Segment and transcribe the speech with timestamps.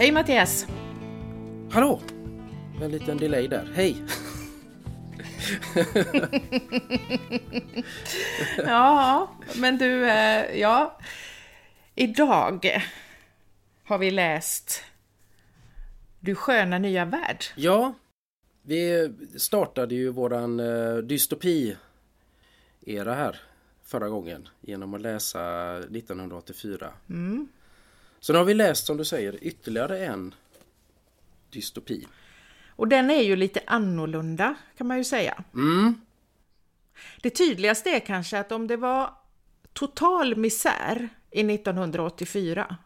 [0.00, 0.66] Hej Mattias!
[1.70, 2.00] Hallå!
[2.82, 3.68] En liten delay där.
[3.74, 3.96] Hej!
[8.56, 10.98] ja, men du, eh, ja.
[11.94, 12.82] Idag
[13.84, 14.82] har vi läst
[16.20, 17.44] Du sköna nya värld.
[17.56, 17.94] Ja,
[18.62, 23.40] vi startade ju våran uh, dystopi-era här
[23.84, 26.92] förra gången genom att läsa 1984.
[27.08, 27.48] Mm.
[28.20, 30.34] Så nu har vi läst, som du säger, ytterligare en
[31.50, 32.06] dystopi.
[32.68, 35.44] Och den är ju lite annorlunda kan man ju säga.
[35.54, 36.00] Mm.
[37.22, 39.14] Det tydligaste är kanske att om det var
[39.72, 42.76] total misär i 1984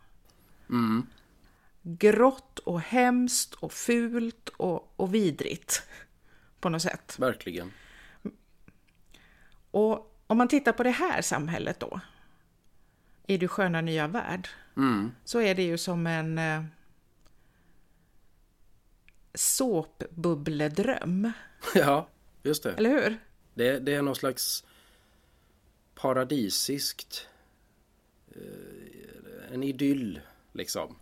[0.71, 1.07] mm.
[1.83, 5.83] grått och hemskt och fult och, och vidrigt
[6.61, 7.17] på något sätt.
[7.19, 7.73] Verkligen.
[9.71, 12.01] Och om man tittar på det här samhället då,
[13.27, 15.13] i Du sköna nya värld, mm.
[15.25, 16.65] så är det ju som en eh,
[19.35, 21.33] såpbubbledröm.
[21.75, 22.09] Ja,
[22.43, 22.73] just det.
[22.73, 23.19] Eller hur?
[23.55, 24.65] Det, det är någon slags
[25.95, 27.29] paradisiskt
[28.29, 30.21] eh, en idyll
[30.53, 30.97] liksom.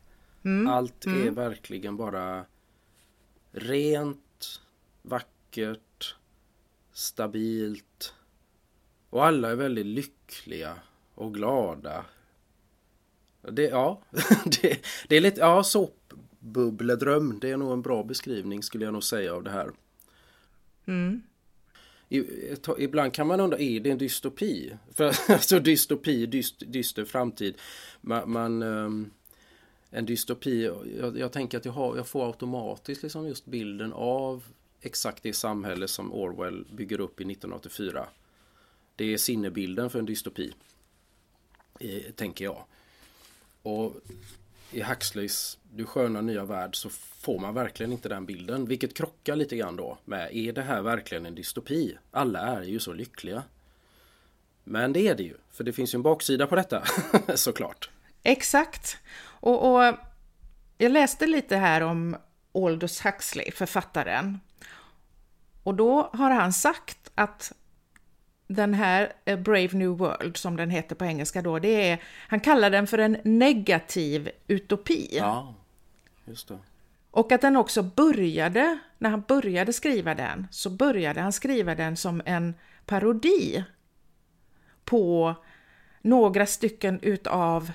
[0.45, 0.73] Mm.
[0.73, 1.35] Allt är mm.
[1.35, 2.45] verkligen bara
[3.53, 4.61] rent,
[5.03, 6.17] vackert,
[6.93, 8.15] stabilt.
[9.11, 10.77] Och alla är väldigt lyckliga
[11.15, 12.05] och glada.
[13.43, 14.03] Det, ja,
[14.63, 17.39] det, det är lite, ja såpbubbledröm.
[17.41, 19.71] Det är nog en bra beskrivning skulle jag nog säga av det här.
[20.87, 21.23] Mm.
[22.79, 24.73] Ibland kan man undra, är det en dystopi?
[24.95, 27.55] För alltså dystopi, dyst, dyster framtid.
[28.01, 29.11] Man, man um,
[29.91, 34.45] en dystopi, jag, jag, tänker att jag, har, jag får automatiskt liksom just bilden av
[34.81, 38.07] exakt det samhälle som Orwell bygger upp i 1984.
[38.97, 40.53] Det är sinnebilden för en dystopi.
[41.81, 42.65] Eh, tänker jag.
[43.63, 43.95] Och
[44.71, 46.91] i Huxleys Du sköna nya värld så
[47.21, 48.67] får man verkligen inte den bilden.
[48.67, 51.99] Vilket krockar lite grann då med är det här verkligen en dystopi?
[52.11, 53.43] Alla är ju så lyckliga.
[54.65, 56.85] Men det är det ju, för det finns ju en baksida på detta
[57.35, 57.91] såklart.
[58.23, 58.97] Exakt.
[59.23, 59.95] Och, och,
[60.79, 62.17] jag läste lite här om
[62.55, 64.41] Aldous Huxley, författaren.
[65.63, 67.53] Och då har han sagt att
[68.55, 72.41] den här eh, Brave New World, som den heter på engelska då, det är, han
[72.41, 75.09] kallar den för en negativ utopi.
[75.13, 75.55] Ja,
[76.25, 76.59] just det.
[77.11, 81.97] Och att den också började, när han började skriva den, så började han skriva den
[81.97, 82.55] som en
[82.87, 83.65] parodi
[84.85, 85.35] på
[86.03, 87.73] några stycken utav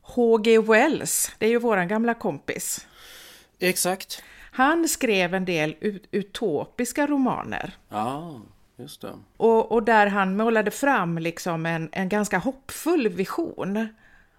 [0.00, 0.58] H.G.
[0.58, 2.86] Wells, det är ju våran gamla kompis.
[3.58, 4.22] Exakt.
[4.52, 7.76] Han skrev en del ut utopiska romaner.
[7.88, 8.40] Ja,
[8.76, 9.12] just det.
[9.36, 13.88] Och, och där han målade fram liksom en, en ganska hoppfull vision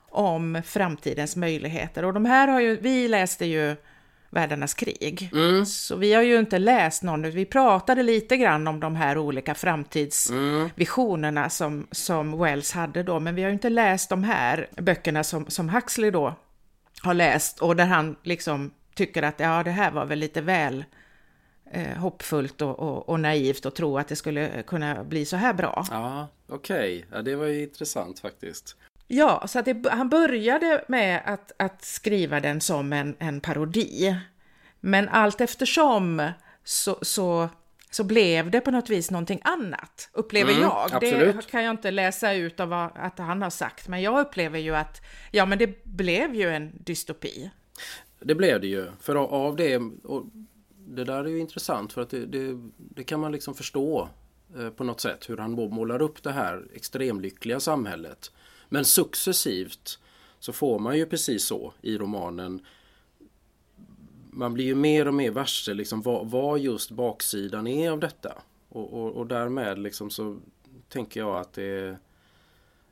[0.10, 2.06] om framtidens möjligheter.
[2.06, 3.76] Och de här har ju, vi läste ju
[4.30, 5.30] Världarnas krig.
[5.34, 5.66] Mm.
[5.66, 9.56] Så vi har ju inte läst någon, vi pratade lite grann om de här olika
[9.56, 11.50] framtidsvisionerna mm.
[11.50, 15.46] som, som Wells hade då, men vi har ju inte läst de här böckerna som,
[15.48, 16.36] som Huxley då
[17.02, 20.86] har läst och där han liksom tycker att ja, det här var väl lite väl
[21.72, 25.54] eh, hoppfullt och, och, och, naivt att tro att det skulle kunna bli så här
[25.54, 25.86] bra.
[25.92, 26.78] Ja, okej.
[26.78, 27.18] Okay.
[27.18, 28.76] Ja, det var ju intressant faktiskt.
[29.08, 34.16] Ja, så att det, han började med att, att skriva den som en, en parodi.
[34.80, 36.32] Men allt eftersom
[36.64, 37.50] så, så,
[37.90, 40.90] så blev det på något vis någonting annat, upplever mm, jag.
[40.92, 41.36] Absolut.
[41.36, 44.60] Det kan jag inte läsa ut av vad, att han har sagt, men jag upplever
[44.60, 45.02] ju att
[45.32, 47.52] ja, men det blev ju en dystopi.
[48.20, 50.26] Det blev det ju, för av det, och
[50.96, 54.10] det där är ju intressant för att det, det, det kan man liksom förstå
[54.58, 58.32] eh, på något sätt hur han målar upp det här extremlyckliga samhället
[58.70, 60.00] men successivt
[60.40, 62.66] så får man ju precis så i romanen.
[64.32, 68.34] Man blir ju mer och mer varse liksom vad, vad just baksidan är av detta.
[68.70, 70.38] Och, och, och därmed liksom så
[70.90, 71.98] tänker jag att det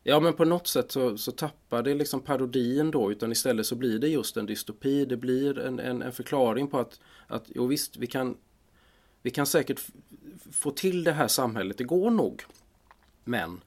[0.08, 3.76] Ja men på något sätt så, så tappar det liksom parodin då utan istället så
[3.76, 5.06] blir det just en dystopi.
[5.06, 8.38] Det blir en, en, en förklaring på att, att jo visst vi kan
[9.22, 9.82] vi kan säkert
[10.52, 12.44] få till det här samhället, det går nog.
[13.24, 13.62] Men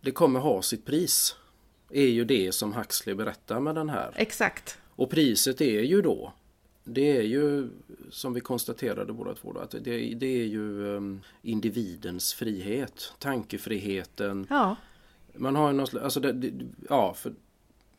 [0.00, 1.36] det kommer ha sitt pris.
[1.90, 4.12] Är ju det som Huxley berättar med den här.
[4.16, 4.78] Exakt.
[4.96, 6.32] Och priset är ju då
[6.84, 7.68] det är ju
[8.10, 14.46] som vi konstaterade båda två då, att det, det är ju um, individens frihet, tankefriheten.
[14.50, 14.76] Ja.
[15.38, 17.34] Man har någon, alltså det, det, ja, för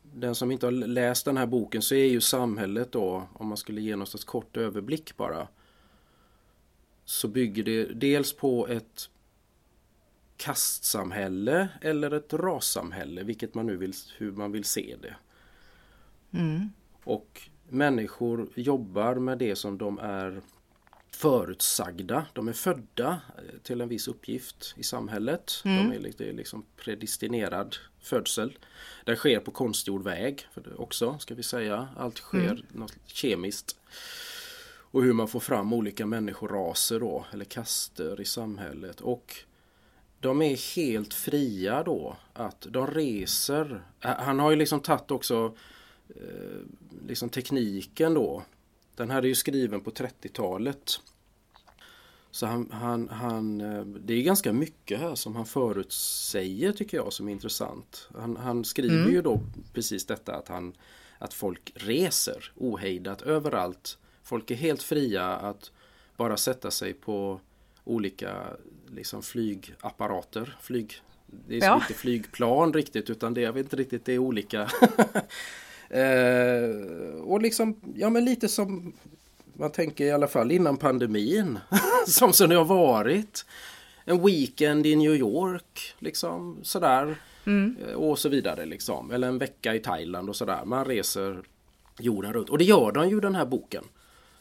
[0.02, 3.56] den som inte har läst den här boken så är ju samhället då, om man
[3.56, 5.48] skulle ge något kort överblick bara,
[7.04, 9.10] så bygger det dels på ett
[10.36, 15.16] kastsamhälle eller ett rassamhälle, vilket man nu vill, hur man vill se det.
[16.38, 16.70] Mm.
[17.04, 20.40] Och människor jobbar med det som de är
[21.20, 22.26] förutsagda.
[22.32, 25.62] De är födda eh, till en viss uppgift i samhället.
[25.64, 25.90] Mm.
[25.90, 28.58] De är, det är liksom predestinerad födsel.
[29.04, 31.88] Den sker på konstgjord väg också ska vi säga.
[31.96, 32.64] Allt sker mm.
[32.68, 33.76] något kemiskt.
[34.92, 39.00] Och hur man får fram olika människoraser då eller kaster i samhället.
[39.00, 39.36] Och
[40.20, 43.82] de är helt fria då att de reser.
[43.98, 45.54] Han har ju liksom tagit också
[46.08, 46.60] eh,
[47.06, 48.42] liksom tekniken då.
[48.96, 51.00] Den här är ju skriven på 30-talet.
[52.30, 57.12] Så han, han, han, eh, det är ganska mycket här som han förutsäger tycker jag
[57.12, 58.08] som är intressant.
[58.18, 59.12] Han, han skriver mm.
[59.12, 59.40] ju då
[59.72, 60.72] precis detta att, han,
[61.18, 63.98] att folk reser ohejdat överallt.
[64.22, 65.70] Folk är helt fria att
[66.16, 67.40] bara sätta sig på
[67.84, 68.46] olika
[68.88, 70.56] liksom, flygapparater.
[70.60, 70.94] Flyg,
[71.26, 71.74] det är ja.
[71.74, 74.60] inte flygplan riktigt utan det, jag vet inte riktigt, det är olika.
[75.90, 78.92] eh, och liksom, ja men lite som
[79.60, 81.58] man tänker i alla fall innan pandemin.
[82.06, 83.46] som det har varit.
[84.04, 87.16] En weekend i New York, liksom sådär.
[87.46, 87.76] Mm.
[87.88, 89.10] Eh, och så vidare liksom.
[89.10, 90.64] Eller en vecka i Thailand och sådär.
[90.64, 91.42] Man reser
[91.98, 92.50] jorden runt.
[92.50, 93.84] Och det gör de ju den här boken.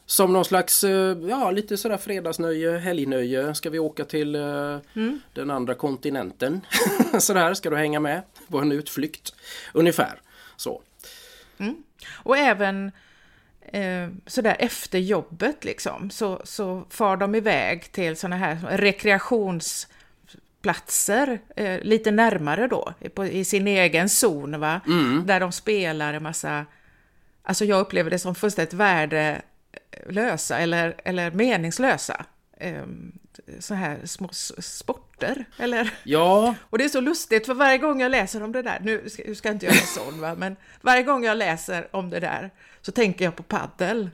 [0.06, 3.56] Som någon slags, eh, ja lite sådär fredagsnöje, helgnöje.
[3.56, 5.20] Ska vi åka till uh, mm.
[5.34, 6.62] den andra kontinenten?
[7.20, 9.34] sådär, ska du hänga med på en utflykt?
[9.74, 10.22] Ungefär
[10.58, 10.82] så.
[11.58, 11.84] Mm.
[12.24, 12.92] Och även
[13.62, 21.80] eh, sådär efter jobbet liksom så, så far de iväg till sådana här rekreationsplatser eh,
[21.82, 24.82] lite närmare då på, i sin egen zon va.
[24.88, 25.26] Mm.
[25.26, 26.66] Där de spelar en massa,
[27.44, 32.26] alltså jag upplever det som fullständigt värdelösa eller, eller meningslösa.
[32.58, 32.84] Eh,
[33.60, 35.94] så här små sporter, eller?
[36.04, 36.56] Ja.
[36.62, 39.36] Och det är så lustigt, för varje gång jag läser om det där, nu ska,
[39.36, 40.36] ska inte jag vara sån, va?
[40.36, 42.52] men varje gång jag läser om det där
[42.82, 44.10] så tänker jag på paddel.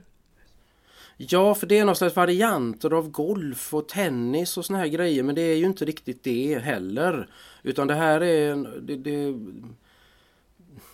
[1.16, 5.22] Ja, för det är någon slags varianter av golf och tennis och såna här grejer,
[5.22, 7.28] men det är ju inte riktigt det heller.
[7.62, 8.56] Utan det här är...
[8.80, 9.34] Det, det,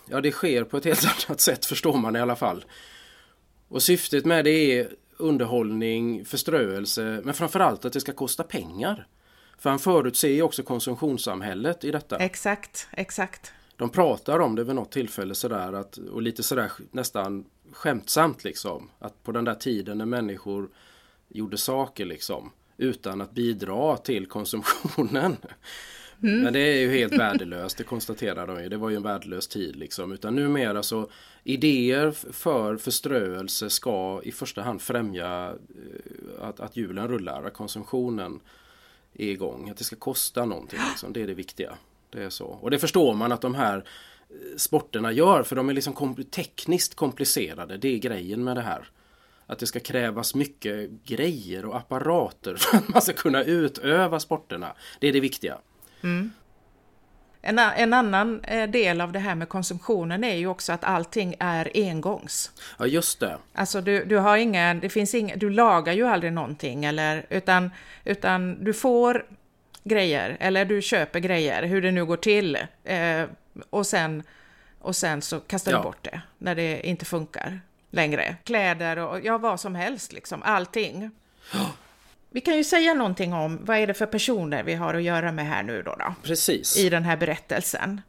[0.09, 2.65] ja, det sker på ett helt annat sätt förstår man i alla fall.
[3.67, 4.87] Och syftet med det är
[5.17, 9.07] underhållning, förströelse men framförallt att det ska kosta pengar.
[9.57, 12.17] För han förutser ju också konsumtionssamhället i detta.
[12.17, 13.51] Exakt, exakt.
[13.75, 18.89] De pratar om det vid något tillfälle sådär att, och lite sådär nästan skämtsamt liksom.
[18.99, 20.69] Att på den där tiden när människor
[21.27, 25.37] gjorde saker liksom utan att bidra till konsumtionen.
[26.23, 26.43] Mm.
[26.43, 28.69] Men det är ju helt värdelöst, det konstaterar de ju.
[28.69, 30.11] Det var ju en värdelös tid liksom.
[30.11, 31.09] Utan numera så
[31.43, 38.39] idéer för förströelse ska i första hand främja eh, att, att hjulen rullar, att konsumtionen
[39.13, 39.69] är igång.
[39.69, 41.13] Att det ska kosta någonting, liksom.
[41.13, 41.73] det är det viktiga.
[42.09, 42.45] Det är så.
[42.45, 46.15] Och det förstår man att de här eh, sporterna gör för de är liksom kom
[46.15, 47.77] tekniskt komplicerade.
[47.77, 48.89] Det är grejen med det här.
[49.45, 54.75] Att det ska krävas mycket grejer och apparater för att man ska kunna utöva sporterna.
[54.99, 55.57] Det är det viktiga.
[56.03, 56.31] Mm.
[57.45, 61.35] En, en, annan eh, del av det här med konsumtionen är ju också att allting
[61.39, 62.51] är engångs.
[62.79, 63.37] Ja, just det.
[63.53, 67.71] Alltså du, du har ingen, det finns ingen, du lagar ju aldrig någonting eller utan,
[68.03, 69.25] utan du får
[69.83, 72.57] grejer eller du köper grejer, hur det nu går till.
[72.83, 73.23] Eh,
[73.69, 74.23] och, sen,
[74.79, 75.77] och sen så kastar ja.
[75.77, 78.35] du bort det när det inte funkar längre.
[78.43, 81.11] Kläder och ja, vad som helst liksom, allting.
[82.33, 85.31] Vi kan ju säga någonting om vad är det för personer vi har att göra
[85.31, 86.77] med här nu då, då Precis.
[86.77, 88.01] I den här berättelsen.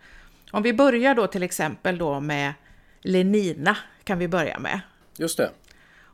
[0.50, 2.52] Om vi börjar då till exempel då med
[3.00, 4.80] Lenina kan vi börja med.
[5.16, 5.50] Just det.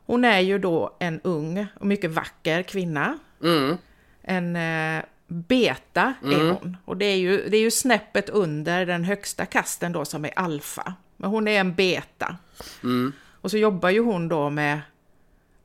[0.05, 3.19] Hon är ju då en ung och mycket vacker kvinna.
[3.43, 3.77] Mm.
[4.21, 6.39] En eh, beta mm.
[6.39, 6.77] är hon.
[6.85, 10.39] Och det är, ju, det är ju snäppet under den högsta kasten då som är
[10.39, 10.93] alfa.
[11.17, 12.37] Men hon är en beta.
[12.83, 13.13] Mm.
[13.41, 14.81] Och så jobbar ju hon då med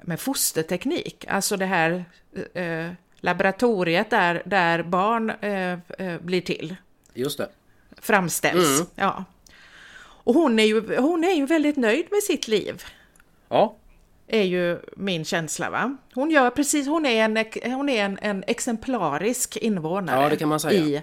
[0.07, 2.05] med fosterteknik, alltså det här
[2.55, 6.77] eh, laboratoriet där, där barn eh, eh, blir till.
[7.15, 7.49] Just det.
[7.99, 8.81] Framställs.
[8.81, 8.87] Mm.
[8.95, 9.25] Ja.
[9.99, 12.85] Och hon är, ju, hon är ju väldigt nöjd med sitt liv.
[13.49, 13.77] Ja.
[14.27, 15.97] Är ju min känsla va.
[16.15, 20.23] Hon gör precis, hon är en, hon är en, en exemplarisk invånare.
[20.23, 20.81] Ja, det kan man säga.
[20.81, 21.03] I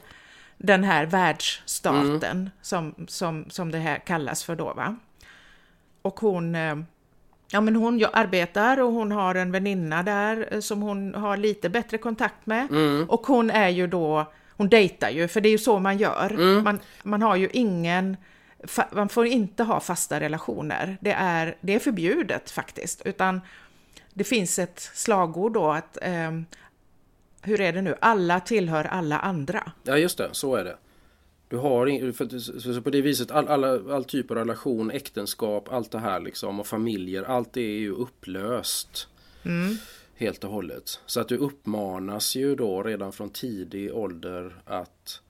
[0.58, 2.50] den här världsstaten mm.
[2.62, 4.96] som, som, som det här kallas för då va.
[6.02, 6.76] Och hon eh,
[7.54, 11.70] Ja, men hon arbetar och hon har en väninna där eh, som hon har lite
[11.70, 12.72] bättre kontakt med.
[12.72, 13.10] Mm.
[13.10, 16.32] Och hon är ju då, hon dejtar ju, för det är ju så man gör.
[16.32, 16.64] Mm.
[16.64, 18.18] Man, man har ju ingen,
[18.92, 20.98] man får inte ha fasta relationer.
[21.02, 23.42] Det är, det är förbjudet faktiskt, utan
[24.14, 26.32] det finns ett slagord då att, eh,
[27.42, 29.72] hur är det nu, alla tillhör alla andra.
[29.84, 30.76] Ja, just det, så är det.
[31.54, 32.40] Du har för,
[32.74, 36.60] så på det viset all, alla, all typ av relation, äktenskap, allt det här liksom
[36.60, 39.08] och familjer, allt det är ju upplöst.
[39.44, 39.76] Mm.
[40.16, 41.00] Helt och hållet.
[41.06, 45.22] Så att du uppmanas ju då redan från tidig ålder att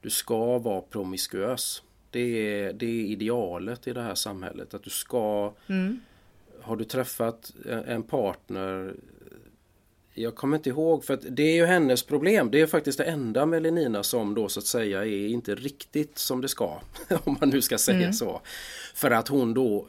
[0.00, 1.82] du ska vara promiskuös.
[2.10, 4.74] Det är, det är idealet i det här samhället.
[4.74, 6.00] Att du ska mm.
[6.60, 7.52] Har du träffat
[7.86, 8.94] en partner
[10.14, 12.50] jag kommer inte ihåg för att det är ju hennes problem.
[12.50, 16.18] Det är faktiskt det enda med Lenina som då så att säga är inte riktigt
[16.18, 16.80] som det ska.
[17.24, 18.12] Om man nu ska säga mm.
[18.12, 18.40] så.
[18.94, 19.88] För att hon då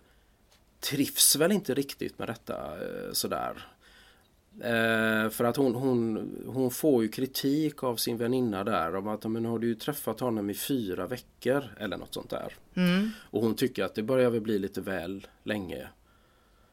[0.79, 3.67] trivs väl inte riktigt med detta eh, sådär.
[4.59, 9.31] Eh, för att hon, hon, hon får ju kritik av sin väninna där om att
[9.31, 12.53] men har du ju träffat honom i fyra veckor eller något sånt där.
[12.75, 13.09] Mm.
[13.19, 15.87] Och hon tycker att det börjar väl bli lite väl länge.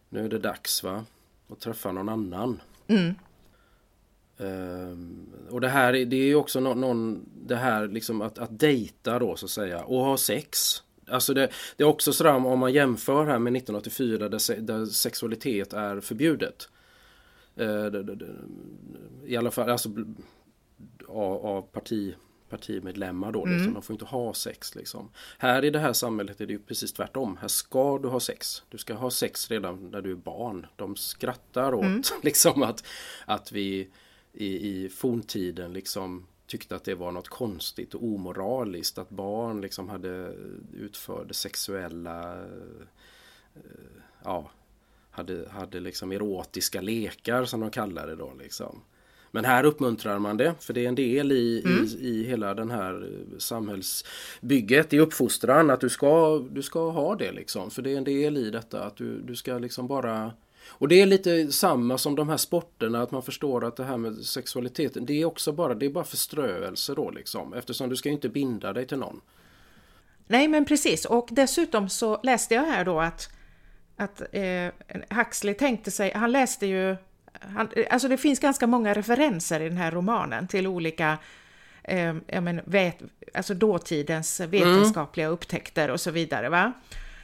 [0.09, 1.05] Nu är det dags va?
[1.49, 2.61] Att träffa någon annan.
[2.87, 3.15] Mm.
[4.41, 8.59] Um, och det här det är ju också någon, någon det här liksom att, att
[8.59, 10.83] dejta då så att säga och ha sex.
[11.09, 15.73] Alltså det, det är också sådär om man jämför här med 1984 där, där sexualitet
[15.73, 16.69] är förbjudet.
[17.61, 17.87] Uh,
[19.27, 19.89] I alla fall alltså,
[21.09, 22.15] av, av parti,
[22.49, 23.45] partimedlemmar då.
[23.45, 23.63] Liksom.
[23.63, 23.75] Mm.
[23.75, 25.11] De får inte ha sex liksom.
[25.39, 27.39] Här i det här samhället är det ju precis tvärtom.
[27.41, 28.63] Här ska du ha sex.
[28.69, 30.67] Du ska ha sex redan när du är barn.
[30.77, 32.03] De skrattar åt mm.
[32.23, 32.85] liksom att,
[33.27, 33.89] att vi
[34.33, 39.89] i, i forntiden liksom tyckte att det var något konstigt och omoraliskt att barn liksom
[39.89, 40.35] hade
[40.75, 42.39] utförde sexuella
[43.55, 43.63] eh,
[44.25, 44.51] ja,
[45.11, 48.83] hade, hade liksom erotiska lekar som de kallar det då liksom.
[49.31, 51.85] Men här uppmuntrar man det för det är en del i, mm.
[51.85, 57.33] i, i hela den här samhällsbygget i uppfostran att du ska, du ska ha det
[57.33, 57.71] liksom.
[57.71, 60.33] För det är en del i detta att du, du ska liksom bara
[60.71, 63.97] och det är lite samma som de här sporterna, att man förstår att det här
[63.97, 68.09] med sexualiteten, det är också bara, det är bara förströelse då liksom, eftersom du ska
[68.09, 69.21] inte binda dig till någon.
[70.27, 73.29] Nej men precis, och dessutom så läste jag här då att,
[73.97, 74.69] att eh,
[75.19, 76.97] Huxley tänkte sig, han läste ju,
[77.33, 81.19] han, alltså det finns ganska många referenser i den här romanen till olika
[81.85, 82.99] eh, men, vet,
[83.35, 85.35] alltså dåtidens vetenskapliga mm.
[85.35, 86.49] upptäckter och så vidare.
[86.49, 86.73] Va?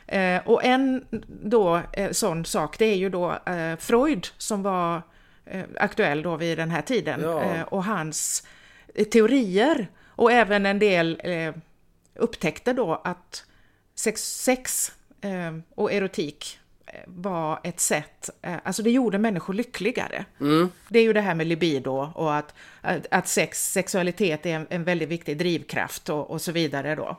[0.06, 5.02] Eh, och en då eh, sån sak, det är ju då eh, Freud som var
[5.44, 7.42] eh, aktuell då vid den här tiden ja.
[7.42, 8.46] Eh, och hans
[8.94, 11.22] eh, teorier och även en del
[12.14, 13.44] upptäckte då att
[13.94, 14.92] sex, sex
[15.74, 16.58] och erotik
[17.06, 18.30] var ett sätt,
[18.62, 20.24] alltså det gjorde människor lyckligare.
[20.40, 20.70] Mm.
[20.88, 22.54] Det är ju det här med libido och att,
[23.10, 27.16] att sex, sexualitet är en, en väldigt viktig drivkraft och, och så vidare då.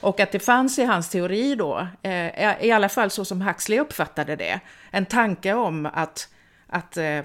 [0.00, 3.78] Och att det fanns i hans teori då, eh, i alla fall så som Huxley
[3.78, 6.28] uppfattade det, en tanke om att,
[6.66, 7.20] att eh,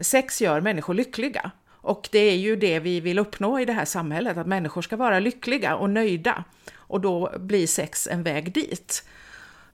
[0.00, 1.50] sex gör människor lyckliga.
[1.86, 4.96] Och det är ju det vi vill uppnå i det här samhället, att människor ska
[4.96, 6.44] vara lyckliga och nöjda.
[6.76, 9.08] Och då blir sex en väg dit.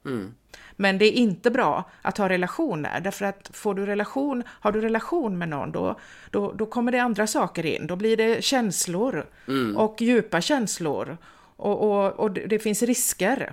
[0.05, 0.35] Mm.
[0.77, 4.81] Men det är inte bra att ha relationer, därför att får du relation, har du
[4.81, 5.99] relation med någon, då,
[6.31, 7.87] då, då kommer det andra saker in.
[7.87, 9.77] Då blir det känslor mm.
[9.77, 11.17] och djupa känslor
[11.63, 13.53] och, och, och det finns risker.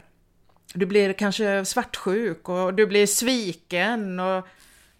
[0.73, 4.19] Du blir kanske svartsjuk och du blir sviken.
[4.19, 4.47] Och...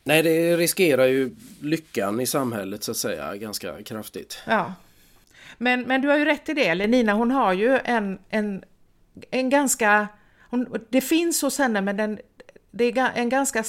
[0.03, 4.41] Nej, det riskerar ju lyckan i samhället så att säga ganska kraftigt.
[4.47, 4.73] Ja.
[5.57, 8.63] Men, men du har ju rätt i det, Lenina hon har ju en, en,
[9.31, 10.07] en ganska...
[10.49, 12.19] Hon, det finns hos henne men den,
[12.71, 13.63] det är en ganska,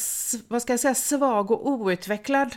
[0.48, 2.56] vad ska jag säga, svag och outvecklad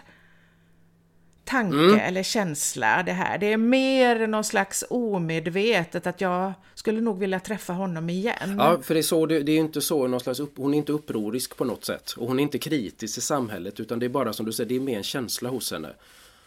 [1.45, 1.99] tanke mm.
[1.99, 3.37] eller känsla det här.
[3.37, 8.55] Det är mer någon slags omedvetet att jag skulle nog vilja träffa honom igen.
[8.57, 10.77] Ja, för det är, så, det, det är inte så någon slags upp, hon är
[10.77, 14.09] inte upprorisk på något sätt och hon är inte kritisk till samhället utan det är
[14.09, 15.89] bara som du säger, det är mer en känsla hos henne.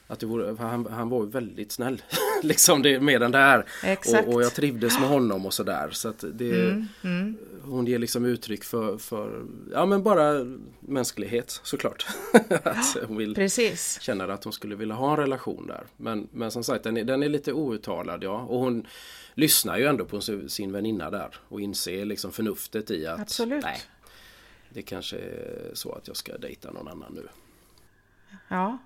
[0.09, 2.03] Att det vore, han, han var väldigt snäll.
[2.43, 3.67] liksom det, med den där.
[4.07, 5.89] Och, och, jag trivdes med honom och sådär.
[5.93, 7.37] Så att det, mm, mm.
[7.63, 10.47] Hon ger liksom uttryck för, för ja men bara
[10.81, 12.07] mänsklighet såklart.
[12.63, 14.01] att hon vill Precis.
[14.01, 15.85] känna att hon skulle vilja ha en relation där.
[15.97, 18.41] Men, men som sagt den är, den är lite outtalad ja.
[18.41, 18.87] Och hon
[19.35, 21.35] lyssnar ju ändå på sin väninna där.
[21.49, 23.65] Och inser liksom förnuftet i att Absolut.
[23.65, 23.81] nej,
[24.69, 27.29] det kanske är så att jag ska dejta någon annan nu.
[28.49, 28.79] Ja,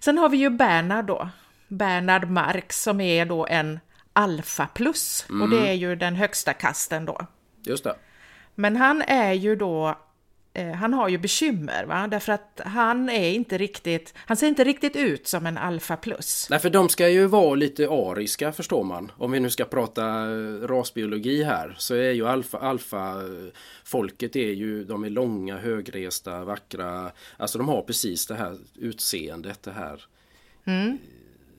[0.00, 1.28] Sen har vi ju Bernhard då.
[1.68, 3.80] Bernhard Marx som är då en
[4.12, 5.42] alfa plus mm.
[5.42, 7.26] och det är ju den högsta kasten då.
[7.62, 7.96] Just det.
[8.54, 9.98] Men han är ju då
[10.54, 12.06] han har ju bekymmer, va?
[12.06, 16.46] därför att han är inte riktigt, han ser inte riktigt ut som en alfa plus.
[16.50, 19.12] Nej, för de ska ju vara lite ariska förstår man.
[19.16, 23.14] Om vi nu ska prata eh, rasbiologi här så är ju alfa, alfa
[23.84, 27.12] folket är ju, de är långa, högresta, vackra.
[27.36, 30.04] Alltså de har precis det här utseendet, det här
[30.64, 30.98] mm.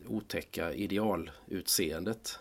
[0.08, 2.40] otäcka idealutseendet.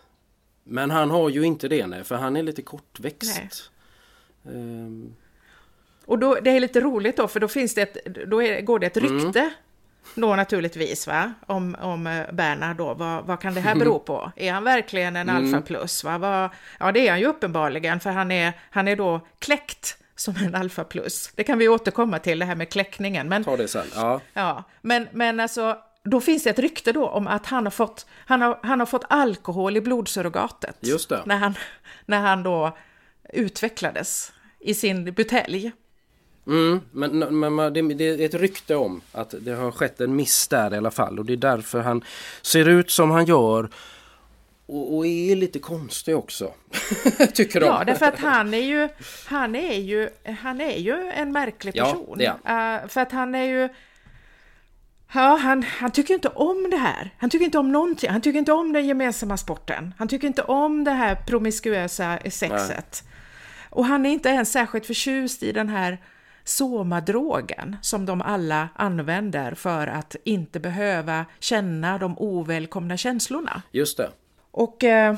[0.63, 3.41] Men han har ju inte det nej, för han är lite kortväxt.
[4.43, 4.55] Nej.
[4.55, 5.15] Ehm,
[6.05, 8.79] Och då, det är lite roligt då, för då finns det ett, då är, går
[8.79, 9.19] det ett Mm.
[9.25, 9.49] rykte
[10.15, 14.31] då naturligtvis va, om, om eh, Bernhard då, vad, vad kan det här bero på?
[14.35, 15.45] Är han verkligen en Mm.
[15.45, 16.03] alfa plus?
[16.03, 16.17] Va?
[16.17, 20.35] Vad, ja det är han ju uppenbarligen, för han är, han är då kläckt som
[20.35, 21.31] en alfa plus.
[21.35, 23.29] Det kan vi återkomma till, det här med kläckningen.
[23.29, 23.85] Men, ta det sen.
[23.95, 24.21] Ja.
[24.33, 28.05] ja, men, men alltså, då finns det ett rykte då om att han har fått,
[28.25, 30.77] han har, han har fått alkohol i blodsurrogatet.
[30.79, 31.21] Just det.
[31.25, 31.53] När han,
[32.05, 32.77] när han då
[33.33, 35.71] utvecklades i sin butelj.
[36.47, 40.47] Mm, men men det, det är ett rykte om att det har skett en miss
[40.47, 42.03] där i alla fall och det är därför han
[42.41, 43.69] ser ut som han gör
[44.65, 46.53] och, och är lite konstig också.
[47.33, 47.65] Tycker de.
[47.65, 48.89] Ja, därför att han är ju,
[49.25, 52.17] han är ju, han är ju en märklig Ja, person.
[52.17, 53.69] det är Eh, för att han är ju,
[55.13, 57.13] ja, han, han tycker inte om det här.
[57.17, 58.09] Han tycker inte om någonting.
[58.09, 59.93] Han tycker inte om den gemensamma sporten.
[59.97, 63.03] Han tycker inte om det här promiskuösa sexet.
[63.69, 65.97] Och han är inte ens särskilt förtjust i den här
[66.43, 73.61] somadrogen som de alla använder för att inte behöva känna de ovälkomna känslorna.
[73.71, 74.09] Just det.
[74.51, 75.15] Och, eh,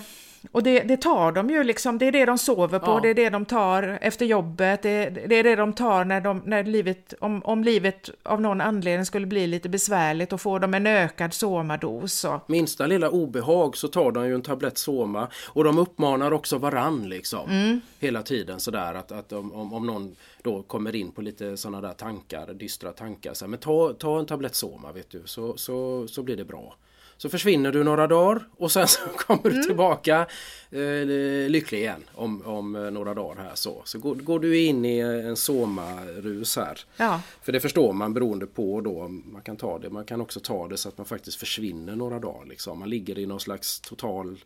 [0.51, 2.99] och det, det tar de ju liksom, det är det de sover på, Ja.
[2.99, 6.41] det är det de tar efter jobbet, det, det är det de tar när, de,
[6.45, 10.73] när livet, om, om livet av någon anledning skulle bli lite besvärligt och får de
[10.73, 12.23] en ökad somados.
[12.25, 16.57] Och, Minsta lilla obehag så tar de ju en tablett Soma och de uppmanar också
[16.57, 17.49] varann liksom.
[17.49, 17.81] Mm.
[17.99, 21.93] Hela tiden sådär att, att om, om, någon då kommer in på lite sådana där
[21.93, 23.33] tankar, dystra tankar.
[23.33, 26.45] Så här, men ta, ta en tablett Soma vet du så, så, så blir det
[26.45, 26.75] bra.
[27.23, 29.57] Så försvinner du några dagar och sen så kommer Mm.
[29.57, 30.27] du tillbaka
[30.71, 33.81] eh, lycklig igen om, om eh, några dagar här så.
[33.85, 36.79] Så går, går du in i en Soma-rus här.
[36.97, 39.89] ja, För det förstår man beroende på då man kan ta det.
[39.89, 42.45] Man kan också ta det så att man faktiskt försvinner några dagar.
[42.45, 42.79] Liksom.
[42.79, 44.37] Man ligger i någon slags total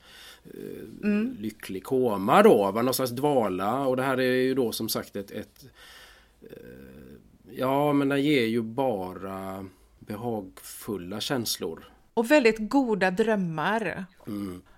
[0.45, 2.71] eh, lycklig koma då.
[2.71, 3.88] Någon slags dvala.
[3.88, 5.65] Och det här är ju då som sagt ett, ett
[6.41, 6.49] eh,
[7.51, 9.65] Ja men den ger ju bara
[9.99, 11.91] behagfulla känslor.
[12.17, 14.06] Och väldigt goda drömmar.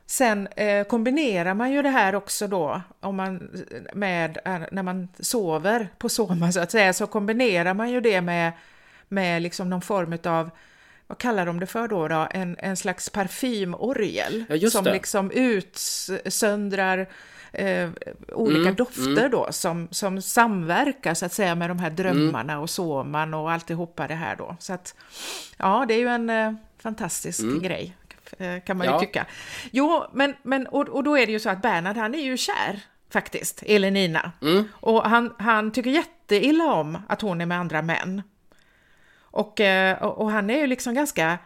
[0.06, 3.49] Sen eh, kombinerar man ju det här också då, om man,
[3.93, 8.21] med, eh, när man sover på soma så att säga, så kombinerar man ju det
[8.21, 8.52] med,
[9.08, 10.49] med liksom någon form av
[11.08, 12.08] vad kallar de det för då?
[12.08, 12.28] då?
[12.32, 14.91] En, en slags parfymorgel Ja, som det.
[14.93, 17.08] liksom utsöndrar
[17.52, 17.89] eh,
[18.34, 22.69] olika Mm, dofter då som, som samverkar så att säga med de här drömmarna och
[22.69, 24.56] soman och alltihopa det här då.
[24.60, 24.95] Så att
[25.58, 27.96] ja, det är ju en fantastisk grej
[28.38, 28.94] eh, kan man ju Mm.
[28.94, 29.00] Ja.
[29.00, 29.26] tycka.
[29.72, 32.38] Jo, men, men och, och då är det ju så att Bernhard han är ju
[32.38, 32.80] kär
[33.12, 34.32] faktiskt, i Elenina.
[34.42, 34.63] Mm.
[34.72, 38.22] Och han, han tycker jätteilla om att hon är med andra män.
[39.32, 41.38] Och, eh, och, och han är ju liksom ganska,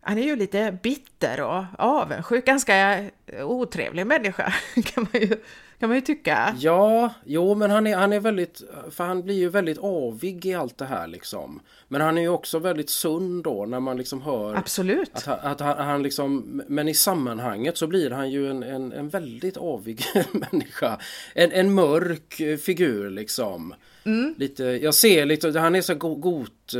[0.00, 3.04] han är ju lite bitter och avundsjuk, ganska
[3.42, 4.52] otrevlig människa
[4.84, 5.36] kan man ju,
[5.80, 6.56] kan man ju tycka.
[6.58, 10.54] Ja, jo men han är, han är väldigt, för han blir ju väldigt avig i
[10.54, 11.60] allt det här liksom.
[11.88, 15.10] Men han är ju också väldigt sund då när man liksom hör Absolut.
[15.14, 18.92] Att, han- att han, han liksom, men i sammanhanget så blir han ju en, en,
[18.92, 20.98] en väldigt avig människa.
[21.34, 23.74] En, en mörk figur liksom.
[24.04, 24.34] Mm.
[24.38, 26.74] Lite, jag ser lite, han är så go, got,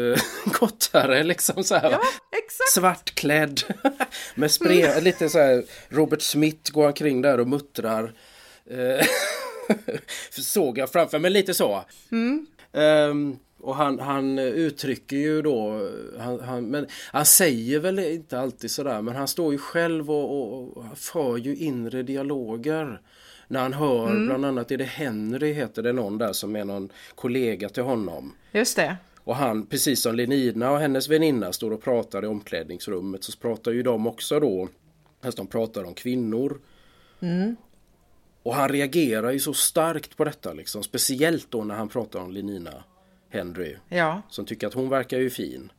[0.61, 1.91] gottare liksom så här.
[1.91, 2.01] Ja,
[2.45, 2.71] exakt.
[2.73, 3.61] Svartklädd.
[4.35, 8.13] Med spray, lite så här Robert Smith går omkring där och muttrar.
[8.71, 9.07] Eh,
[10.31, 11.85] Såg jag framför mig lite så.
[12.73, 18.71] Ehm, och han, han uttrycker ju då, han, han, men han säger väl inte alltid
[18.71, 23.01] sådär men han står ju själv och, och, och för ju inre dialoger.
[23.49, 26.89] När han hör bland annat, är det Henry heter det någon där som är någon
[27.15, 28.35] kollega till honom.
[28.53, 28.97] Just det.
[29.19, 33.73] Och han, precis som Lenina och hennes väninna står och pratar i omklädningsrummet så pratar
[33.73, 34.69] ju de också då,
[35.23, 36.61] fast de pratar om kvinnor.
[38.49, 42.33] Och han reagerar ju så starkt på detta liksom, speciellt då när han pratar om
[42.33, 42.85] Lenina
[43.29, 45.73] Henry Ja, som tycker att hon verkar ju fin.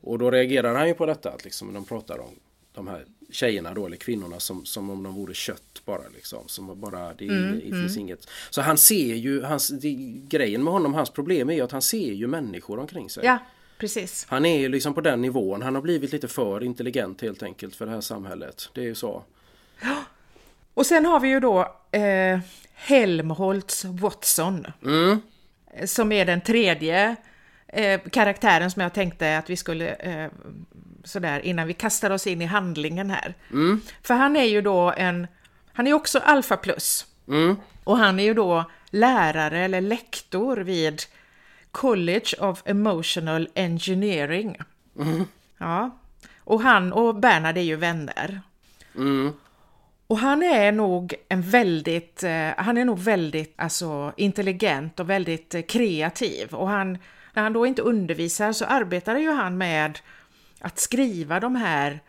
[0.00, 2.34] Och då reagerar han ju på detta att liksom de pratar om
[2.74, 6.48] de här tjejerna då eller kvinnorna som, som om de vore kött bara liksom.
[6.48, 8.28] Som bara, det, det finns inget.
[8.50, 9.92] Så han ser ju, hans, det,
[10.28, 13.24] grejen med honom, hans problem är ju att han ser ju människor omkring sig.
[13.24, 13.38] ja,
[13.78, 14.26] precis.
[14.28, 17.76] Han är ju liksom på den nivån, han har blivit lite för intelligent helt enkelt
[17.76, 18.70] för det här samhället.
[18.74, 19.22] Det är ju så.
[20.76, 22.38] Och sen har vi ju då eh,
[22.74, 24.66] Helmholtz Watson.
[24.84, 25.20] Mm.
[25.84, 27.16] Som är den tredje
[27.68, 30.30] eh, karaktären som jag tänkte att vi skulle eh,
[31.04, 33.34] sådär innan vi kastar oss in i handlingen här.
[34.02, 35.26] För han är ju då en,
[35.72, 37.06] han är också alfa plus.
[37.28, 37.56] Mm.
[37.84, 41.02] Och han är ju då lärare eller lektor vid
[41.70, 44.56] College of Emotional Engineering.
[45.58, 45.98] Ja,
[46.38, 48.40] och han och Bernhard är ju vänner.
[48.96, 49.32] Mm.
[50.06, 55.54] Och han är nog en väldigt, eh, han är nog väldigt alltså, intelligent och väldigt
[55.54, 56.54] eh, kreativ.
[56.54, 56.98] Och han,
[57.32, 59.98] när han då inte undervisar så arbetar ju han med
[60.60, 62.00] att skriva de här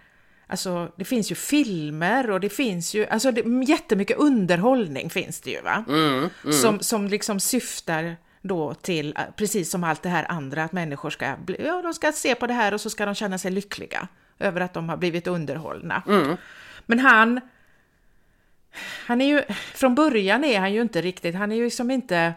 [0.50, 5.52] Alltså det finns ju filmer och det finns ju, alltså det, jättemycket underhållning finns det
[5.52, 5.86] ju va?
[5.88, 6.54] Mm, mm.
[6.54, 11.10] Som, som liksom syftar då till, eh, precis som allt det här andra, att människor
[11.10, 13.52] ska, bli, ja, de ska se på det här och så ska de känna sig
[13.52, 14.08] lyckliga
[14.40, 16.04] över att de har blivit underhållna.
[16.08, 16.38] Mm.
[16.86, 17.42] Men han,
[19.08, 19.42] han är ju,
[19.74, 22.34] från början är han ju inte riktigt, han är ju liksom inte,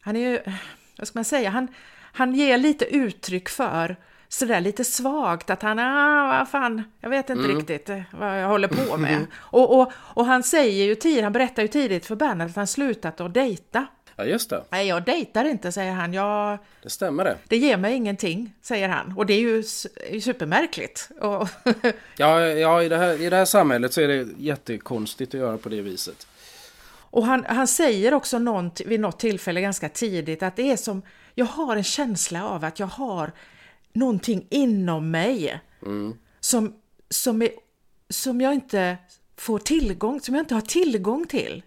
[0.00, 0.38] han är ju,
[0.98, 1.68] vad ska man säga, han,
[2.12, 3.96] han ger lite uttryck för
[4.28, 7.56] sådär lite svagt att han, ah, vad fan, jag vet inte Mm.
[7.56, 9.26] riktigt eh, vad jag håller på med.
[9.36, 12.66] Och, och, och han säger ju tidigt, han berättar ju tidigt för Bernhard att han
[12.66, 13.86] slutat att dejta.
[14.22, 14.64] Ja, just det.
[14.70, 16.12] Nej, jag dejtar inte, säger han.
[16.14, 17.38] Jag, Det stämmer det.
[17.48, 19.14] det ger mig ingenting, säger han.
[19.16, 19.62] Och det är ju
[20.20, 21.08] supermärkligt.
[21.20, 21.48] Och,
[22.16, 25.58] Ja, ja i, det här, i det här samhället så är det jättekonstigt att göra
[25.58, 26.26] på det viset.
[26.92, 31.02] och han, han säger också något, vid något tillfälle ganska tidigt att det är som,
[31.34, 33.32] jag har en känsla av att jag har
[33.92, 35.60] någonting inom mig
[36.40, 36.74] som,
[37.10, 37.50] som, är,
[38.08, 38.96] som jag inte
[39.36, 41.62] får tillgång, som jag inte har tillgång till.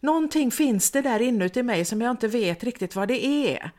[0.00, 3.70] Någonting finns det där inuti mig som jag inte vet riktigt vad det är.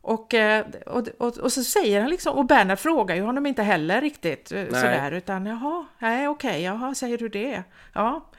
[0.00, 3.62] Och, eh, och, och, och så säger han liksom, och Bernhard frågar ju honom inte
[3.62, 7.62] heller riktigt eh, sådär, utan jaha, nej okej, jaha, säger du det?
[7.92, 8.30] Ja.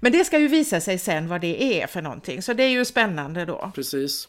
[0.00, 2.68] Men det ska ju visa sig sen vad det är för någonting, så det är
[2.68, 3.70] ju spännande då.
[3.74, 4.28] Precis.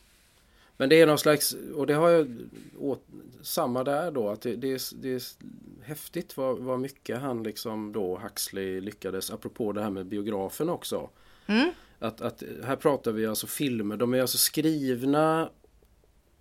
[0.77, 2.37] Men det är någon slags, och det har jag
[2.79, 3.07] åt,
[3.41, 5.21] samma där då, att det, det, är, det är
[5.83, 11.09] häftigt vad, vad mycket han liksom då, Huxley, lyckades, apropå det här med biografen också.
[11.99, 15.49] Att, att här pratar vi alltså filmer, de är alltså skrivna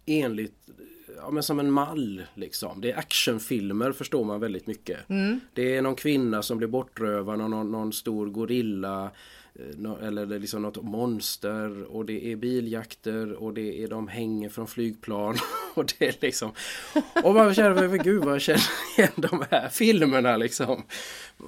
[0.06, 0.70] enligt,
[1.16, 2.80] ja men som en mall liksom.
[2.80, 4.98] Det är actionfilmer förstår man väldigt mycket.
[5.52, 9.10] Det är någon kvinna som blir bortrövad av någon, någon stor gorilla
[10.02, 14.48] eller det är liksom något monster och det är biljakter och det är de hänger
[14.48, 15.36] från flygplan
[15.74, 16.52] och det är liksom
[17.24, 18.62] och man känner men gud vad jag känner
[18.96, 20.82] igen de här filmerna liksom.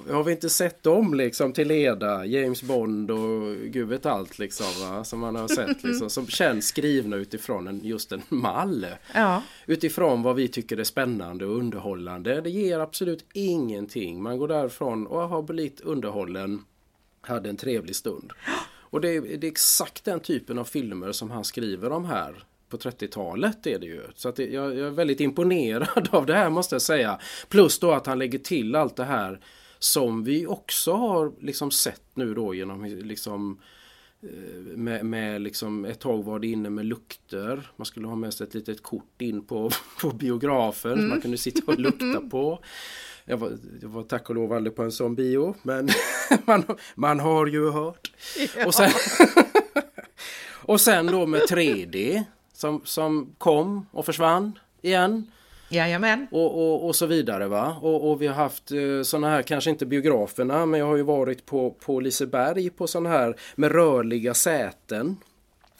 [0.09, 4.65] Har vi inte sett dem liksom till leda James Bond och gud vet allt liksom
[4.81, 5.03] va?
[5.03, 8.85] som man har sett liksom som känns skrivna utifrån en, just en mall.
[9.13, 12.41] Ja, Utifrån vad vi tycker är spännande och underhållande.
[12.41, 14.23] Det ger absolut ingenting.
[14.23, 16.63] Man går därifrån och har blivit underhållen.
[17.27, 18.33] Hade en trevlig stund.
[18.89, 22.43] Och det är, det är exakt den typen av filmer som han skriver om här.
[22.69, 24.01] På 30-talet är det ju.
[24.15, 27.19] Så att det, jag, jag är väldigt imponerad av det här måste jag säga.
[27.49, 29.39] Plus då att han lägger till allt det här
[29.79, 33.59] som vi också har liksom sett nu då genom liksom
[34.75, 37.71] med, med liksom ett tag var det inne med lukter.
[37.75, 41.37] Man skulle ha med sig ett litet kort in på, på biografen som man kunde
[41.37, 42.59] sitta och lukta på.
[43.29, 45.89] Jag var, jag var tack och lov aldrig på en sån bio men
[46.45, 46.63] man,
[46.95, 48.11] man har ju hört.
[48.65, 48.91] Och, sen,
[50.53, 55.31] och sen då med 3D som, som kom och försvann igen.
[55.69, 56.27] jajamän.
[56.31, 57.77] Och, och, och så vidare va.
[57.81, 61.03] Och, och vi har haft eh, sådana här, kanske inte biograferna, men jag har ju
[61.03, 65.17] varit på, på Liseberg på sådana här med rörliga säten.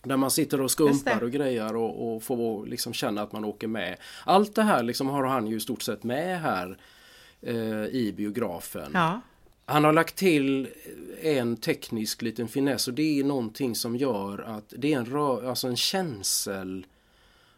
[0.04, 3.68] Där man sitter och skumpar och grejer och, och får liksom känna att man åker
[3.68, 3.98] med.
[4.26, 6.78] Allt det här liksom har han ju i stort sett med här
[7.42, 8.92] eh, i biografen.
[8.94, 9.22] Ja,
[9.66, 10.68] Han har lagt till
[11.22, 15.50] en teknisk liten finess och det är någonting som gör att det är en, rö-
[15.50, 16.86] alltså en känsel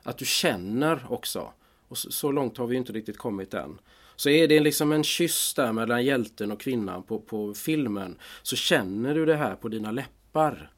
[0.04, 1.54] att du känner också.
[1.88, 3.80] Och så, så långt har vi inte riktigt kommit än.
[4.16, 8.56] Så är det liksom en kyss där mellan hjälten och kvinnan på, på filmen så
[8.56, 10.72] känner du det här på dina läppar.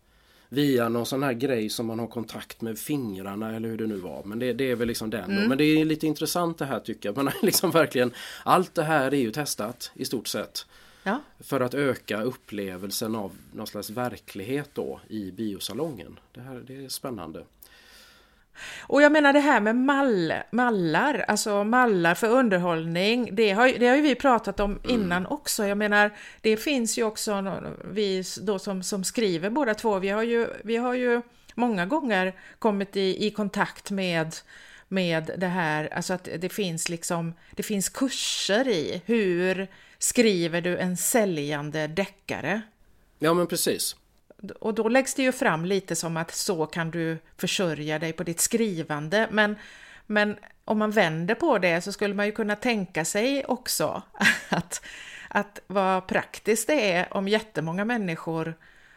[0.53, 3.97] Via någon sån här grej som man har kontakt med fingrarna eller hur det nu
[3.97, 4.23] var.
[4.23, 5.47] Men det, det är väl liksom den då.
[5.47, 7.15] Men det är lite intressant det här tycker jag.
[7.15, 8.11] Man har liksom verkligen,
[8.43, 10.65] allt det här är ju testat i stort sett.
[11.03, 11.21] ja.
[11.39, 16.19] För att öka upplevelsen av någon slags verklighet då i biosalongen.
[16.33, 17.43] Det här det är spännande.
[18.81, 23.87] Och jag menar det här med mall, mallar, alltså mallar för underhållning, det har, det
[23.87, 25.65] har ju vi pratat om innan också.
[25.65, 26.11] Jag menar,
[26.41, 27.61] det finns ju också
[27.91, 31.21] vi då som, som skriver båda två, vi har ju, vi har ju
[31.55, 34.35] många gånger kommit i, i kontakt med
[34.91, 40.77] med det här, alltså att det finns liksom, det finns kurser i hur skriver du
[40.77, 42.61] en säljande deckare?
[43.19, 43.95] Ja men precis.
[44.59, 48.23] Och då läggs det ju fram lite som att så kan du försörja dig på
[48.23, 49.27] ditt skrivande.
[49.31, 49.55] Men,
[50.07, 54.03] men om man vänder på det så skulle man ju kunna tänka sig också
[54.49, 54.85] att,
[55.27, 58.53] att vad praktiskt det är om jättemånga människor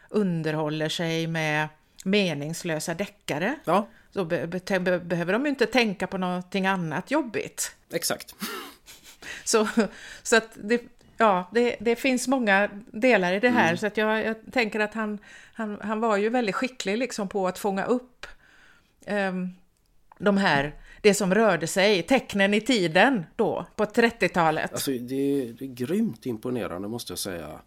[0.09, 1.67] underhåller sig med
[2.03, 3.55] meningslösa deckare.
[3.65, 7.75] Ja, Så be, be, be, behöver de ju inte tänka på någonting annat jobbigt.
[7.93, 8.35] exakt.
[9.43, 9.67] Så,
[10.23, 10.81] så att det,
[11.17, 13.77] Ja, det, det finns många delar i det här Mm.
[13.77, 15.19] så att jag, jag tänker att han,
[15.53, 18.25] han, han var ju väldigt skicklig liksom på att fånga upp
[19.05, 19.49] ehm,
[20.17, 24.73] de här, det som rörde sig, tecknen i tiden då på 30-talet.
[24.73, 27.59] Alltså det är, det är grymt imponerande måste jag säga.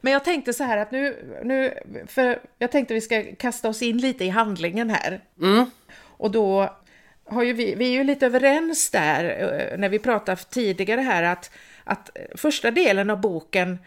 [0.00, 1.74] Men jag tänkte så här att nu, nu,
[2.06, 5.20] för jag tänkte vi ska kasta oss in lite i handlingen här.
[5.40, 5.70] Mm.
[6.02, 6.76] Och då
[7.24, 11.22] har ju vi, vi är ju lite överens där eh, när vi pratade tidigare här
[11.22, 11.50] att,
[11.84, 13.78] att eh, första delen av boken,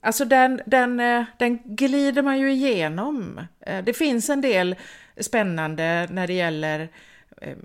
[0.00, 3.40] alltså den, den, eh, den glider man ju igenom.
[3.60, 4.76] Eh, det finns en del
[5.16, 6.88] spännande när det gäller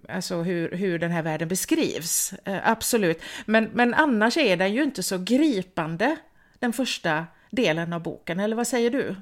[0.09, 3.21] alltså hur, hur den här världen beskrivs, absolut.
[3.45, 6.15] Men, men annars är den ju inte så gripande,
[6.59, 9.15] den första delen av boken, eller vad säger du?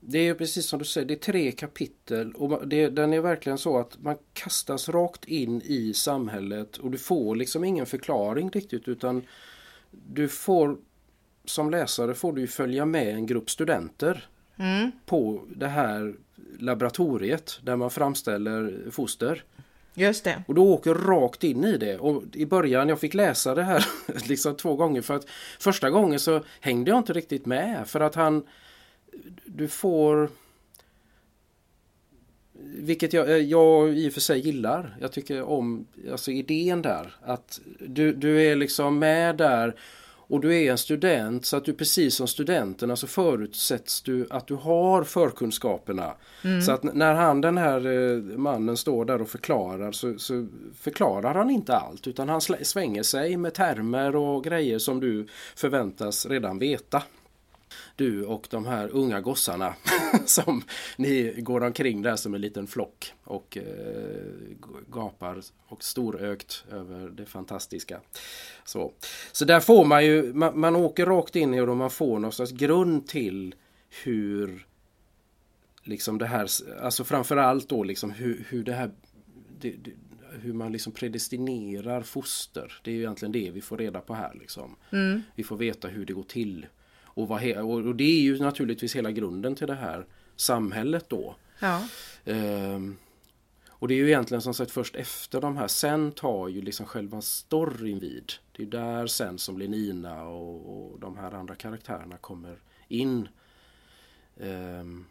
[0.00, 3.58] Det är precis som du säger, det är tre kapitel och det, den är verkligen
[3.58, 8.88] så att man kastas rakt in i samhället och du får liksom ingen förklaring riktigt
[8.88, 9.22] utan
[9.90, 10.76] du får
[11.44, 14.28] som läsare får du följa med en grupp studenter
[15.06, 16.14] på det här
[16.58, 19.44] laboratoriet där man framställer foster.
[19.94, 20.42] Just det.
[20.48, 21.98] Och du åker rakt in i det.
[21.98, 23.86] Och i början, jag fick läsa det här
[24.28, 28.14] liksom två gånger för att första gången så hängde jag inte riktigt med för att
[28.14, 28.42] han
[29.44, 30.30] du får
[32.62, 34.96] vilket jag, eh, jag i och för sig gillar.
[35.00, 37.16] Jag tycker om alltså idén där.
[37.22, 39.74] Att du, du är liksom med där
[40.30, 44.46] och du är en student så att du precis som studenterna så förutsätts du att
[44.46, 46.14] du har förkunskaperna.
[46.64, 51.34] Så att när han den här eh, mannen står där och förklarar så, så förklarar
[51.34, 56.58] han inte allt utan han svänger sig med termer och grejer som du förväntas redan
[56.58, 57.02] veta
[57.96, 59.74] du och de här unga gossarna
[60.24, 60.62] som
[60.96, 63.64] ni går omkring där som en liten flock och eh,
[64.88, 68.00] gapar och storögt över det fantastiska.
[68.64, 68.92] Så,
[69.32, 72.18] så där får man ju, man, man åker rakt in i det och man får
[72.18, 73.54] någon slags grund till
[74.04, 74.66] hur
[75.82, 76.48] liksom det här,
[76.80, 78.90] alltså framförallt då liksom hur, hur det här
[79.60, 79.90] det, det,
[80.32, 82.80] hur man liksom predestinerar foster.
[82.84, 84.34] Det är ju egentligen det vi får reda på här.
[84.40, 84.76] Liksom.
[85.34, 86.66] Vi får veta hur det går till.
[87.20, 90.06] Och, vad och det är ju naturligtvis hela grunden till det här
[90.36, 91.36] samhället då.
[91.60, 91.88] Ja.
[92.24, 92.96] Ehm,
[93.68, 96.86] och det är ju egentligen som sagt först efter de här, sen tar ju liksom
[96.86, 98.32] själva storyn vid.
[98.56, 103.28] Det är där sen som Lenina och, och de här andra karaktärerna kommer in.
[104.40, 105.04] Ehm,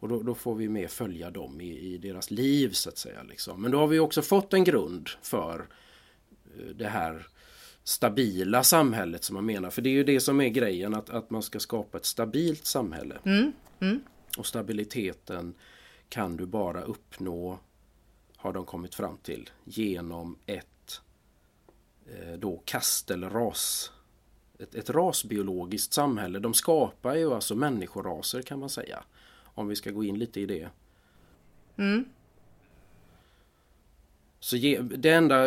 [0.00, 3.22] och då, då får vi mer följa dem i, i deras liv så att säga.
[3.22, 3.62] Liksom.
[3.62, 5.68] Men då har vi också fått en grund för
[6.58, 7.26] eh, det här
[7.84, 9.70] stabila samhället som man menar.
[9.70, 12.66] För det är ju det som är grejen att, att man ska skapa ett stabilt
[12.66, 13.18] samhälle.
[14.38, 15.54] Och stabiliteten
[16.08, 17.58] kan du bara uppnå,
[18.36, 21.00] har de kommit fram till, genom ett
[22.06, 23.92] eh, då kast eller ras.
[24.58, 26.38] Ett, ett rasbiologiskt samhälle.
[26.38, 29.04] De skapar ju alltså människoraser kan man säga.
[29.54, 30.68] Om vi ska gå in lite i det.
[34.42, 35.46] Så det enda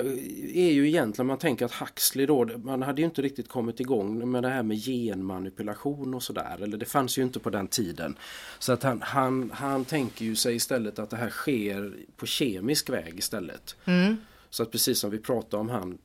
[0.54, 4.32] är ju egentligen man tänker att Huxley då, man hade ju inte riktigt kommit igång
[4.32, 6.58] med det här med genmanipulation och sådär.
[6.62, 8.18] Eller det fanns ju inte på den tiden.
[8.60, 12.90] Så att han, han, han tänker ju sig istället att det här sker på kemisk
[12.90, 13.76] väg istället.
[14.50, 15.98] Så att precis som vi pratade om han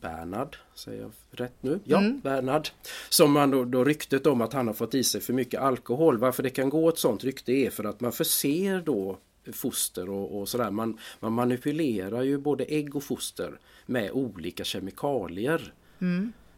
[0.00, 1.80] Bernhard, säger jag rätt nu?
[1.84, 2.68] Ja, Bernhard.
[3.08, 6.18] Som man då, då ryktet om att han har fått i sig för mycket alkohol.
[6.18, 9.18] Varför det kan gå ett sånt rykte är för att man förser då
[9.52, 10.70] foster och, och sådär.
[10.70, 15.74] Man, man manipulerar ju både ägg och foster med olika kemikalier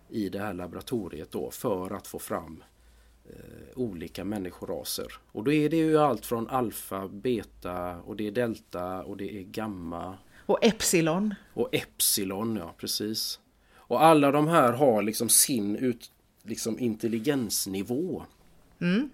[0.08, 2.62] i det här laboratoriet då för att få fram
[3.24, 3.34] eh,
[3.78, 5.12] olika människoraser.
[5.32, 9.38] Och då är det ju allt från alfa, beta och det är delta och det
[9.38, 11.34] är gamma Och Epsilon.
[11.54, 13.40] och Epsilon, ja precis.
[13.76, 16.10] Och alla de här har liksom sin ut,
[16.42, 18.24] liksom intelligensnivå.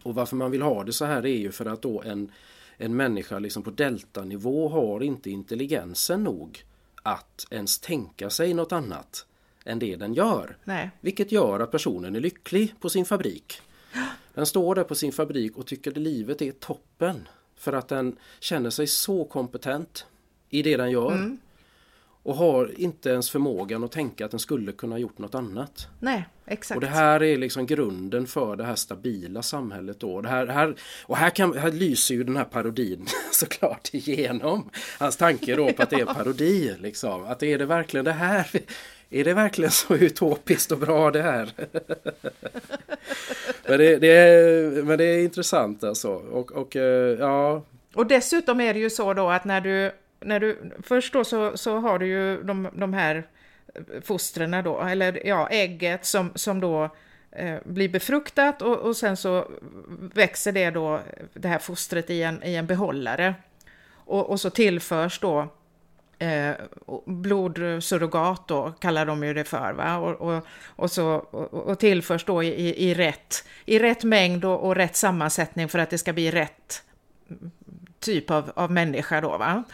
[0.03, 2.33] Och varför man vill ha det så här är ju för att då en,
[2.77, 6.65] en människa liksom på deltanivå har inte intelligensen nog
[7.03, 9.27] att ens tänka sig något annat
[9.65, 10.57] än det den gör.
[10.65, 10.91] Nej.
[11.01, 13.61] Vilket gör att personen är lycklig på sin fabrik.
[14.35, 17.29] Den står där på sin fabrik och tycker att livet är toppen.
[17.55, 20.07] För att den känner sig så kompetent
[20.51, 21.37] i det den gör.
[22.27, 25.89] Och har inte ens förmågan att tänka att den skulle kunna gjort något annat.
[26.01, 26.77] Nej, exakt.
[26.77, 30.21] Och det här är liksom grunden för det här stabila samhället då.
[30.21, 34.71] Det här, här, och här, kan, här lyser ju den här parodin såklart igenom.
[34.99, 36.75] Hans tanke då på att det är parodi.
[36.81, 37.25] Liksom.
[37.25, 38.47] Att är det verkligen det här?
[39.11, 41.51] Är det verkligen så utopiskt och bra det här?
[43.69, 46.11] men, det, det är, men det är intressant alltså.
[46.11, 47.63] Och, och eh, ja,
[47.95, 49.93] Och dessutom är det ju så då att när du,
[50.27, 53.27] när du först då så, så har du ju de, de här
[53.75, 56.91] eh, fostren då, eller ja, ägget som, som då
[57.31, 59.51] eh, blir befruktat och, och sen så
[59.99, 61.01] växer det då,
[61.35, 63.35] det här fostret i en, i en behållare.
[63.93, 65.49] Och, och så tillförs då
[66.19, 66.55] eh,
[67.07, 69.73] blodsurrogat då, kallar de ju det för.
[69.73, 69.97] Va?
[69.97, 74.61] Och, och, och, så, och, och tillförs då i, i, rätt, i rätt mängd och,
[74.61, 76.83] och rätt sammansättning för att det ska bli rätt
[77.31, 77.51] mm,
[78.01, 79.39] typ av, av människa då.
[79.39, 79.65] Va?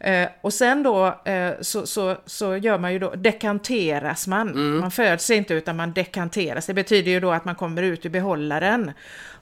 [0.00, 4.48] Eh, och sen då eh, så, så, så gör man ju då, dekanteras man.
[4.48, 4.78] Mm.
[4.78, 6.66] Man föds inte utan man dekanteras.
[6.66, 8.92] Det betyder ju då att man kommer ut ur behållaren.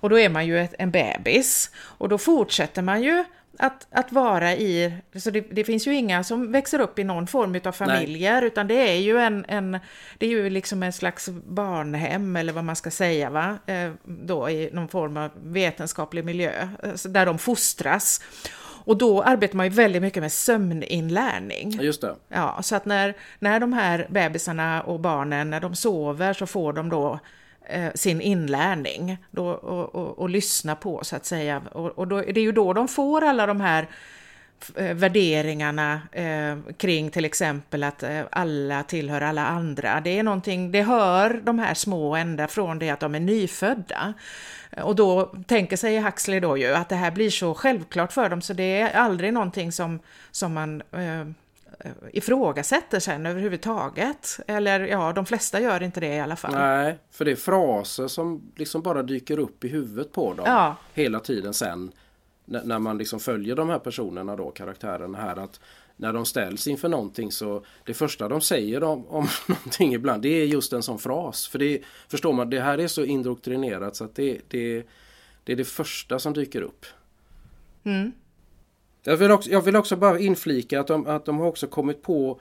[0.00, 1.70] Och då är man ju ett, en bebis.
[1.76, 3.24] Och då fortsätter man ju
[3.58, 7.26] att, att vara i, så det, det, finns ju inga som växer upp i någon
[7.26, 8.46] form av familjer, Nej.
[8.46, 9.78] utan det är ju en, en,
[10.18, 13.58] det är ju liksom en slags barnhem, eller vad man ska säga, va?
[13.66, 18.20] Eh, då i någon form av vetenskaplig miljö, eh, där de fostras.
[18.84, 21.70] Och då arbetar man ju väldigt mycket med sömninlärning.
[21.70, 22.14] Just det.
[22.28, 26.72] Ja, så att när, när de här bebisarna och barnen, när de sover så får
[26.72, 27.18] de då
[27.68, 31.62] eh, sin inlärning då, och, och, och, lyssna på så att säga.
[31.72, 33.88] Och, och då, det är ju då de får alla de här
[34.74, 40.00] värderingarna eh, kring till exempel att eh, alla tillhör alla andra.
[40.00, 44.14] Det är någonting, det hör de här små ända från det att de är nyfödda.
[44.82, 48.42] Och då tänker sig Huxley då ju att det här blir så självklart för dem
[48.42, 50.00] så det är aldrig någonting som,
[50.30, 51.26] som man eh,
[52.12, 54.40] ifrågasätter sen överhuvudtaget.
[54.46, 56.54] Eller ja, de flesta gör inte det i alla fall.
[56.54, 60.76] Nej, för det är fraser som liksom bara dyker upp i huvudet på dem ja.
[60.94, 61.92] hela tiden sen.
[62.44, 65.36] När man liksom följer de här personerna då, karaktärerna här.
[65.36, 65.60] att
[65.96, 70.28] när de ställs inför någonting så det första de säger om, om någonting ibland det
[70.28, 71.48] är just en sån fras.
[71.48, 74.86] För det förstår man, det här är så indoktrinerat så att det, det,
[75.44, 76.86] det är det första som dyker upp.
[77.84, 78.12] Mm.
[79.02, 82.02] Jag, vill också, jag vill också bara inflika att de, att de har också kommit
[82.02, 82.40] på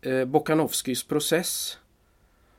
[0.00, 1.78] eh, Bokanovskis process.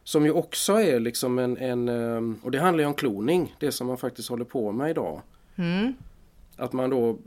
[0.04, 3.72] Som ju också är liksom en, en eh, och det handlar ju om kloning, det
[3.72, 5.22] som man faktiskt håller på med idag.
[5.56, 5.94] Mm.
[6.56, 7.18] Att man då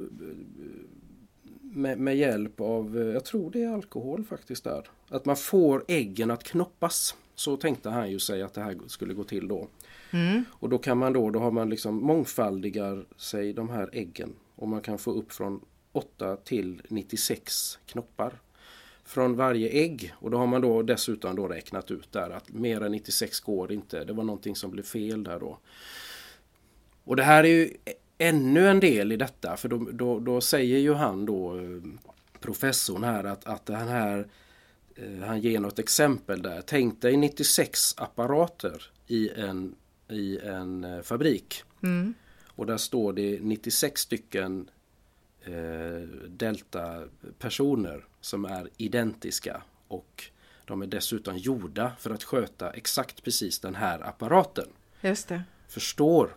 [1.63, 4.87] med, med, hjälp av, jag tror det är alkohol faktiskt där.
[5.09, 7.17] Att man får äggen att knoppas.
[7.35, 9.69] Så tänkte han ju sig att det här skulle gå till då.
[10.11, 10.45] Mm.
[10.51, 14.35] Och då kan man då, då har man liksom mångfaldigar sig de här äggen.
[14.55, 15.61] Och man kan få upp från
[15.93, 18.41] 8 till 96 knoppar
[19.05, 22.83] från varje ägg och då har man då dessutom då räknat ut där att mer
[22.83, 24.05] än 96 går inte.
[24.05, 25.59] Det var någonting som blev fel där då.
[27.05, 27.77] Och det här är ju
[28.19, 31.81] ännu en del i detta för då, då, då säger ju han då eh,
[32.41, 34.29] professorn här att, att den här
[34.95, 36.61] eh, han ger något exempel där.
[36.67, 39.75] Tänk dig 96 apparater i en,
[40.09, 41.63] i en eh, fabrik.
[41.83, 42.15] Mm.
[42.47, 44.71] Och där står det 96 stycken
[45.45, 50.25] eh, delta-personer som är identiska och
[50.65, 54.69] de är dessutom gjorda för att sköta exakt precis den här apparaten.
[55.01, 55.43] Just det.
[55.69, 56.37] Förstår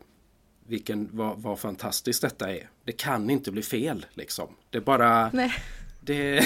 [0.72, 2.70] vilken, vad, vad fantastiskt detta är.
[2.86, 4.48] Det kan inte bli fel liksom.
[4.70, 5.30] Det är bara...
[5.34, 5.54] Nej.
[6.02, 6.34] Det...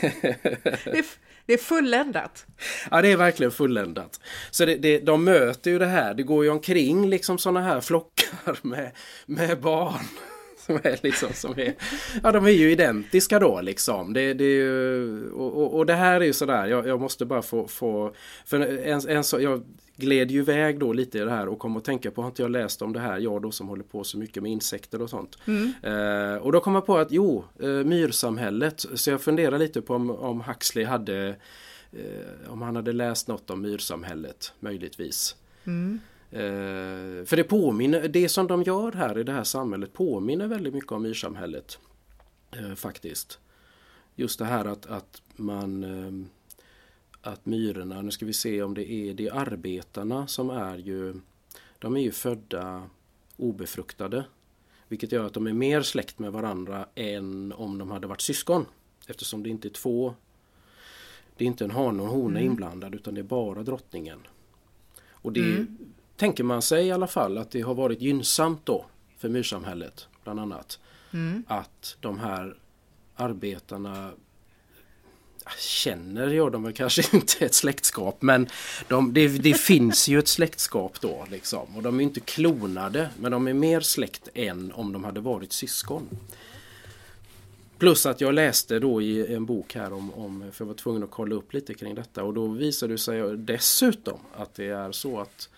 [0.00, 1.04] det, är,
[1.46, 2.46] det är fulländat.
[2.90, 4.20] Ja det är verkligen fulländat.
[4.50, 6.14] Så det, det, de möter ju det här.
[6.14, 8.90] Det går ju omkring liksom sådana här flockar med,
[9.26, 10.04] med barn
[10.58, 11.74] som är liksom som är,
[12.22, 14.12] ja de är ju identiska då liksom.
[14.12, 17.24] Det, det är ju, och, och, och, det här är ju sådär, jag, jag måste
[17.24, 18.14] bara få, få
[18.44, 19.64] för en, en så, jag
[19.96, 22.42] gled ju iväg då lite i det här och kom att tänka på, har inte
[22.42, 25.10] jag läst om det här, jag då som håller på så mycket med insekter och
[25.10, 25.38] sånt.
[25.44, 25.72] Mm.
[25.82, 29.94] Eh, och då kom jag på att jo, eh, myrsamhället, så jag funderar lite på
[29.94, 31.36] om, om Huxley hade
[31.92, 35.36] eh, om han hade läst något om myrsamhället möjligtvis.
[35.64, 36.00] Mm.
[36.30, 40.74] Eh, för det påminner, det som de gör här i det här samhället påminner väldigt
[40.74, 41.78] mycket om myrsamhället.
[42.52, 43.38] Eh, faktiskt.
[44.16, 46.26] Just det här att, att man eh,
[47.26, 51.14] att myrorna, nu ska vi se om det är det arbetarna som är ju
[51.78, 52.82] de är ju födda
[53.36, 54.24] obefruktade.
[54.88, 58.66] Vilket gör att de är mer släkt med varandra än om de hade varit syskon.
[59.06, 60.14] Eftersom det inte är två
[61.36, 62.50] Det är inte en hane och en hona mm.
[62.50, 64.18] inblandad utan det är bara drottningen.
[65.10, 65.78] Och det mm
[66.16, 68.84] tänker man sig i alla fall att det har varit gynnsamt då
[69.18, 70.78] för myrsamhället bland annat.
[71.12, 71.44] Mm.
[71.46, 72.56] Att de här
[73.14, 74.10] arbetarna
[75.58, 78.48] känner jag de väl kanske inte ett släktskap men
[78.88, 81.76] de, det, det, finns ju ett släktskap då liksom.
[81.76, 85.52] Och de är inte klonade men de är mer släkt än om de hade varit
[85.52, 86.08] syskon.
[87.78, 91.02] Plus att jag läste då i en bok här om, om, för jag var tvungen
[91.02, 94.92] att kolla upp lite kring detta och då visade det sig dessutom att det är
[94.92, 95.48] så att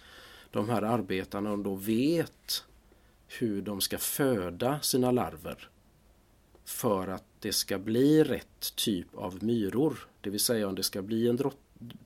[0.51, 2.65] de här arbetarna då vet
[3.29, 5.69] hur de ska föda sina larver
[6.67, 10.09] för att det ska bli rätt typ av myror.
[10.21, 11.57] Det vill säga om det ska bli en drott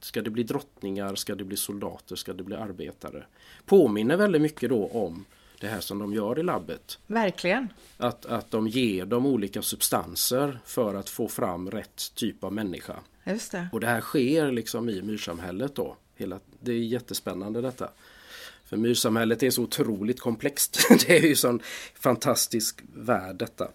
[0.01, 3.25] Ska det bli drottningar, ska det bli soldater, ska det bli arbetare?
[3.67, 5.25] Påminner väldigt mycket då om
[5.61, 6.99] det här som de gör i labbet.
[7.07, 7.69] Verkligen.
[7.97, 12.97] Att, att de ger dem olika substanser för att få fram rätt typ av människa.
[13.25, 13.69] Just det.
[13.73, 15.97] Och det här sker liksom i myrsamhället då.
[16.15, 17.91] Hela, det är jättespännande detta.
[18.71, 20.79] För myrsamhället är så otroligt komplext.
[21.07, 21.61] Det är ju sån
[21.95, 23.69] fantastisk värld detta.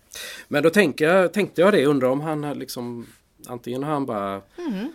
[0.48, 3.08] Men då tänker jag, tänkte jag det, undrar om han liksom
[3.48, 4.92] antingen har han bara mm.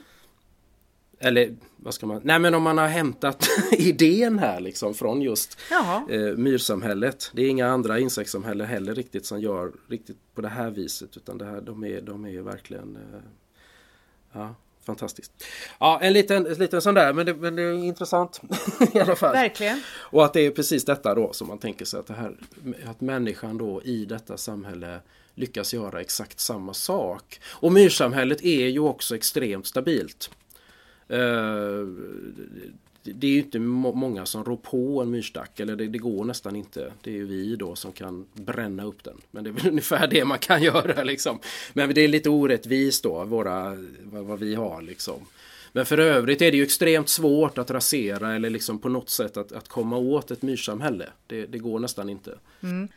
[1.23, 5.59] Eller vad ska man, nej men om man har hämtat idén här liksom från just
[6.09, 7.31] eh, myrsamhället.
[7.35, 11.39] Det är inga andra insektssamhällen heller riktigt som gör riktigt på det här viset utan
[11.39, 13.21] det här, de, är, de är verkligen eh,
[14.33, 14.55] ja,
[14.91, 15.33] fantastiskt.
[15.81, 18.41] Ja, en liten, en liten sån där, men det, men det är intressant
[18.95, 19.33] i alla fall.
[19.33, 19.83] Verkligen.
[19.99, 22.37] Och att det är precis detta då som man tänker sig att, det här,
[22.91, 25.01] att människan då i detta samhälle
[25.35, 27.41] lyckas göra exakt samma sak.
[27.47, 30.31] Och myrsamhället är ju också extremt stabilt.
[31.13, 31.89] Uh,
[33.03, 36.57] det är ju inte många som rår på en myrstack eller det, det, går nästan
[36.57, 36.93] inte.
[37.03, 39.17] Det är ju vi då som kan bränna upp den.
[39.31, 41.39] Men det är väl ungefär det man kan göra liksom.
[41.73, 45.27] Men det är lite orättvist då, våra, vad, vad vi har liksom.
[45.73, 49.37] Men för övrigt är det ju extremt svårt att rasera eller liksom på något sätt
[49.37, 51.07] att, att komma åt ett myrsamhälle.
[51.27, 52.39] Det, det går nästan inte.
[52.63, 52.89] Mm.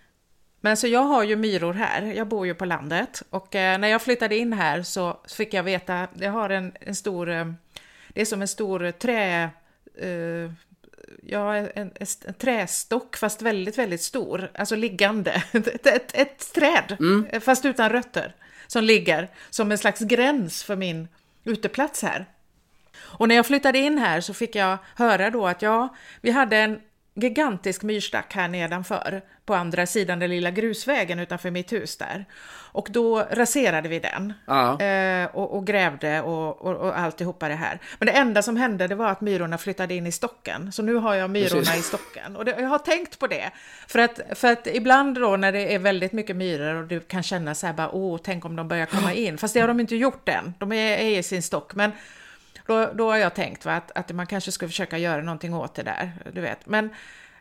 [0.61, 3.87] Men så jag har ju myror här, jag bor ju på landet och eh, när
[3.87, 7.51] jag flyttade in här så fick jag veta, jag har en, en stor, eh,
[8.13, 9.49] det är som en stor trä,
[10.01, 10.51] uh,
[11.25, 11.91] ja, en, en,
[12.25, 15.43] en, trästock fast väldigt, väldigt stor, alltså liggande.
[15.51, 17.41] Ett, ett, ett träd, mm.
[17.41, 18.35] fast utan rötter,
[18.67, 21.07] som ligger som en slags gräns för min
[21.43, 22.25] uteplats här.
[22.95, 26.57] Och när jag flyttade in här så fick jag höra då att ja, vi hade
[26.57, 26.79] en
[27.13, 32.25] gigantisk myrstack här nedanför på andra sidan den lilla grusvägen utanför mitt hus där.
[32.73, 34.81] Och då raserade vi den ja.
[34.81, 37.79] eh, och, och, grävde och, och, och alltihopa det här.
[37.99, 40.71] Men det enda som hände det var att myrorna flyttade in i stocken.
[40.71, 41.79] Så nu har jag myrorna Precis.
[41.79, 42.35] i stocken.
[42.35, 43.51] Och det, jag har tänkt på det.
[43.87, 47.23] För att, för att ibland då när det är väldigt mycket myror och du kan
[47.23, 49.37] känna så här bara, åh, tänk om de börjar komma in.
[49.37, 50.53] Fast det har de inte gjort än.
[50.59, 51.75] De är, är i sin stock.
[51.75, 51.91] Men
[52.65, 55.75] då, då har jag tänkt va, att, att man kanske ska försöka göra någonting åt
[55.75, 56.65] det där, du vet.
[56.65, 56.89] Men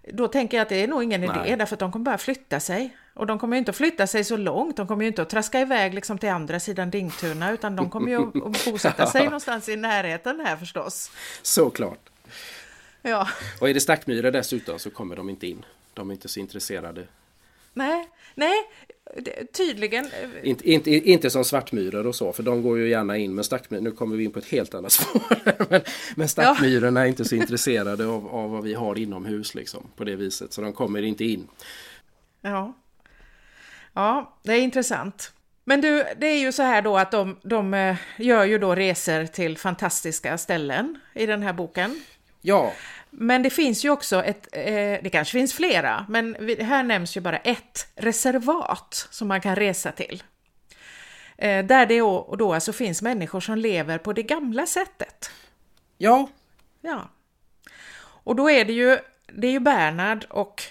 [0.08, 1.30] då tänker jag att det är nog ingen Nej.
[1.46, 2.96] idé, därför att de kommer bara flytta sig.
[3.14, 5.30] Och de kommer ju inte att flytta sig så långt, de kommer ju inte att
[5.30, 9.68] traska iväg liksom till andra sidan Dingtuna, utan de kommer ju att bosätta sig någonstans
[9.68, 11.10] i närheten här förstås.
[11.42, 12.10] Såklart.
[13.02, 13.28] Ja.
[13.60, 15.64] Och är det stackmyror dessutom så kommer de inte in.
[15.94, 17.06] De är inte så intresserade.
[17.74, 18.54] Nej, nej,
[19.52, 20.10] tydligen.
[20.42, 23.34] Inte, inte, inte som svartmyror och så, för de går ju gärna in.
[23.34, 25.22] Men stackmyror, nu kommer vi in på ett helt annat spår.
[25.70, 25.80] men,
[26.14, 27.04] men stackmyrorna ja.
[27.04, 30.52] är inte så intresserade av, av vad vi har inomhus liksom, på det viset.
[30.52, 31.48] Så de kommer inte in.
[32.40, 32.76] Ja,
[33.92, 35.32] ja det är intressant.
[35.64, 38.74] Men du, det är ju så här då att de, de eh, gör ju då
[38.74, 42.00] resor till fantastiska ställen i den här boken.
[42.40, 42.72] Ja.
[43.14, 47.20] Men det finns ju också ett, eh, det kanske finns flera, men här nämns ju
[47.20, 50.22] bara ett reservat som man kan resa till.
[51.38, 55.30] Eh, där det och då alltså finns människor som lever på det gamla sättet.
[55.98, 56.28] Ja.
[56.80, 57.08] Ja.
[58.00, 58.98] Och då är det ju,
[59.32, 60.62] det är ju Bernard och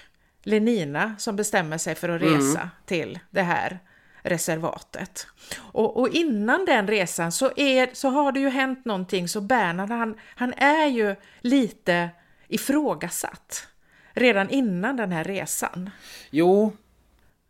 [0.44, 2.70] Lenina som bestämmer sig för att resa mm.
[2.86, 3.80] till det här
[4.24, 5.28] reservatet.
[5.58, 9.90] Och, och, innan den resan så, är, så har det ju hänt någonting så Bernard
[9.90, 12.10] han, han är ju lite
[12.54, 13.68] ifrågasatt
[14.14, 15.90] redan innan den här resan.
[16.30, 16.74] Jo.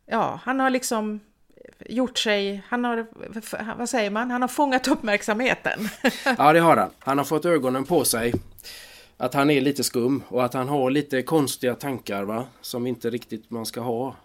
[0.05, 1.19] Ja, han har liksom
[1.79, 3.07] gjort sig, han har,
[3.77, 5.89] vad säger man, han har fångat uppmärksamheten.
[6.37, 6.89] ja, det har han.
[6.99, 8.33] Han har fått ögonen på sig.
[9.17, 13.09] Att han är lite skum och att han har lite konstiga tankar va, som inte
[13.09, 14.15] riktigt man ska ha.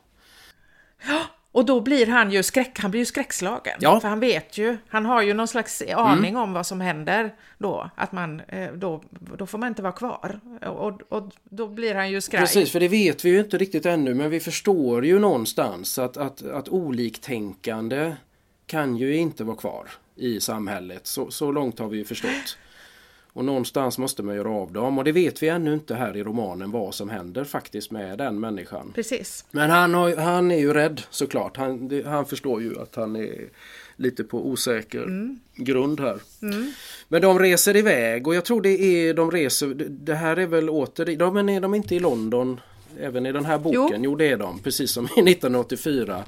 [1.09, 1.22] Ja,
[1.57, 3.78] och då blir han ju, skräck, han blir ju skräckslagen.
[3.80, 4.00] Ja.
[4.00, 6.42] För han vet ju, han har ju någon slags aning mm.
[6.42, 7.90] om vad som händer då.
[7.94, 9.02] Att man, eh, då,
[9.38, 10.40] då får man inte vara kvar.
[10.66, 12.40] Och, och då blir han ju skraj.
[12.40, 14.14] Precis, för det vet vi ju inte riktigt ännu.
[14.14, 18.12] Men vi förstår ju någonstans att, att, att oliktänkande
[18.66, 21.07] kan ju inte vara kvar i samhället.
[21.07, 22.59] Så, så långt har vi ju förstått.
[23.37, 26.22] Och någonstans måste man göra av dem och det vet vi ännu inte här i
[26.22, 28.93] romanen vad som händer faktiskt med den människan.
[28.95, 29.45] Precis.
[29.51, 31.57] Men han, har, han är ju rädd såklart.
[31.57, 33.49] Han, han förstår ju att han är
[33.97, 35.39] lite på osäker mm.
[35.55, 36.18] grund här.
[36.43, 36.72] Mm.
[37.09, 40.70] Men de reser iväg och jag tror det är de reser, det här är väl
[40.70, 42.61] åter, de, men är de inte i London
[43.01, 44.03] även i den här boken?
[44.05, 46.24] Jo, jo det är de, precis som i 1984.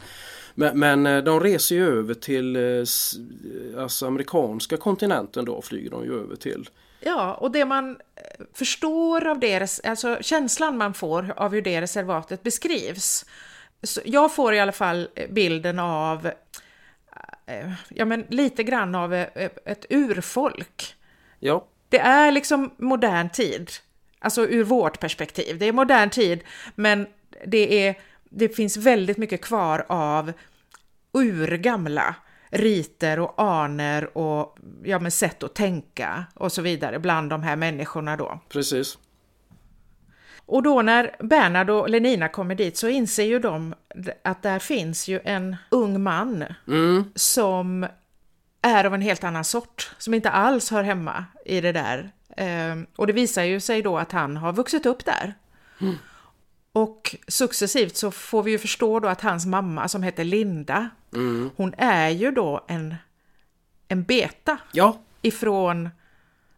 [0.55, 6.05] Men, men eh, de reser ju över till eh, alltså amerikanska kontinenten då flyger de
[6.05, 6.69] ju över till.
[7.01, 11.81] Ja, och det man eh, förstår av det, alltså känslan man får av hur det
[11.81, 13.25] reservatet beskrivs.
[13.83, 16.27] Så jag får i alla fall bilden av
[17.47, 20.95] eh, ja men lite grann av eh, ett urfolk.
[21.39, 23.71] Ja, Det är liksom modern tid,
[24.19, 25.59] alltså ur vårt perspektiv.
[25.59, 26.45] Det är modern tid,
[26.75, 27.07] men
[27.47, 27.95] det, är,
[28.31, 30.33] det finns väldigt mycket kvar av
[31.13, 32.15] urgamla
[32.51, 37.57] riter och aner och ja, men sätt att tänka och så vidare bland de här
[37.57, 38.41] människorna då.
[38.49, 38.99] precis.
[40.47, 43.75] Och då när Bernhard och Lenina kommer dit så inser ju de
[44.25, 47.87] att där finns ju en ung man Mm, som
[48.63, 52.11] är av en helt annan sort, som inte alls hör hemma i det där.
[52.37, 55.35] Ehm, och det visar ju sig då att han har vuxit upp där.
[56.79, 61.51] Och successivt så får vi ju förstå då att hans mamma som heter Linda, mm.
[61.57, 62.95] hon är ju då en,
[63.89, 65.89] en beta Ja, ifrån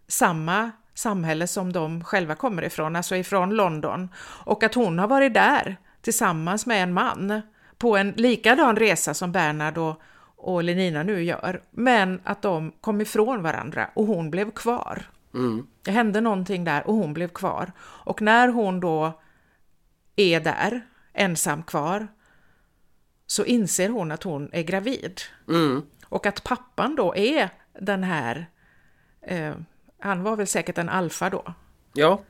[0.09, 4.09] samma samhälle som de själva kommer ifrån, alltså ifrån London.
[4.45, 7.43] Och att hon har varit där tillsammans med en man
[7.79, 10.01] på en likadan resa som Bernhard och,
[10.37, 11.63] och Lenina nu gör.
[11.71, 15.03] Men att de kom ifrån varandra och hon blev kvar.
[15.35, 15.67] mm.
[15.83, 17.73] Det hände någonting där och hon blev kvar.
[17.81, 19.13] Och när hon då
[20.21, 22.09] är där, ensam kvar,
[23.27, 25.21] så inser hon att hon är gravid.
[25.49, 25.83] Mm.
[26.07, 27.49] Och att pappan då är
[27.81, 28.47] den här,
[29.23, 29.55] eh,
[29.99, 31.55] han var väl säkert en alfa då,
[31.93, 32.23] ja,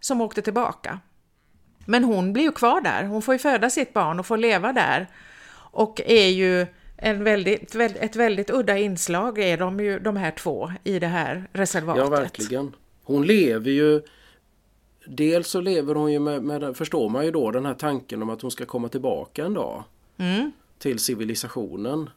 [0.00, 0.98] som åkte tillbaka.
[1.86, 4.72] Men hon blir ju kvar där, hon får ju föda sitt barn och får leva
[4.72, 5.06] där.
[5.70, 6.66] Och är ju
[6.96, 11.06] en väldigt, väl- ett väldigt udda inslag är de ju de här två i det
[11.06, 12.04] här reservatet.
[12.04, 12.72] ja verkligen.
[13.04, 14.02] Hon lever ju
[15.06, 18.30] Dels så lever hon ju med, med, förstår man ju då, den här tanken om
[18.30, 19.84] att hon ska komma tillbaka en dag
[20.16, 22.10] Mm, till civilisationen.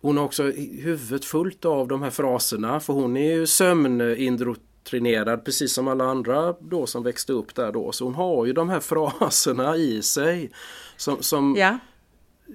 [0.00, 5.72] Hon har också huvudet fullt av de här fraserna för hon är ju sömnindoktrinerad precis
[5.72, 7.92] som alla andra då som växte upp där då.
[7.92, 8.80] Så hon har ju de här
[9.20, 10.50] fraserna i sig
[10.96, 11.78] som, som ja,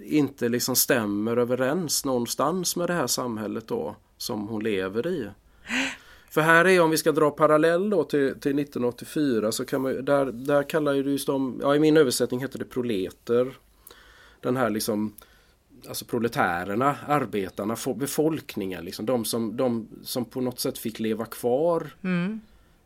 [0.03, 5.27] inte liksom stämmer överens någonstans med det här samhället då som hon lever i.
[6.29, 10.05] För här är om vi ska dra parallell då till, till 1984 så kan man
[10.05, 13.57] där, där kallar ju just de, ja i min översättning heter det proleter.
[14.41, 15.13] Den här liksom
[15.87, 21.25] Alltså proletärerna, arbetarna, fo- befolkningen, liksom, de, som, de som på något sätt fick leva
[21.25, 21.89] kvar.
[22.03, 22.41] mm,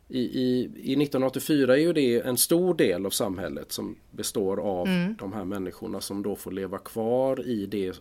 [0.08, 4.86] I, i, I 1984 är ju det en stor del av samhället som består av
[5.18, 8.00] de här människorna som då får leva kvar i det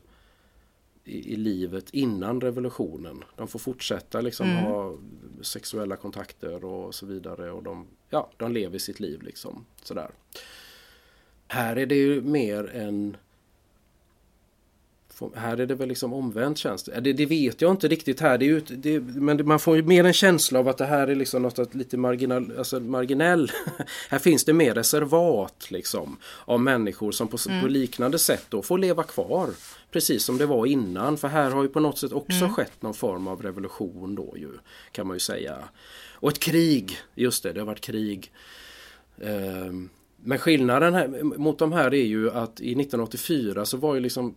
[1.06, 3.24] i, i livet innan revolutionen.
[3.36, 4.98] De får fortsätta liksom ha
[5.42, 10.12] sexuella kontakter och så vidare och de, ja, de lever sitt liv liksom sådär.
[11.48, 13.18] Här är det ju mer en
[15.36, 17.02] här är det väl liksom omvänt känns det.
[17.02, 18.38] Det, vet jag inte riktigt här.
[18.38, 21.08] Det är ju, det, men man får ju mer en känsla av att det här
[21.08, 23.52] är liksom något lite marginal, alltså marginell.
[24.10, 26.18] här finns det mer reservat liksom.
[26.46, 29.50] Av människor som på, på liknande sätt då får leva kvar.
[29.92, 31.18] Precis som det var innan.
[31.18, 34.50] För här har ju på något sätt också skett någon form av revolution då ju.
[34.92, 35.58] Kan man ju säga.
[36.14, 36.98] Och ett krig.
[37.16, 38.32] Just det, det har varit krig.
[39.22, 39.90] Ehm,
[40.24, 44.36] Men skillnaden här, mot de här är ju att i 1984 så var ju liksom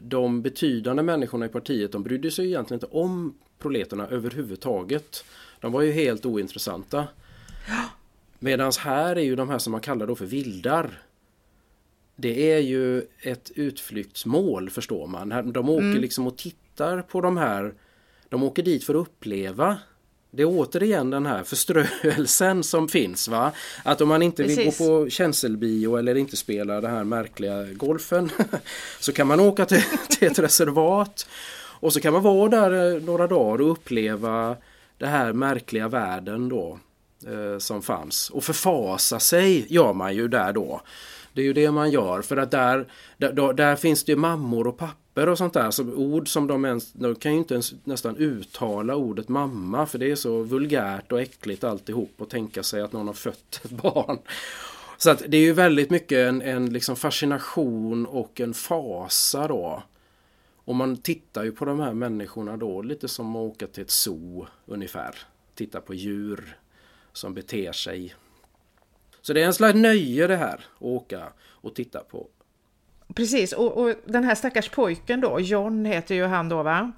[0.00, 5.24] de betydande människorna i partiet de brydde sig egentligen inte om proleterna överhuvudtaget.
[5.60, 7.08] De var ju helt ointressanta.
[8.38, 11.02] Medan här är ju de här som man kallar då för vildar.
[12.16, 15.52] Det är ju ett utflyktsmål förstår man.
[15.52, 17.74] De åker liksom och tittar på de här.
[18.28, 19.78] De åker dit för att uppleva.
[20.34, 23.52] Det är återigen den här förströelsen som finns va.
[23.82, 24.78] Att om man inte vill Precis.
[24.78, 28.30] gå på känselbio eller inte spela den här märkliga golfen
[29.00, 33.02] så kan man åka till, till ett reservat och så kan man vara där eh,
[33.02, 34.56] några dagar och uppleva
[34.98, 36.78] det här märkliga världen då
[37.26, 38.30] eh, som fanns.
[38.30, 40.80] Och förfasa sig gör man ju där då.
[41.32, 42.86] Det är ju det man gör för att där,
[43.18, 45.70] där, där finns det ju mammor och papper och sånt där.
[45.70, 49.98] Så ord som de ens, de kan ju inte ens nästan uttala ordet mamma för
[49.98, 53.70] det är så vulgärt och äckligt alltihop och tänka sig att någon har fött ett
[53.70, 54.18] barn.
[54.96, 59.82] Så att det är ju väldigt mycket en, en liksom fascination och en fasa då.
[60.64, 63.90] Och man tittar ju på de här människorna då lite som att åka till ett
[63.90, 65.14] zoo ungefär.
[65.54, 66.56] Titta på djur
[67.12, 68.14] som beter sig.
[69.22, 72.26] Så det är en slags nöje det här att åka och titta på.
[73.14, 76.92] Precis, och, och den här stackars pojken då, John heter ju han då va?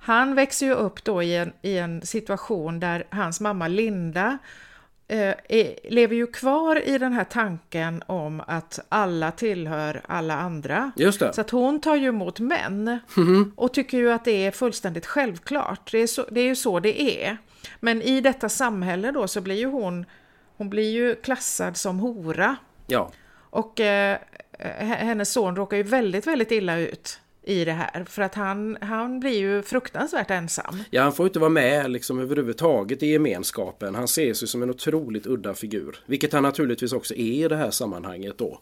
[0.00, 4.38] Han växer ju upp då i en, i en situation där hans mamma Linda
[5.08, 10.92] eh, är, lever ju kvar i den här tanken om att alla tillhör alla andra.
[10.96, 11.32] Just det.
[11.32, 12.98] Så att hon tar ju emot män
[13.56, 15.92] och tycker ju att det är fullständigt självklart.
[15.92, 17.38] Det är, så, det är ju så det är.
[17.80, 20.06] Men i detta samhälle då så blir ju hon,
[20.60, 22.56] hon blir ju klassad som hora.
[22.86, 24.18] Ja, Och eh,
[24.58, 28.04] h- hennes son råkar ju väldigt, väldigt illa ut i det här.
[28.04, 30.82] För att han, han blir ju fruktansvärt ensam.
[30.90, 33.94] Ja, han får inte vara med liksom överhuvudtaget i gemenskapen.
[33.94, 35.96] Han ses ju som en otroligt udda figur.
[36.06, 38.60] Vilket han naturligtvis också är i det här sammanhanget då.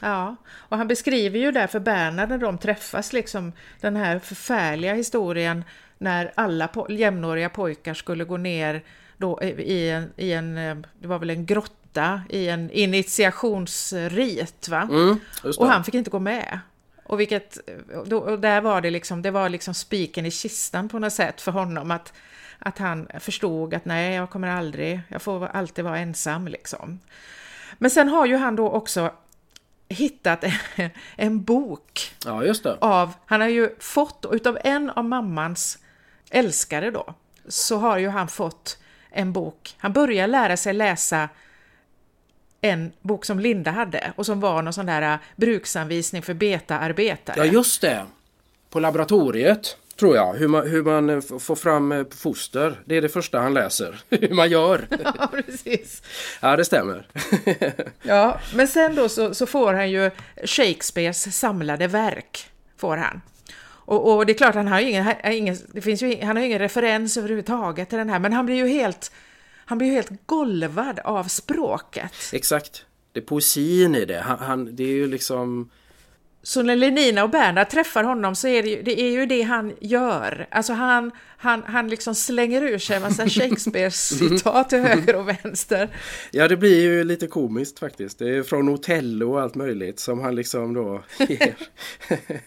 [0.00, 4.94] Ja, och han beskriver ju där för Bernhard när de träffas liksom den här förfärliga
[4.94, 5.64] historien
[5.98, 8.82] när alla po jämnåriga pojkar skulle gå ner
[9.20, 10.54] då i en, i en,
[10.98, 14.88] det var väl en grotta i en initiationsrit va?
[14.90, 15.20] Mm,
[15.58, 16.58] och han fick inte gå med.
[17.04, 17.58] Och, vilket,
[18.06, 21.40] då, och där var det liksom, det var liksom spiken i kistan på något sätt
[21.40, 22.12] för honom att,
[22.58, 27.00] att han förstod att nej, jag kommer aldrig, jag får alltid vara ensam liksom.
[27.78, 29.12] Men sen har ju han då också
[29.88, 30.52] hittat en,
[31.16, 32.14] en bok.
[32.24, 32.76] Ja, just det.
[32.80, 35.78] Av, han har ju fått, utav en av mammans
[36.30, 37.14] älskare då,
[37.48, 38.78] så har ju han fått
[39.10, 39.74] en bok.
[39.78, 41.28] Han börjar lära sig läsa
[42.60, 47.36] en bok som Linda hade och som var någon sån där äh, bruksanvisning för betaarbetare.
[47.38, 48.06] Ja, just det.
[48.70, 50.34] På laboratoriet tror jag.
[50.34, 52.80] Hur man, hur man eh, får fram eh, foster.
[52.84, 54.00] Det är det första han läser.
[54.10, 54.86] Hur man gör.
[55.04, 56.02] Ja, precis.
[56.40, 57.06] Ja, det stämmer.
[58.02, 60.10] ja, men sen då så, så, får han ju
[60.44, 62.46] Shakespeares samlade verk.
[62.76, 63.20] Får han.
[63.90, 66.44] Och, och det är klart, han har ju ingen, ingen, det finns ju, han har
[66.44, 69.12] ingen referens överhuvudtaget till den här, men han blir ju helt
[69.70, 72.12] han blir ju helt golvad av språket.
[72.32, 72.84] Exakt.
[73.12, 74.20] Det är poesin i det.
[74.20, 75.70] Han, han, det är ju liksom...
[76.42, 79.42] Så när Lenina och Bernhard träffar honom så är det ju det, är ju det
[79.42, 80.46] han gör.
[80.50, 85.88] Alltså han, han, han liksom slänger ur sig en massa Shakespeare-citat till höger och vänster.
[86.30, 88.18] Ja, det blir ju lite komiskt faktiskt.
[88.18, 91.54] Det är från Otello och allt möjligt som han liksom då ger.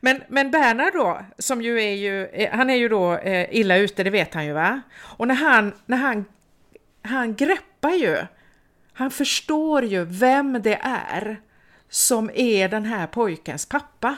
[0.00, 3.76] Men, men Bernhard då, som ju är ju, eh, han är ju då eh, illa
[3.76, 4.80] ute, det vet han ju va?
[5.00, 6.24] Och när han, när han,
[7.02, 8.16] han greppar ju,
[8.92, 11.40] han förstår ju vem det är
[11.88, 14.16] som är den här pojkens pappa.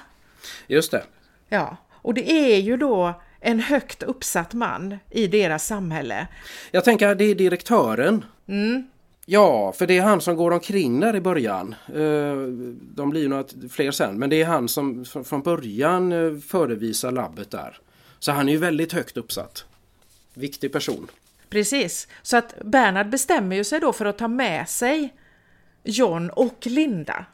[0.67, 1.03] Just det.
[1.49, 6.27] Ja, och det är ju då en högt uppsatt man i deras samhälle.
[6.71, 8.25] Jag tänker det är direktören.
[8.49, 8.91] Mm.
[9.33, 11.75] Ja, för det är han som går omkring där i början.
[11.89, 12.37] Eh,
[12.95, 17.13] de blir ju några fler sen, men det är han som från början eh, förevisar
[17.13, 17.79] labbet där.
[18.19, 19.65] Så han är ju väldigt högt uppsatt.
[20.35, 21.09] Viktig person.
[21.49, 25.15] Precis, så att Bernhard bestämmer ju sig då för att ta med sig
[25.85, 27.25] John och Linda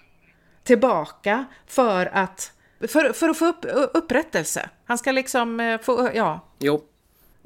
[0.65, 4.71] tillbaka för att, för, för att få upp, upprättelse.
[4.85, 6.41] Han ska liksom eh, få, ja.
[6.59, 6.83] Jo.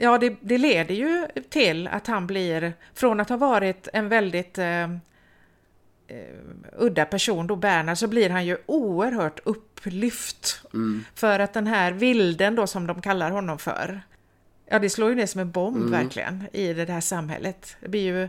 [0.03, 4.59] Ja, det, det, leder ju till att han blir, från att ha varit en väldigt
[4.59, 4.89] eh, eh,
[6.79, 10.63] udda person då, Bernhard, så blir han ju oerhört upplyft.
[10.75, 11.05] Mm.
[11.15, 14.03] För att den här vilden då, som de kallar honom för,
[14.67, 15.91] ja det slår ju ner som en bomb mm.
[15.91, 17.77] verkligen i det här samhället.
[17.81, 18.29] Det blir ju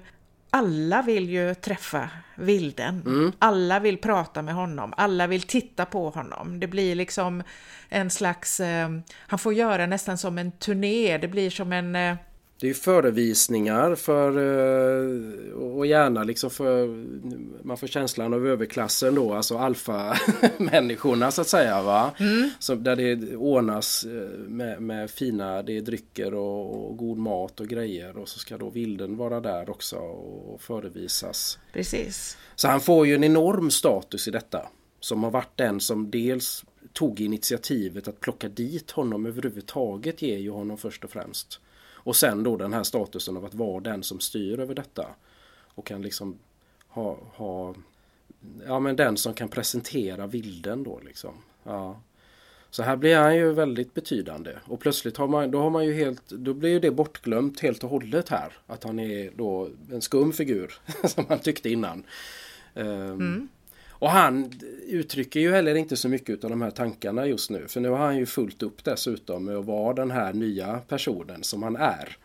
[0.53, 3.01] alla vill ju träffa vilden.
[3.05, 3.31] Mm.
[3.39, 4.93] Alla vill prata med honom.
[4.97, 6.59] Alla vill titta på honom.
[6.59, 7.43] Det blir liksom
[7.89, 8.59] en slags...
[8.59, 11.17] Eh, han får göra nästan som en turné.
[11.17, 11.95] Det blir som en...
[11.95, 12.15] Eh,
[12.61, 16.87] det är förevisningar för eh, och gärna liksom för
[17.63, 22.11] man får känslan av överklassen då, alltså alfa-människorna så att säga va.
[22.19, 22.49] Mm.
[22.59, 27.59] Så där det ordnas eh, med, med, fina det är drycker och, och, god mat
[27.59, 31.59] och grejer och så ska då vilden vara där också och förevisas.
[31.73, 32.37] Precis.
[32.55, 34.69] Så han får ju en enorm status i detta.
[34.99, 40.49] Som har varit den som dels tog initiativet att plocka dit honom överhuvudtaget ger ju
[40.49, 41.59] honom först och främst.
[42.03, 45.07] Och sen då den här statusen av att vara den som styr över detta.
[45.75, 46.39] Och kan liksom
[46.87, 47.75] ha, ha
[48.67, 51.33] ja men den som kan presentera vilden då liksom.
[51.63, 52.01] Ja.
[52.69, 55.93] Så här blir han ju väldigt betydande och plötsligt har man, då har man ju
[55.93, 58.53] helt, då blir ju det bortglömt helt och hållet här.
[58.67, 60.73] Att han är då en skum figur
[61.07, 62.03] som man tyckte innan.
[62.73, 63.47] Um, mm.
[64.01, 64.51] Och han
[64.87, 67.67] uttrycker ju heller inte så mycket av de här tankarna just nu.
[67.67, 71.43] För nu har han ju fullt upp dessutom med att vara den här nya personen
[71.43, 72.17] som han är.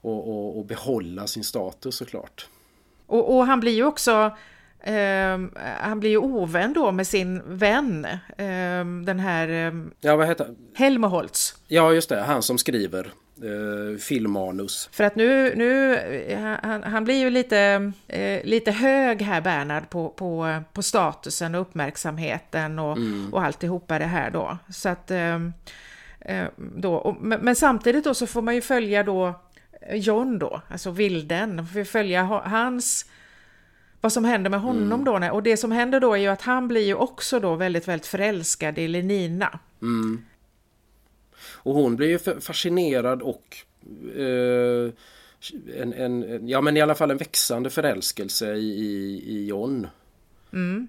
[0.00, 2.48] Och, och, och behålla sin status såklart.
[3.06, 4.36] Och, och han blir ju också
[4.80, 5.40] eh,
[5.78, 9.48] han blir ju ovän då med sin vän, eh, den här...
[9.48, 11.56] Eh, ja, vad heter Helmholtz.
[11.66, 12.20] Ja, just det.
[12.20, 13.12] Han som skriver
[13.42, 14.88] eh, filmmanus.
[14.92, 15.98] För att nu, nu
[16.62, 21.60] han, han blir ju lite, eh, lite hög här Bernhard på, på, på statusen och
[21.60, 23.34] uppmärksamheten och, mm.
[23.34, 24.58] och alltihopa det här då.
[24.72, 25.34] Så att eh,
[26.20, 29.40] eh då, och, men, men, samtidigt då så får man ju följa då
[29.92, 33.06] John då, alltså vilden, får följa hans
[34.00, 35.04] vad som händer med honom mm.
[35.04, 35.32] då.
[35.32, 38.06] Och det som händer då är ju att han blir ju också då väldigt, väldigt
[38.06, 39.58] förälskad i Lenina.
[39.82, 40.24] Mm.
[41.64, 43.56] Och hon blir ju fascinerad och
[44.16, 44.92] eh,
[45.76, 49.86] en, en, ja men i alla fall en växande förälskelse i, i, i John.
[50.52, 50.88] Mm.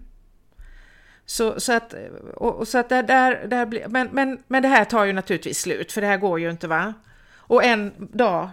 [1.26, 1.96] Så, så att,
[2.36, 5.14] och, och så att där, där, där blir, men, men, men det här tar ju
[5.14, 6.94] naturligtvis slut, för det här går ju inte va?
[7.36, 8.50] Och en dag,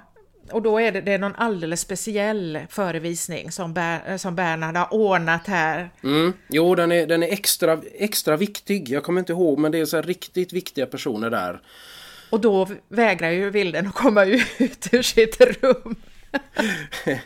[0.51, 4.95] och då är det, det är någon alldeles speciell förevisning som, Ber, som Bernhard har
[4.95, 5.91] ordnat här.
[6.05, 6.33] Mm.
[6.49, 8.89] Jo, den är, den är extra, extra viktig.
[8.89, 11.61] Jag kommer inte ihåg, men det är så riktigt viktiga personer där.
[12.33, 15.97] Och då vägrar ju Vilden att komma ut ur sitt rum.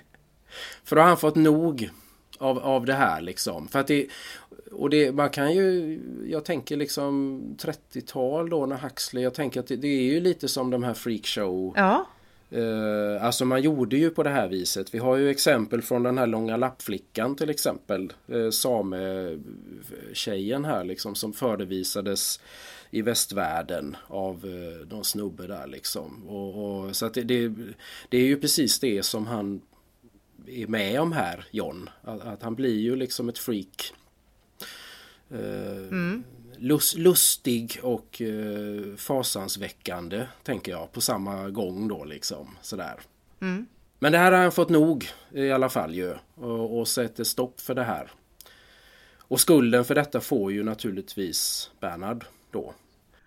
[0.85, 1.91] För då har han fått nog
[2.39, 3.69] av, av det här liksom.
[3.69, 4.07] För att det,
[4.73, 5.99] och det, man kan ju,
[6.29, 10.49] jag tänker liksom 30-tal då när Huxley, jag tänker att det, det, är ju lite
[10.49, 11.73] som de här freakshow.
[11.77, 12.07] Ja.
[12.51, 14.95] Eh, alltså man gjorde ju på det här viset.
[14.95, 18.13] Vi har ju exempel från den här långa lappflickan till exempel.
[18.29, 22.41] Eh, Same-tjejen här liksom som förevisades
[22.91, 26.29] i västvärlden av eh, någon snubbe där liksom.
[26.29, 27.53] Och, och så att det, det,
[28.09, 29.61] det, är ju precis det som han
[30.47, 31.91] är med om här, John.
[32.03, 33.93] Att, att han blir ju liksom ett freak.
[35.31, 36.25] Eh, mm.
[36.57, 42.57] lust, lustig och eh, fasansväckande tänker jag på samma gång då liksom.
[42.63, 43.01] Sådär.
[43.41, 43.67] Mm.
[43.99, 46.15] Men det här har han fått nog i alla fall ju.
[46.35, 48.11] Och, och sätter stopp för det här.
[49.29, 52.75] Och skulden för detta får ju naturligtvis Bernhard då.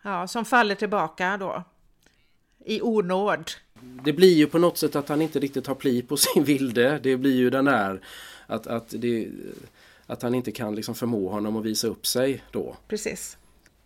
[0.01, 1.63] Ja, som faller tillbaka då.
[2.65, 3.51] I onåd.
[4.03, 6.99] Det blir ju på något sätt att han inte riktigt har pli på sin vilde.
[7.03, 8.01] Det blir ju den där
[8.47, 9.27] att, att, det,
[10.05, 12.75] att han inte kan liksom förmå honom att visa upp sig då.
[12.87, 13.37] Precis.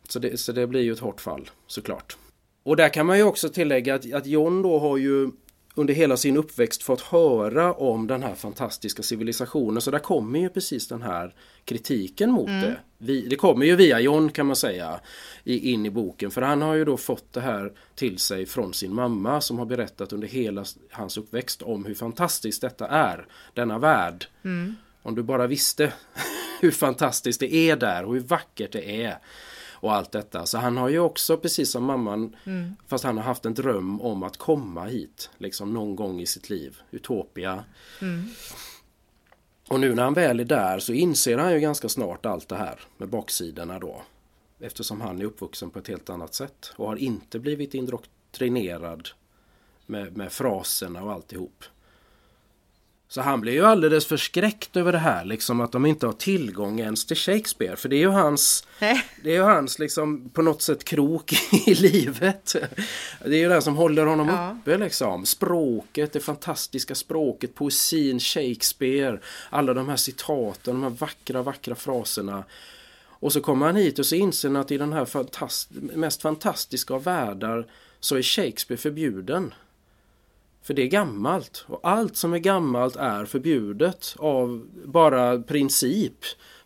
[0.07, 2.17] Så det, så det blir ju ett hårt fall såklart.
[2.63, 5.31] Och där kan man ju också tillägga att, att John då har ju
[5.75, 9.81] under hela sin uppväxt fått höra om den här fantastiska civilisationen.
[9.81, 12.61] Så där kommer ju precis den här kritiken mot mm.
[12.61, 12.77] det.
[12.97, 14.99] Vi, det kommer ju via John kan man säga
[15.43, 16.31] i, in i boken.
[16.31, 19.65] För han har ju då fått det här till sig från sin mamma som har
[19.65, 23.25] berättat under hela hans uppväxt om hur fantastiskt detta är.
[23.53, 24.25] Denna värld.
[24.43, 24.75] Mm.
[25.01, 25.93] Om du bara visste
[26.61, 29.17] hur fantastiskt det är där och hur vackert det är
[29.83, 30.45] och allt detta.
[30.45, 32.75] Så han har ju också precis som mamman mm.
[32.87, 36.49] fast han har haft en dröm om att komma hit liksom någon gång i sitt
[36.49, 36.77] liv.
[36.91, 37.63] Utopia.
[38.01, 38.25] Mm.
[39.67, 42.55] Och nu när han väl är där så inser han ju ganska snart allt det
[42.55, 44.01] här med baksidorna då.
[44.59, 49.09] Eftersom han är uppvuxen på ett helt annat sätt och har inte blivit indoktrinerad
[49.85, 51.63] med, med fraserna och alltihop.
[53.13, 56.79] Så han blir ju alldeles förskräckt över det här liksom att de inte har tillgång
[56.79, 57.75] ens till Shakespeare.
[57.75, 58.67] För det är ju hans,
[59.23, 61.33] det är ju hans liksom på något sätt krok
[61.67, 62.55] i livet.
[63.25, 64.57] Det är ju det som håller honom ja.
[64.61, 65.25] uppe liksom.
[65.25, 69.19] Språket, det fantastiska språket, poesin, Shakespeare.
[69.49, 72.43] Alla de här citaten, de här vackra, vackra fraserna.
[73.05, 76.21] Och så kommer han hit och så inser han att i den här fantast mest
[76.21, 77.67] fantastiska av världar
[77.99, 79.53] så är Shakespeare förbjuden.
[80.63, 86.17] För det är gammalt och allt som är gammalt är förbjudet av bara princip.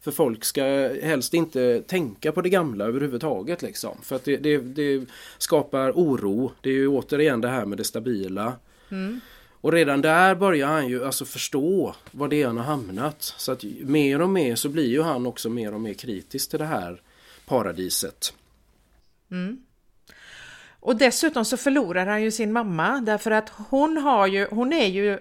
[0.01, 0.63] För folk ska
[1.03, 3.97] helst inte tänka på det gamla överhuvudtaget liksom.
[4.01, 5.05] För att det, det, det
[5.37, 6.51] skapar oro.
[6.61, 8.53] Det är ju återigen det här med det stabila.
[8.89, 9.19] Mm.
[9.61, 13.21] Och redan där börjar han ju alltså förstå vad det är han har hamnat.
[13.37, 16.59] Så att mer och mer så blir ju han också mer och mer kritisk till
[16.59, 17.01] det här
[17.45, 18.33] paradiset.
[19.31, 19.66] Mm.
[20.87, 24.85] Och dessutom så förlorar han ju sin mamma därför att hon har ju, hon är
[24.85, 25.19] ju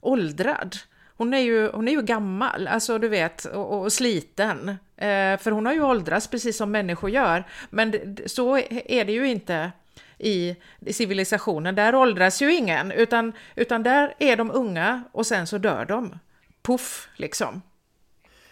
[0.00, 0.76] åldrad.
[1.16, 4.68] Hon är ju, hon är ju gammal, alltså du vet, och, och sliten.
[4.96, 7.44] Eh, för hon har ju åldrats precis som människor gör.
[7.70, 9.72] Men det, så är det ju inte
[10.18, 11.74] i, i civilisationen.
[11.74, 16.18] Där åldras ju ingen, utan, utan där är de unga och sen så dör de.
[16.62, 17.62] Puff, liksom.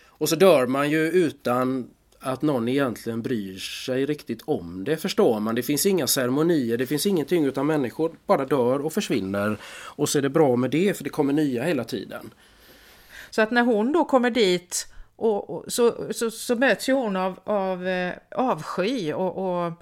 [0.06, 1.90] Och så dör man ju utan
[2.26, 5.54] att någon egentligen bryr sig riktigt om det förstår man.
[5.54, 9.58] Det finns inga ceremonier, det finns ingenting utan människor bara dör och försvinner.
[9.96, 12.30] Och så är det bra med det för det kommer nya hela tiden.
[13.30, 17.16] Så att när hon då kommer dit och, och så, så, så, möts ju hon
[17.16, 19.72] av, av eh, avsky och, och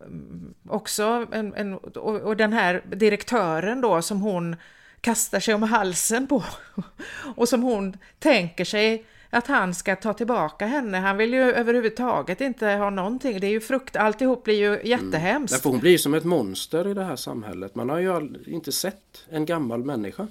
[0.00, 4.56] mm, också en, en och, och den här direktören då som hon
[5.00, 6.44] kastar sig om halsen på
[7.36, 9.04] och som hon tänker sig
[9.34, 10.98] att han ska ta tillbaka henne.
[10.98, 13.40] Han vill ju överhuvudtaget inte ha någonting.
[13.40, 15.64] Det är ju frukt, alltihop blir ju jättehemskt.
[15.64, 15.72] Mm.
[15.72, 17.74] hon blir som ett monster i det här samhället.
[17.74, 20.28] Man har ju inte sett en gammal människa.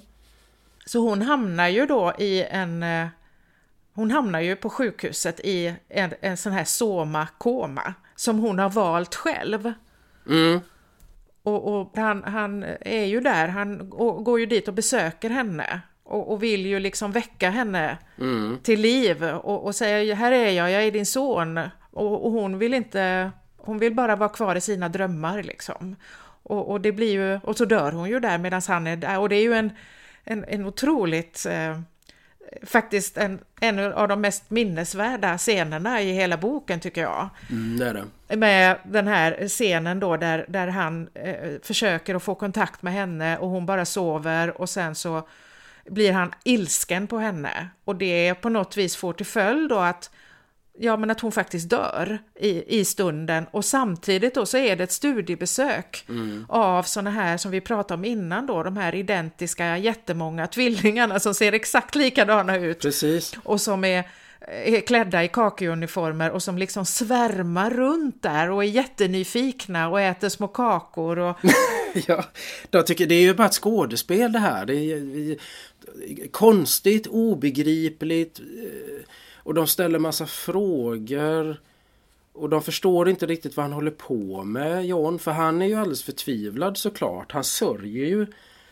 [0.86, 2.82] Så hon hamnar ju då i en...
[2.82, 3.06] Eh,
[3.94, 9.14] hon hamnar ju på sjukhuset i en, en sån här soma-koma som hon har valt
[9.14, 9.72] själv.
[10.28, 10.60] Mm.
[11.42, 13.90] Och, och han, han, är ju där, han
[14.24, 15.80] går ju dit och besöker henne
[16.12, 18.58] och, och, vill ju liksom väcka henne mm.
[18.62, 21.60] till liv och, och säga här är jag, jag är din son.
[21.90, 25.96] Och, och, hon vill inte, hon vill bara vara kvar i sina drömmar liksom.
[26.44, 29.28] Och, det blir ju, och så dör hon ju där medan han är där och
[29.28, 29.70] det är ju en,
[30.24, 31.80] en, en otroligt eh,
[32.62, 37.28] faktiskt en, en av de mest minnesvärda scenerna i hela boken tycker jag.
[37.50, 38.36] Mm, det är det.
[38.36, 43.38] Med den här scenen då där, där han eh, försöker att få kontakt med henne
[43.38, 45.22] och hon bara sover och sen så
[45.90, 50.10] blir han ilsken på henne och det på något vis får till följd då att
[50.78, 54.84] ja, men att hon faktiskt dör i, i stunden och samtidigt då så är det
[54.84, 56.46] ett studiebesök mm.
[56.48, 61.34] av sådana här som vi pratade om innan då, de här identiska jättemånga tvillingarna som
[61.34, 62.80] ser exakt likadana ut.
[62.80, 63.34] Precis.
[63.44, 64.04] Och som är,
[64.64, 70.28] är klädda i kakeuniformer och som liksom svärmar runt där och är jättenyfikna och äter
[70.28, 71.18] små kakor.
[71.18, 71.36] Och...
[72.06, 72.24] ja,
[72.70, 74.66] jag tycker det är ju bara ett skådespel det här.
[74.66, 75.36] Det är
[76.30, 79.04] konstigt, obegripligt eh,
[79.36, 81.60] och de ställer massa frågor.
[82.32, 85.18] Och de förstår inte riktigt vad han håller på med, John.
[85.18, 87.32] För han är ju alldeles förtvivlad såklart.
[87.32, 88.26] Han sörjer ju.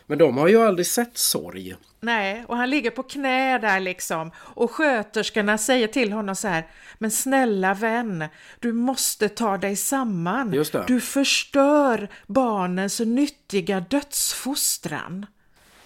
[0.05, 1.75] Men de har ju aldrig sett sorg.
[1.99, 4.31] Nej, och han ligger på knä där liksom.
[4.37, 6.67] Och sköterskorna säger till honom så här.
[6.97, 8.25] Men snälla vän,
[8.59, 10.53] du måste ta dig samman.
[10.53, 10.83] Just det.
[10.87, 15.25] Du förstör barnens nyttiga dödsfostran.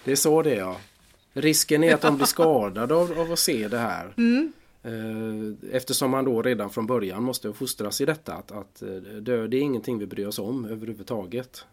[0.04, 0.76] Det är så det är ja.
[1.36, 4.14] Risken är att de blir skadade av, av att se det här.
[4.16, 4.52] Mm.
[4.82, 8.88] Eh, eftersom man då redan från början måste fostras i detta att, att eh,
[9.20, 11.64] död är ingenting vi bryr oss om överhuvudtaget.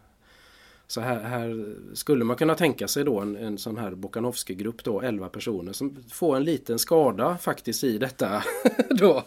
[0.86, 5.00] Så här, här skulle man kunna tänka sig då en, en sån här Bokanovsky-grupp då,
[5.00, 8.42] 11 personer som får en liten skada faktiskt i detta
[8.90, 9.24] då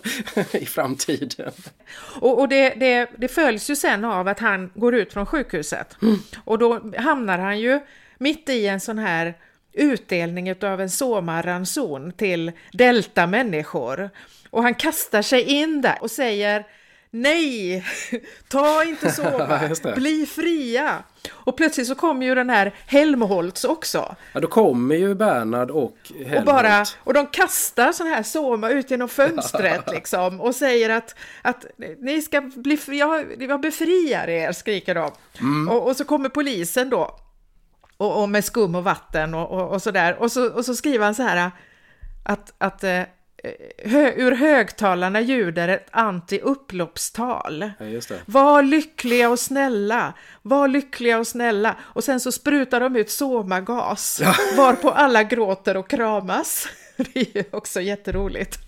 [0.52, 1.52] i framtiden.
[2.22, 5.98] Och, och det, det, det följs ju sen av att han går ut från sjukhuset
[6.02, 6.18] mm.
[6.44, 7.80] och då hamnar han ju
[8.18, 9.34] mitt i en sån här
[9.78, 14.10] utdelning av en somaranson till delta-människor.
[14.50, 16.66] Och han kastar sig in där och säger
[17.12, 17.86] Nej,
[18.48, 19.60] ta inte sova,
[19.96, 21.04] bli fria.
[21.32, 24.16] Och plötsligt så kommer ju den här Helmholtz också.
[24.34, 26.40] Ja, då kommer ju Bernhard och Helmholtz.
[26.40, 31.16] Och, bara, och de kastar sån här soma ut genom fönstret liksom och säger att,
[31.42, 31.66] att
[32.00, 35.12] ni ska bli, jag, jag befriar er, skriker de.
[35.40, 35.70] Mm.
[35.70, 37.20] Och, och så kommer polisen då
[37.98, 40.16] och, och med skum och vatten och, och, och sådär.
[40.20, 41.52] Och så, och så skriver han så här
[42.24, 43.02] att, att eh,
[43.86, 47.72] hö, ur högtalarna ljuder ett anti-upploppstal.
[47.80, 51.76] Ja, var lyckliga och snälla, var lyckliga och snälla.
[51.82, 54.36] Och sen så sprutar de ut somagas, ja.
[54.58, 56.68] varpå alla gråter och kramas.
[56.98, 58.60] Det är ju också jätteroligt.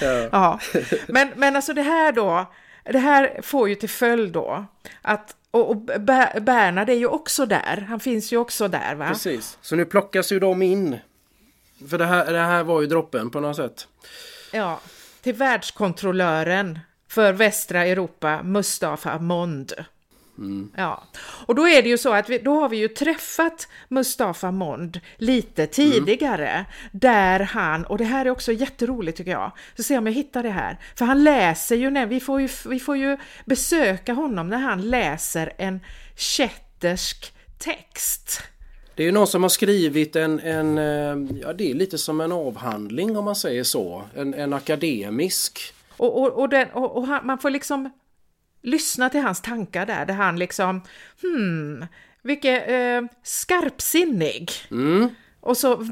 [0.00, 0.28] Ja.
[0.32, 0.60] ja.
[1.08, 2.46] Men, men alltså det här då,
[2.84, 4.66] det här får ju till följd då
[5.02, 5.76] att och, och
[6.42, 9.08] Bernhard är ju också där, han finns ju också där va?
[9.08, 10.98] Precis, så nu plockas ju de in.
[11.88, 13.88] För det här, det här var ju droppen på något sätt.
[14.52, 14.80] Ja,
[15.22, 16.78] till världskontrollören
[17.08, 19.72] för västra Europa, Mustafa Mond.
[20.38, 20.70] Mm.
[20.76, 21.04] Ja,
[21.46, 25.00] och då är det ju så att vi, då har vi ju träffat Mustafa Mond
[25.16, 26.64] lite tidigare mm.
[26.92, 30.42] där han, och det här är också jätteroligt tycker jag, så se om jag hittar
[30.42, 34.48] det här, för han läser ju, när, vi får ju, vi får ju besöka honom
[34.48, 35.80] när han läser en
[36.16, 38.40] kättersk text.
[38.94, 42.20] Det är ju någon som har skrivit en, en, eh, ja det är lite som
[42.20, 45.74] en avhandling om man säger så, en, en akademisk.
[45.96, 47.90] Och, och, och, den, och, och han, man får liksom
[48.64, 50.82] lyssna till hans tankar där, där han liksom,
[51.22, 51.86] hmm,
[52.22, 54.50] vilket eh, skarpsinnig.
[54.70, 55.08] Mm.
[55.44, 55.86] Och så,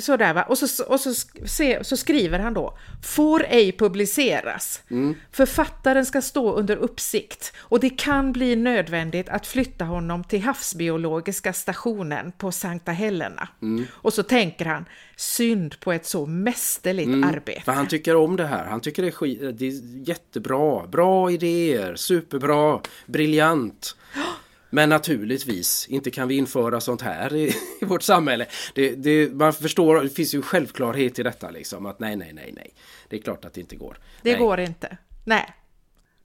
[0.00, 4.82] sådär va, och så, och så, se, så skriver han då, får ej publiceras.
[4.90, 5.14] Mm.
[5.32, 11.52] Författaren ska stå under uppsikt och det kan bli nödvändigt att flytta honom till havsbiologiska
[11.52, 13.48] stationen på Sankta Helena.
[13.62, 13.86] Mm.
[13.92, 14.84] Och så tänker han,
[15.16, 17.24] synd på ett så mästerligt mm.
[17.24, 17.62] arbete.
[17.64, 21.30] För han tycker om det här, han tycker det är, skit, det är jättebra, bra
[21.30, 23.96] idéer, superbra, briljant.
[24.70, 28.46] Men naturligtvis, inte kan vi införa sånt här i, i vårt samhälle.
[28.74, 32.52] Det, det, man förstår, det finns ju självklarhet i detta liksom att nej, nej, nej,
[32.56, 32.74] nej.
[33.08, 33.98] Det är klart att det inte går.
[34.22, 34.40] Det nej.
[34.40, 34.96] går inte.
[35.24, 35.54] Nej,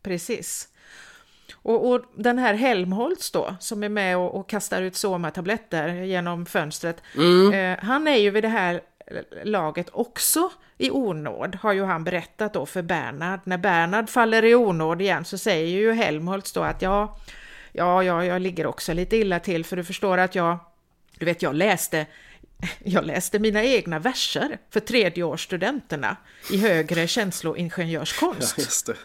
[0.04, 0.68] precis.
[1.54, 6.46] Och, och, den här Helmholtz då, som är med och, och kastar ut Soma-tabletter genom
[6.46, 7.54] fönstret, mm.
[7.54, 8.82] eh, han är ju vid det här
[9.44, 13.40] laget också i onåd, har ju han berättat då för Bernhard.
[13.44, 17.18] När Bernhard faller i onåd igen så säger ju Helmholtz då att ja,
[17.74, 20.60] ja, ja, jag ligger också lite illa till för du förstår att jag,
[21.20, 22.06] du vet, jag läste
[22.84, 26.18] jag läste mina egna verser för tredjeårsstudenterna
[26.52, 28.58] i högre känsloingenjörskonst.
[28.58, 28.96] Ja, just det.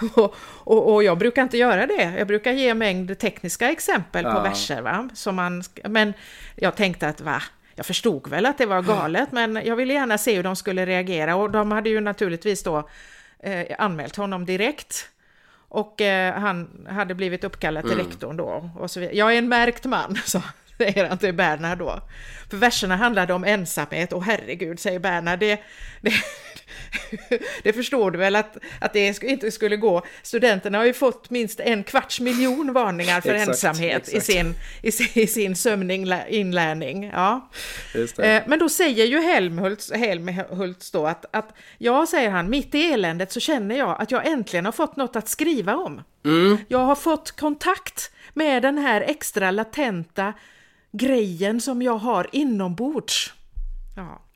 [0.14, 2.14] Och, och, och, jag brukar inte göra det.
[2.18, 4.34] Jag brukar ge en mängd tekniska exempel ja.
[4.34, 4.80] på verser.
[4.80, 5.08] Va?
[5.14, 6.12] Som man, men
[6.56, 7.42] jag tänkte att va,
[7.74, 10.86] jag förstod väl att det var galet, men jag ville gärna se hur de skulle
[10.86, 11.36] reagera.
[11.36, 12.88] Och de hade ju naturligtvis då
[13.38, 15.10] eh, anmält honom direkt
[15.68, 18.06] och eh, han hade blivit uppkallad till mm.
[18.06, 18.70] rektorn då.
[18.76, 20.42] Och så Jag är en märkt man, så.
[20.78, 22.00] säger han till Bernhard då.
[22.50, 25.60] För verserna handlade om ensamhet, och herregud, säger Bernhard, det,
[26.00, 26.12] det,
[27.62, 30.02] det förstår du väl att, att det inte skulle gå.
[30.22, 34.16] Studenterna har ju fått minst en kvarts miljon varningar för exakt, ensamhet exakt.
[34.16, 37.04] I, sin, i, sin, i sin sömninlärning.
[37.04, 37.50] Ja.
[37.94, 42.92] Eh, men då säger ju Helmholtz, Helmholtz då att, att, ja, säger han, mitt i
[42.92, 46.02] eländet så känner jag att jag äntligen har fått något att skriva om.
[46.24, 46.58] Mm.
[46.68, 50.32] Jag har fått kontakt med den här extra latenta
[50.92, 53.32] grejen som jag har inombords.
[53.96, 54.27] Ja.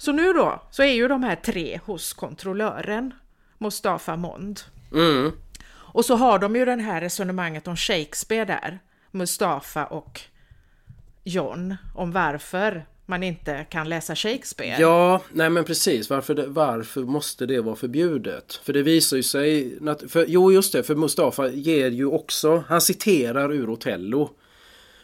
[0.00, 3.14] Så nu då, så är ju de här tre hos kontrollören,
[3.58, 4.60] Mustafa Mond.
[4.92, 5.32] Mm.
[5.70, 8.78] Och så har de ju det här resonemanget om Shakespeare där,
[9.10, 10.20] Mustafa och
[11.24, 14.80] John, om varför man inte kan läsa Shakespeare.
[14.80, 16.10] Ja, nej men precis.
[16.10, 18.60] Varför, det, varför måste det vara förbjudet?
[18.64, 19.78] För det visar ju sig...
[20.08, 20.82] För, jo, just det.
[20.82, 22.64] För Mustafa ger ju också...
[22.68, 24.30] Han citerar ur Otello.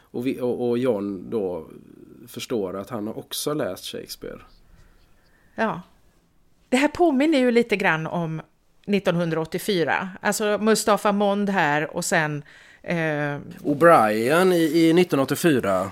[0.00, 1.66] Och, vi, och, och John då
[2.28, 4.40] förstår att han har också läst Shakespeare.
[5.56, 5.82] Ja.
[6.68, 8.42] Det här påminner ju lite grann om
[8.86, 10.10] 1984.
[10.20, 12.42] Alltså Mustafa Mond här och sen...
[12.82, 13.38] Eh...
[13.64, 15.90] O'Brien i, i 1984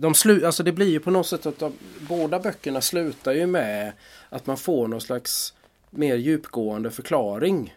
[0.00, 3.46] de slu, alltså det blir ju på något sätt att de, båda böckerna slutar ju
[3.46, 3.92] med
[4.28, 5.54] att man får någon slags
[5.90, 7.74] mer djupgående förklaring.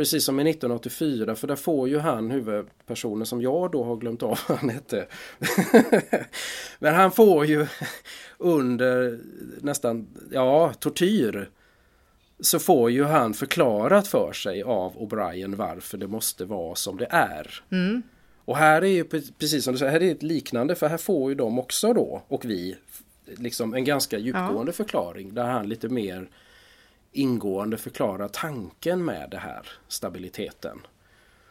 [0.00, 4.22] Precis som i 1984 för där får ju han huvudpersonen som jag då har glömt
[4.22, 5.06] av vad han hette.
[6.78, 7.66] Men han får ju
[8.38, 9.20] under
[9.60, 11.50] nästan, ja, tortyr
[12.40, 17.08] så får ju han förklarat för sig av O'Brien varför det måste vara som det
[17.10, 17.64] är.
[17.70, 18.02] Mm.
[18.44, 19.04] Och här är ju
[19.38, 22.22] precis som du säger, här är ett liknande för här får ju de också då
[22.28, 22.76] och vi
[23.26, 24.76] liksom en ganska djupgående ja.
[24.76, 26.28] förklaring där han lite mer
[27.12, 30.78] ingående förklara tanken med det här stabiliteten.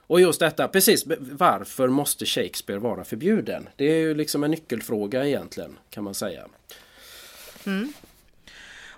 [0.09, 3.69] Och just detta, precis varför måste Shakespeare vara förbjuden?
[3.75, 6.47] Det är ju liksom en nyckelfråga egentligen kan man säga.
[7.65, 7.93] Mm.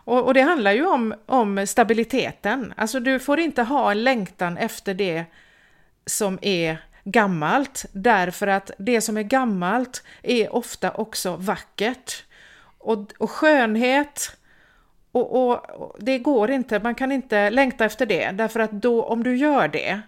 [0.03, 2.73] Och, och, det handlar ju om, om stabiliteten.
[2.77, 5.25] Alltså du får inte ha en längtan efter det
[6.05, 12.23] som är gammalt därför att det som är gammalt är ofta också vackert.
[12.77, 14.37] Och, och skönhet,
[15.11, 19.03] och, och, och, det går inte, man kan inte längta efter det därför att då
[19.03, 20.01] om du gör det,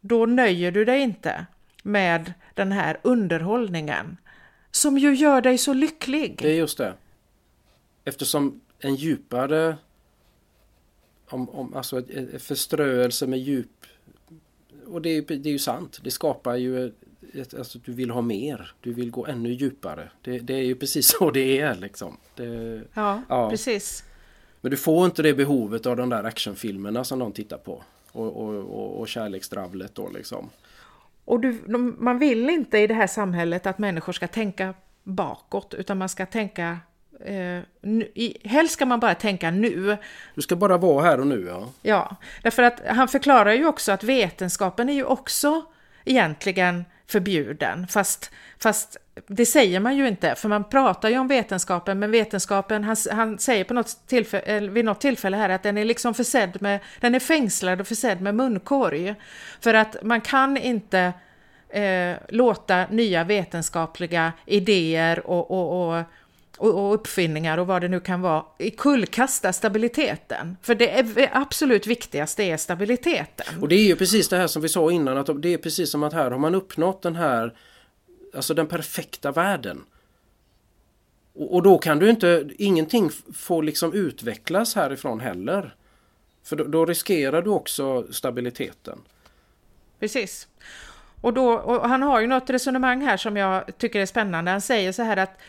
[0.00, 1.46] då nöjer du dig inte
[1.82, 4.16] med den här underhållningen
[4.70, 6.38] som ju gör dig så lycklig.
[6.42, 6.94] Det är just det.
[8.04, 9.76] Eftersom en djupare
[11.28, 12.02] om, om, alltså
[12.38, 13.86] förströelse med djup
[14.86, 16.00] och det, det är ju sant.
[16.04, 16.92] Det skapar ju
[17.34, 18.74] ett, alltså, du vill ha mer.
[18.80, 20.10] Du vill gå ännu djupare.
[20.22, 22.16] Det, det är ju precis så det är liksom.
[22.34, 24.04] Det, ja, ja, precis.
[24.60, 27.82] Men du får inte det behovet av de där actionfilmerna som de tittar på.
[28.12, 30.50] Och, och, och, och kärleksdravlet då liksom.
[31.24, 31.58] Och du,
[31.98, 36.26] man vill inte i det här samhället att människor ska tänka bakåt utan man ska
[36.26, 36.78] tänka
[37.24, 37.62] Eh,
[38.14, 39.96] i, helst ska man bara tänka nu.
[40.34, 41.68] Du ska bara vara här och nu ja.
[41.82, 45.64] Ja, därför att han förklarar ju också att vetenskapen är ju också
[46.04, 48.96] egentligen förbjuden, fast, fast
[49.26, 53.38] det säger man ju inte, för man pratar ju om vetenskapen, men vetenskapen, han, han
[53.38, 56.80] säger på något tillfälle, eh, vid något tillfälle här att den är liksom försedd med,
[57.00, 59.14] den är fängslad och försedd med munkorg.
[59.60, 61.12] För att man kan inte
[61.68, 66.04] eh, låta nya vetenskapliga idéer och, och, och
[66.60, 68.44] och, uppfinningar och vad det nu kan vara
[68.76, 70.56] kullkasta stabiliteten.
[70.62, 73.60] För det är, absolut viktigaste är stabiliteten.
[73.60, 75.90] Och det är ju precis det här som vi sa innan att det är precis
[75.90, 77.54] som att här har man uppnått den här
[78.34, 79.84] Alltså den perfekta världen.
[81.32, 85.74] Och, och då kan du inte, ingenting får liksom utvecklas härifrån heller.
[86.44, 88.98] För då, då riskerar du också stabiliteten.
[89.98, 90.48] Precis.
[91.20, 94.50] Och, då, och han har ju något resonemang här som jag tycker är spännande.
[94.50, 95.40] Han säger så här att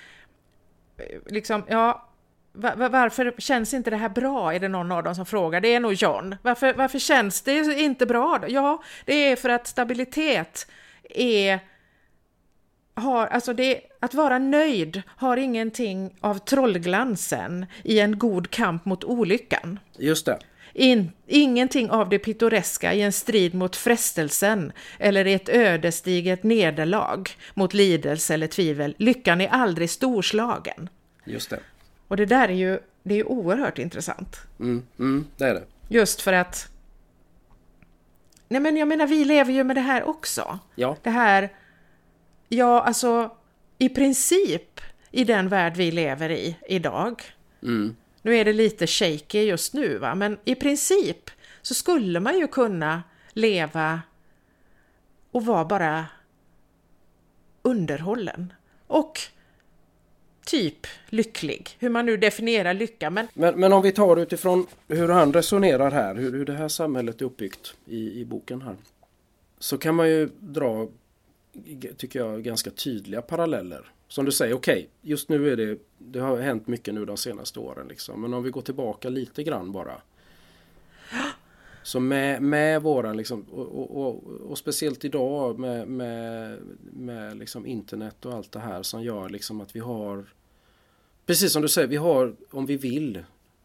[0.98, 2.08] eh, liksom, ja,
[2.54, 4.54] varför känns inte det här bra?
[4.54, 5.62] Är det någon av dem som frågar?
[5.62, 6.36] Det är nog John.
[6.42, 8.40] Varför, varför känns det inte bra?
[8.48, 10.68] Ja, det är för att stabilitet
[11.10, 11.60] är
[13.02, 19.04] har, alltså det, att vara nöjd har ingenting av trollglansen i en god kamp mot
[19.04, 19.80] olyckan.
[19.98, 20.40] Just det.
[20.74, 27.24] In, ingenting av det pittoreska i en strid mot frestelsen eller i ett ödesdigert nederlag
[27.54, 28.96] mot lidelse eller tvivel.
[28.98, 30.90] Lyckan är aldrig storslagen.
[31.26, 31.60] Just det.
[32.08, 34.38] Och det där är ju det är oerhört intressant.
[34.60, 35.64] Mm, mm, det är det.
[35.88, 36.68] Just för att...
[38.48, 40.60] Nej men jag menar, vi lever ju med det här också.
[40.76, 40.98] Ja.
[41.04, 41.50] Det här...
[42.54, 43.32] Ja, alltså
[43.78, 44.82] i princip
[45.12, 47.22] i den värld vi lever i idag.
[47.64, 47.96] Mm.
[48.22, 50.16] Nu är det lite shaky just nu, va?
[50.16, 51.30] men i princip
[51.62, 54.02] så skulle man ju kunna leva
[55.32, 56.06] och vara bara
[57.62, 58.54] underhållen
[58.88, 59.20] och
[60.46, 61.70] typ lycklig.
[61.80, 63.10] Hur man nu definierar lycka.
[63.10, 66.68] Men, Men, men om vi tar utifrån hur han resonerar här, hur, hur det här
[66.68, 68.76] samhället är uppbyggt i, i boken här.
[69.60, 70.88] Så kan man ju dra,
[71.98, 73.92] tycker jag, ganska tydliga paralleller.
[74.08, 77.60] Som du säger, okej, just nu är det, det har hänt mycket nu de senaste
[77.60, 78.22] åren liksom.
[78.22, 80.02] Men om vi går tillbaka lite grann bara.
[81.84, 87.66] Så med, med våran liksom, och, och, och, och speciellt idag med, med, med liksom
[87.66, 90.26] internet och allt det här som gör liksom att vi har
[91.26, 93.24] Precis som du säger, vi har om vi vill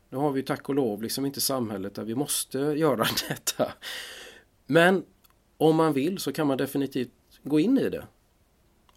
[0.09, 3.73] Nu har vi tack och lov liksom inte samhället där vi måste göra detta
[4.67, 5.05] Men
[5.57, 7.13] om man vill så kan man definitivt
[7.49, 8.07] gå in i det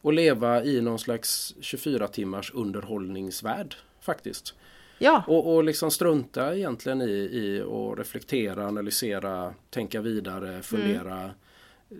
[0.01, 4.53] och leva i någon slags 24 timmars underhållningsvärld faktiskt.
[4.97, 11.31] ja, Och, och liksom strunta egentligen i, i att reflektera, analysera, tänka vidare, fundera,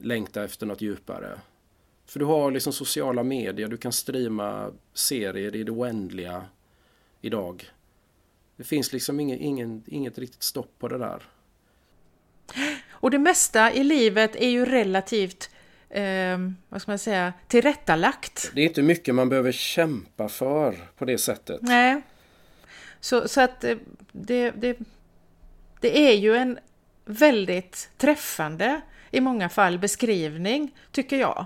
[0.02, 1.40] längta efter något djupare.
[2.06, 6.46] För du har liksom sociala medier, du kan streama serier i det oändliga
[7.22, 7.70] idag.
[8.56, 11.24] Det finns liksom ingen, ingen, inget riktigt stopp på det där.
[12.90, 15.50] och det mesta i livet är ju relativt,
[15.90, 16.38] eh,
[16.70, 18.52] vad ska man säga, tillrättalagt.
[18.54, 21.60] Det är inte mycket man behöver kämpa för på det sättet.
[21.62, 22.02] Nej.
[23.00, 23.78] Så, så att eh,
[24.12, 24.78] det, det,
[25.80, 26.60] det är ju en
[27.06, 28.82] väldigt träffande,
[29.12, 31.46] i många fall, beskrivning, tycker jag.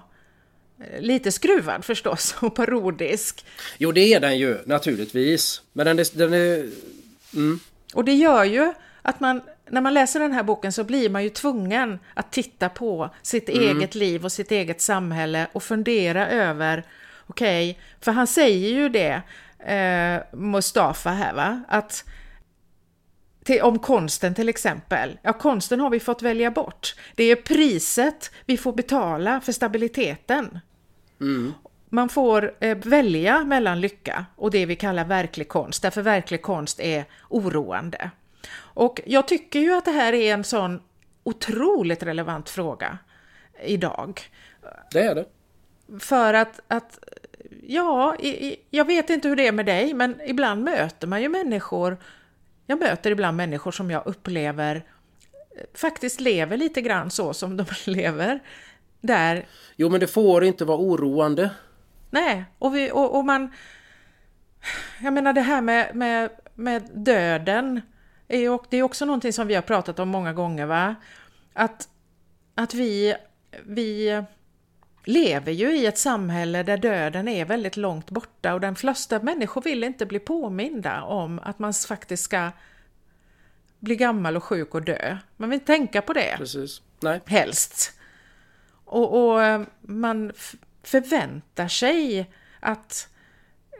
[0.80, 3.46] Eh, Lite skruvad förstås och parodisk.
[3.78, 5.62] Jo det är den ju naturligtvis.
[5.74, 6.18] Men den är...
[6.18, 6.70] Den är
[7.34, 7.60] mm.
[7.94, 11.24] Och det gör ju att man, när man läser den här boken så blir man
[11.24, 16.84] ju tvungen att titta på sitt eget liv och sitt eget samhälle och fundera över,
[17.28, 19.22] okej, för han säger ju det,
[19.60, 22.06] eh, Mustafa här va, att
[23.44, 25.20] till, om konsten till exempel.
[25.22, 26.96] Ja, konsten har vi fått välja bort.
[27.16, 30.60] Det är priset vi får betala för stabiliteten.
[31.90, 36.80] Man får eh, välja mellan lycka och det vi kallar verklig konst, därför verklig konst
[36.80, 38.12] är oroande.
[38.74, 40.82] Och jag tycker ju att det här är en sån
[41.24, 42.98] otroligt relevant fråga
[43.64, 44.22] idag.
[44.92, 45.26] Det är det.
[46.00, 47.00] För att, att
[47.68, 48.16] ja,
[48.70, 51.98] jag vet inte hur det är med dig, men ibland möter man ju människor,
[52.66, 54.82] jag möter ibland människor som jag upplever eh,
[55.74, 58.40] faktiskt lever lite grann så som de lever.
[59.02, 59.46] Där
[59.76, 61.50] Jo men det får inte vara oroande.
[62.10, 63.52] Nej, och, vi, och, och man...
[65.02, 67.82] Jag menar det här med, med, med döden,
[68.34, 70.96] är och det är också någonting som vi har pratat om många gånger, va?
[71.54, 71.90] Att,
[72.56, 73.16] att vi,
[73.64, 74.24] vi
[75.06, 79.62] lever ju i ett samhälle där döden är väldigt långt borta och de flesta människor
[79.62, 82.52] vill inte bli påminda om att man faktiskt ska
[83.80, 85.18] bli gammal och sjuk och dö.
[85.38, 86.82] Man vill tänka på det Precis.
[87.00, 87.22] Nej.
[87.26, 88.00] helst.
[88.86, 90.32] Och, och eh, man
[90.84, 93.13] förväntar sig att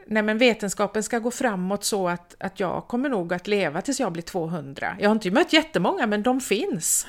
[0.06, 4.00] nej men vetenskapen ska gå framåt så att, att jag kommer nog att leva tills
[4.00, 4.96] jag blir 200.
[5.00, 7.06] Jag har inte mött jättemånga, men de finns.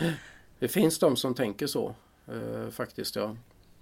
[0.60, 1.96] Det finns de som tänker så.
[2.28, 3.36] Eh, faktiskt ja.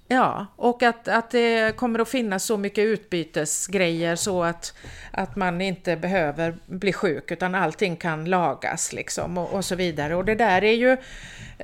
[0.08, 4.74] Ja, och att, att det kommer att finnas så mycket utbytesgrejer så att,
[5.12, 10.16] att man inte behöver bli sjuk utan allting kan lagas liksom och, och så vidare.
[10.16, 10.98] Och det där är ju,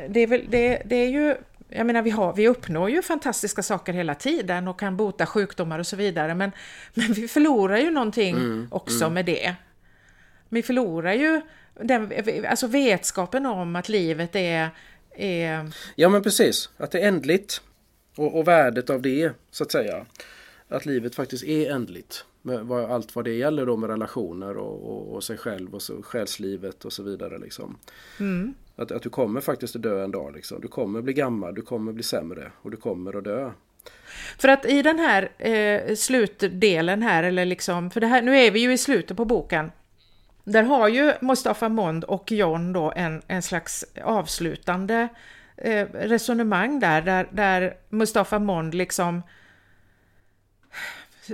[0.09, 1.35] det är, väl, det, det är ju,
[1.69, 5.79] jag menar vi, har, vi uppnår ju fantastiska saker hela tiden och kan bota sjukdomar
[5.79, 6.51] och så vidare men,
[6.93, 9.55] men vi förlorar ju någonting också med det.
[10.49, 11.41] Vi förlorar ju
[11.81, 12.11] den,
[12.49, 14.69] alltså vetskapen om att livet är,
[15.15, 16.69] är Ja men precis.
[16.77, 17.61] Att det är ändligt.
[18.15, 20.05] Och, och värdet av det så att säga.
[20.67, 22.25] Att livet faktiskt är ändligt.
[22.49, 25.81] Med vad, allt vad det gäller då med relationer och, och, och sig själv och
[25.81, 27.37] så, själslivet och så vidare.
[27.37, 27.77] Liksom.
[28.75, 30.33] Att, att du kommer faktiskt att dö en dag.
[30.35, 30.61] Liksom.
[30.61, 33.51] Du kommer bli gammal, du kommer bli sämre och du kommer att dö.
[34.37, 38.51] För att i den här eh, slutdelen här, eller liksom, för det här, nu är
[38.51, 39.71] vi ju i slutet på boken.
[40.43, 45.07] Där har ju Mustafa Mond och John då en, en slags avslutande
[45.57, 49.21] eh, resonemang där, där, där Mustafa Mond liksom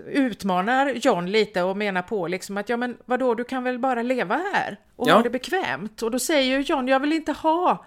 [0.07, 4.01] utmanar John lite och menar på liksom att ja men vadå, du kan väl bara
[4.01, 5.13] leva här och Ja.
[5.15, 6.01] ha det bekvämt.
[6.01, 7.85] Och då säger ju John, jag vill inte ha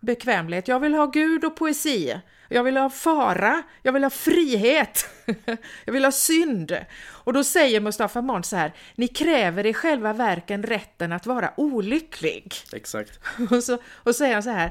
[0.00, 0.68] bekvämlighet.
[0.68, 2.20] Jag vill ha Gud och poesi.
[2.48, 3.62] Jag vill ha fara.
[3.82, 5.08] Jag vill ha frihet.
[5.84, 6.76] jag vill ha synd.
[7.08, 11.52] Och då säger Mustafa Mond så här, ni kräver i själva verken rätten att vara
[11.56, 12.54] olycklig.
[12.72, 13.20] Exakt.
[13.50, 14.70] Och så och säger han så här,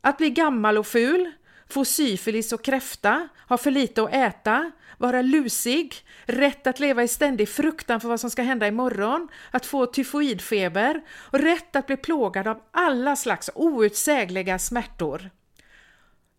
[0.00, 1.30] att bli gammal och ful,
[1.68, 5.94] få syfilis och kräfta, ha för lite att äta, vara lusig,
[6.24, 11.00] rätt att leva i ständig fruktan för vad som ska hända imorgon, att få tyfoidfeber
[11.32, 15.30] och rätt att bli plågad av alla slags outsägliga smärtor.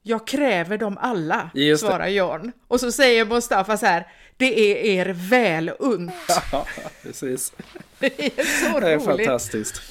[0.01, 1.87] Jag kräver dem alla, Just det.
[1.89, 2.51] svarar John.
[2.67, 4.07] Och så säger Mustafa så här,
[4.37, 6.13] Det är er väl unt.
[6.51, 6.65] Ja,
[7.03, 7.53] precis.
[7.99, 9.05] Det är så Det är roligt.
[9.25, 9.81] fantastiskt.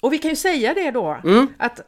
[0.00, 1.46] Och vi kan ju säga det då, Mm.
[1.58, 1.80] att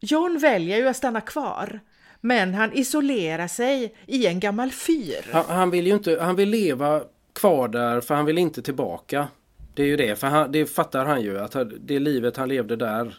[0.00, 1.80] John väljer ju att stanna kvar,
[2.24, 5.32] men han isolerar sig i en gammal fyr.
[5.32, 9.28] Han, han vill ju inte, han vill leva kvar där för han vill inte tillbaka.
[9.74, 12.76] Det är ju det, för han, det fattar han ju att det livet han levde
[12.76, 13.18] där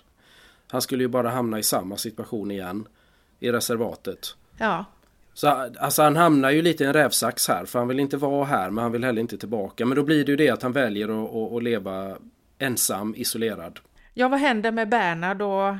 [0.67, 2.87] Han skulle ju bara hamna i samma situation igen
[3.39, 4.35] i reservatet.
[4.57, 4.85] Ja,
[5.33, 8.45] Så alltså han hamnar ju lite i en rävsax här för han vill inte vara
[8.45, 9.85] här men han vill heller inte tillbaka.
[9.85, 12.17] Men då blir det ju det att han väljer att, att, att leva
[12.59, 13.79] ensam, isolerad.
[14.13, 15.75] ja vad händer med Bernhard och...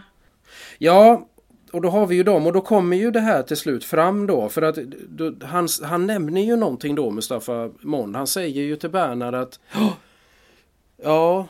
[0.78, 1.28] Ja,
[1.74, 4.28] och då har vi ju dem och då kommer ju det här till slut fram
[4.28, 4.76] då för att
[5.10, 8.16] då, han, han nämner ju någonting då Mustafa Mond.
[8.16, 9.60] Han säger ju till Bernhard att
[11.04, 11.48] "Ja,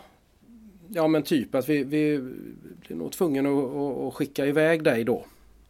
[0.95, 2.19] Ja, men typ att vi, vi
[2.87, 5.25] blir nog tvungna att, att, att skicka iväg dig då.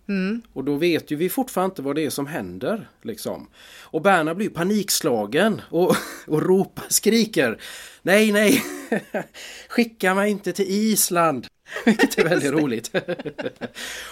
[0.08, 0.42] Mm.
[0.54, 2.90] Och då vet ju vi fortfarande inte vad det är som händer.
[3.02, 3.48] Liksom.
[3.82, 5.96] Och Bernhard blir panikslagen och,
[6.28, 7.58] och ropar, skriker
[8.06, 8.64] Nej, nej!
[9.70, 11.48] Skicka mig inte till Island!
[11.86, 12.92] Vilket är väldigt roligt.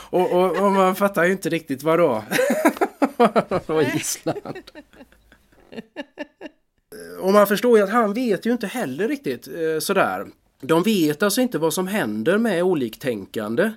[0.10, 2.24] och, och, och man fattar ju inte riktigt vad då.
[3.66, 4.72] Vad Island?
[7.20, 10.28] Och man förstår ju att han vet ju inte heller riktigt eh, sådär.
[10.62, 13.72] De vet alltså inte vad som händer med oliktänkande.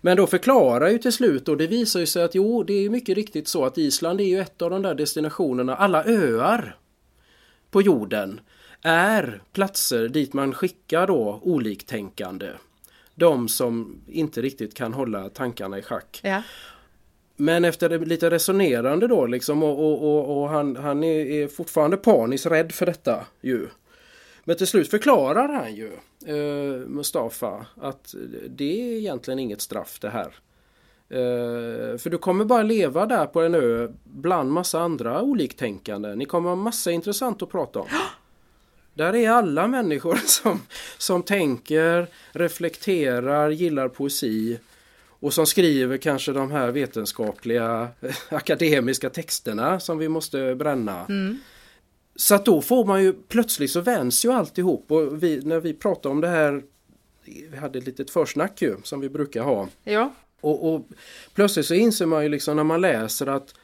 [0.00, 2.90] Men då förklarar ju till slut och det visar ju sig att jo, det är
[2.90, 6.76] mycket riktigt så att Island är ju ett av de där destinationerna, alla öar
[7.70, 8.40] på jorden
[8.82, 12.50] är platser dit man skickar då oliktänkande.
[13.14, 16.20] De som inte riktigt kan hålla tankarna i schack.
[16.22, 16.42] Ja.
[17.36, 21.96] Men efter lite resonerande då liksom och, och, och, och han, han är, är fortfarande
[21.96, 23.66] paniskt rädd för detta ju.
[24.44, 25.92] Men till slut förklarar han ju
[26.26, 28.14] eh, Mustafa att
[28.48, 30.34] det är egentligen inget straff det här.
[31.10, 36.14] Eh, för du kommer bara leva där på en ö bland massa andra oliktänkande.
[36.14, 37.86] Ni kommer ha massa intressant att prata om.
[38.98, 40.62] Där är alla människor som,
[40.98, 44.58] som tänker, reflekterar, gillar poesi
[45.20, 47.88] och som skriver kanske de här vetenskapliga
[48.28, 51.06] akademiska texterna som vi måste bränna.
[52.16, 55.74] Så att då får man ju plötsligt så vänds ju alltihop och vi, när vi
[55.74, 56.62] pratar om det här
[57.24, 59.68] vi hade ett litet försnack ju som vi brukar ha.
[59.84, 60.14] Ja.
[60.40, 60.88] Och, och
[61.34, 63.54] plötsligt så inser man ju liksom när man läser att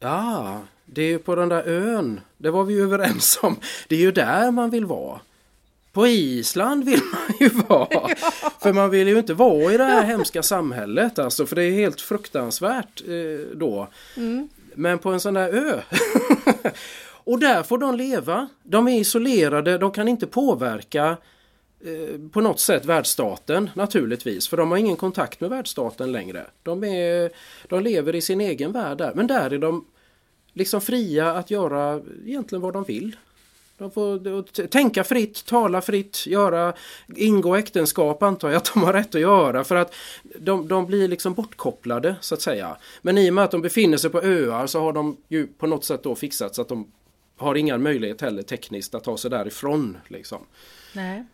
[0.00, 2.20] Ja, det är ju på den där ön.
[2.38, 3.56] Det var vi ju överens om.
[3.88, 5.20] Det är ju där man vill vara.
[5.92, 8.08] På Island vill man ju vara.
[8.62, 11.46] För man vill ju inte vara i det här hemska samhället alltså.
[11.46, 13.88] För det är helt fruktansvärt eh, då.
[14.74, 15.80] Men på en sån där ö.
[17.04, 18.48] och där får de leva.
[18.62, 19.78] De är isolerade.
[19.78, 21.16] De kan inte påverka
[21.84, 24.48] eh, på något sätt världsstaten naturligtvis.
[24.48, 26.46] För de har ingen kontakt med världsstaten längre.
[26.62, 27.30] De, är,
[27.68, 29.12] de lever i sin egen värld där.
[29.14, 29.84] Men där är de
[30.54, 33.16] liksom fria att göra egentligen vad de vill.
[33.78, 36.74] De får tänka fritt, tala fritt, göra,
[37.16, 39.94] ingå äktenskap antar jag att de har rätt att göra för att
[40.38, 42.76] de, de blir liksom bortkopplade så att säga.
[43.02, 45.66] Men i och med att de befinner sig på öar så har de ju på
[45.66, 46.92] något sätt då fixat så att de
[47.36, 49.96] har ingen möjlighet heller tekniskt att ta sig därifrån.
[50.08, 50.38] Liksom.
[50.92, 51.24] Nej.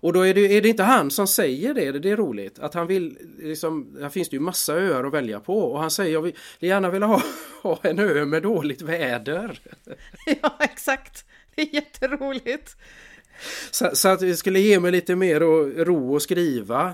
[0.00, 2.58] Och då är det, är det inte han som säger det, det är roligt.
[2.58, 5.90] Att han vill, liksom, här finns det ju massa öar att välja på och han
[5.90, 7.22] säger jag vill gärna vilja ha,
[7.62, 9.60] ha en ö med dåligt väder.
[10.42, 11.24] Ja, exakt.
[11.54, 12.76] Det är jätteroligt.
[13.70, 16.92] Så, så att det skulle ge mig lite mer och, ro att skriva.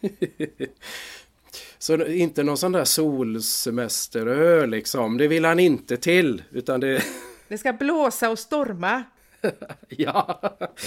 [1.78, 6.42] så inte någon sån där solsemesterö liksom, det vill han inte till.
[6.50, 7.02] Utan det,
[7.48, 9.04] Det ska blåsa och storma.
[9.88, 10.40] ja,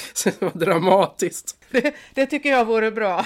[0.54, 1.58] dramatiskt.
[1.72, 3.26] Det, det tycker jag vore bra.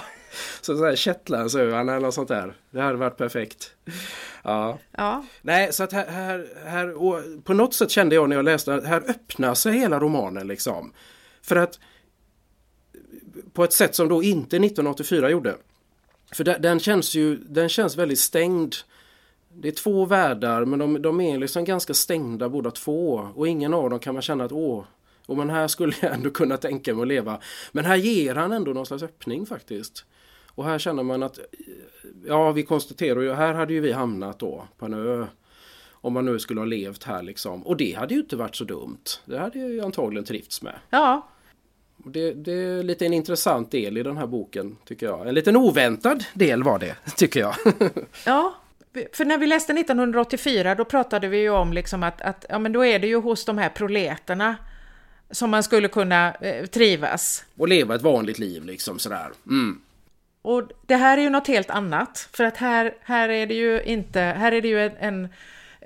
[0.62, 2.54] Så, så här Shetlandsöarna eller något sånt där.
[2.72, 3.72] Det hade varit perfekt.
[4.44, 4.80] Ja.
[4.92, 8.74] Ja, Nej, så att här, här, här på något sätt kände jag när jag läste
[8.74, 10.94] att här öppnar sig hela romanen liksom.
[11.42, 11.80] För att
[13.54, 15.56] på ett sätt som då inte 1984 gjorde.
[16.34, 18.76] För den, den känns ju, den känns väldigt stängd.
[19.54, 23.74] Det är två världar men de, de är liksom ganska stängda båda två och ingen
[23.74, 24.84] av dem kan man känna att åh,
[25.26, 27.40] och men här skulle jag ändå kunna tänka mig att leva.
[27.72, 30.06] Men här ger han ändå någon slags öppning faktiskt.
[30.50, 31.40] Och här känner man att
[32.28, 35.28] ja, vi konstaterar ju, här hade ju vi hamnat då på en ö.
[35.92, 37.64] Om man nu skulle ha levt här liksom.
[37.68, 39.04] Och det hade ju inte varit så dumt.
[39.26, 40.76] Det hade jag ju antagligen trivts med.
[40.90, 41.28] ja,
[41.98, 45.28] Det, det är lite en intressant del i den här boken tycker jag.
[45.28, 47.56] En liten oväntad del var det, tycker jag.
[48.26, 48.56] ja.
[49.14, 52.72] För när vi läste 1984 då pratade vi ju om liksom att, att ja, men
[52.72, 54.56] då är det ju hos de här proleterna
[55.36, 57.46] som man skulle kunna eh, trivas.
[57.58, 59.32] Och leva ett vanligt liv liksom sådär.
[59.48, 59.82] Mm.
[60.42, 63.84] Och det här är ju något helt annat, för att här, här är det ju
[63.84, 65.28] inte, här är det ju en, en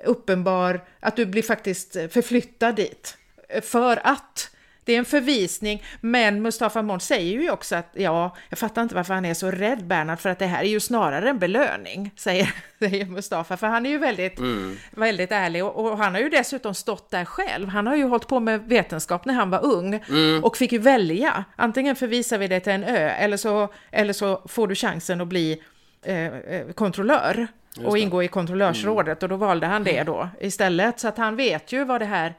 [0.04, 3.16] uppenbar, att du blir faktiskt förflyttad dit.
[3.62, 4.50] För att
[4.84, 8.94] det är en förvisning, men Mustafa Mond säger ju också att ja, jag fattar inte
[8.94, 12.10] varför han är så rädd Bernhard, för att det här är ju snarare en belöning,
[12.16, 14.76] säger, säger Mustafa, för han är ju väldigt, mm.
[14.90, 17.68] väldigt ärlig och, och, han har ju dessutom stått där själv.
[17.68, 20.44] Han har ju hållit på med vetenskap när han var ung mm.
[20.44, 21.44] och fick ju välja.
[21.56, 25.28] Antingen förvisar vi dig till en ö eller så, eller så får du chansen att
[25.28, 25.62] bli
[26.02, 27.48] eh, eh kontrollör
[27.84, 29.24] och ingå i kontrollörsrådet mm.
[29.32, 31.00] och då valde han det då istället.
[31.00, 32.34] Så att han vet ju vad det här,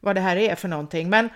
[0.00, 1.10] vad det här är för någonting.
[1.10, 1.28] Men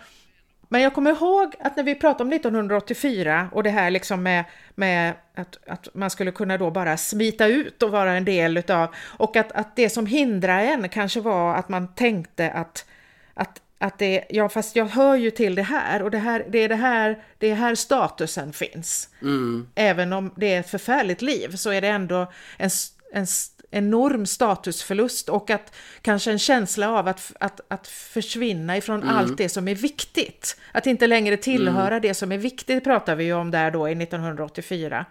[0.73, 4.45] men jag kommer ihåg att när vi pratade om 1984 och det här liksom med,
[4.75, 8.95] med att, att man skulle kunna då bara smita ut och vara en del utav
[8.99, 12.87] och att, att det som hindrar en kanske var att man tänkte att,
[13.35, 16.59] att, att det, ja fast jag hör ju till det här och det, här, det
[16.59, 19.09] är det här, det är här statusen finns.
[19.23, 19.69] Mm.
[19.75, 22.71] Även om det är ett förfärligt liv så är det ändå en,
[23.13, 23.27] en
[23.71, 29.17] enorm statusförlust och att kanske en känsla av att, att, att försvinna ifrån mm.
[29.17, 30.57] allt det som är viktigt.
[30.73, 32.03] Att inte längre tillhöra mm.
[32.03, 35.07] det som är viktigt pratar vi ju om där då i 1984.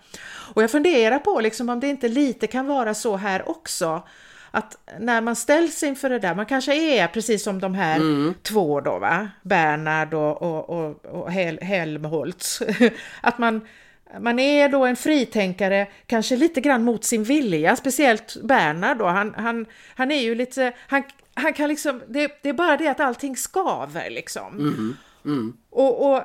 [0.55, 4.03] Och jag funderar på liksom om det inte lite kan vara så här också
[4.51, 8.33] att när man ställs inför det där, man kanske är precis som de här mm.
[8.43, 12.61] två då va, Bernhard och, och, och, och Hel Helmholtz,
[13.21, 13.67] att man
[14.19, 19.33] man är då en fritänkare, kanske lite grann mot sin vilja, speciellt Bernhard då, han,
[19.37, 19.65] han,
[19.95, 21.03] han är ju lite, han,
[21.33, 24.59] han kan liksom, det, det är bara det att allting skaver liksom.
[24.59, 24.97] Mm.
[25.25, 25.53] Mm.
[25.69, 26.23] Och, och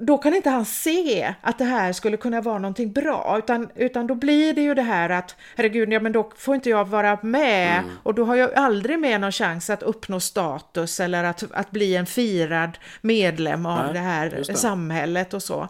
[0.00, 4.06] då kan inte han se att det här skulle kunna vara någonting bra, utan, utan
[4.06, 7.18] då blir det ju det här att herregud, ja men då får inte jag vara
[7.22, 7.90] med mm.
[8.02, 11.96] och då har jag aldrig mer någon chans att uppnå status eller att, att bli
[11.96, 14.54] en firad medlem av Nej, det här det.
[14.54, 15.68] samhället och så.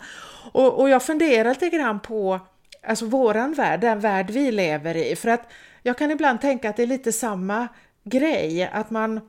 [0.53, 2.41] Och, och jag funderar lite grann på
[2.83, 5.53] alltså våran värld, den värld vi lever i, för att
[5.83, 7.69] jag kan ibland tänka att det är lite samma
[8.05, 9.21] grej, att man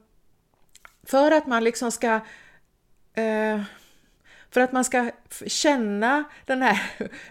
[1.03, 2.19] för att man liksom ska
[3.13, 3.61] eh,
[4.51, 5.11] för att man ska
[5.47, 6.81] känna den här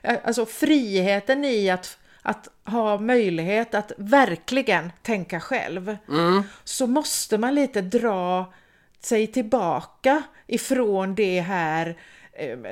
[0.25, 6.43] alltså friheten i att, att ha möjlighet att verkligen tänka själv mm.
[6.65, 8.53] så måste man lite dra
[9.01, 11.97] sig tillbaka ifrån det här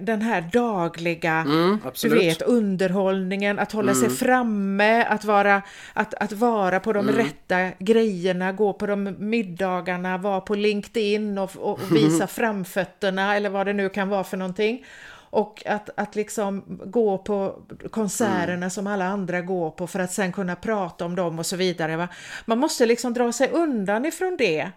[0.00, 4.04] den här dagliga, mm, du vet, underhållningen, att hålla mm.
[4.04, 5.62] sig framme, att vara,
[5.92, 7.20] att, att vara på de mm.
[7.20, 13.66] rätta grejerna, gå på de middagarna, vara på LinkedIn och, och visa framfötterna eller vad
[13.66, 14.84] det nu kan vara för någonting.
[15.30, 18.70] Och att, att liksom gå på konserterna mm.
[18.70, 21.96] som alla andra går på för att sen kunna prata om dem och så vidare.
[21.96, 22.08] Va?
[22.44, 24.70] Man måste liksom dra sig undan ifrån det.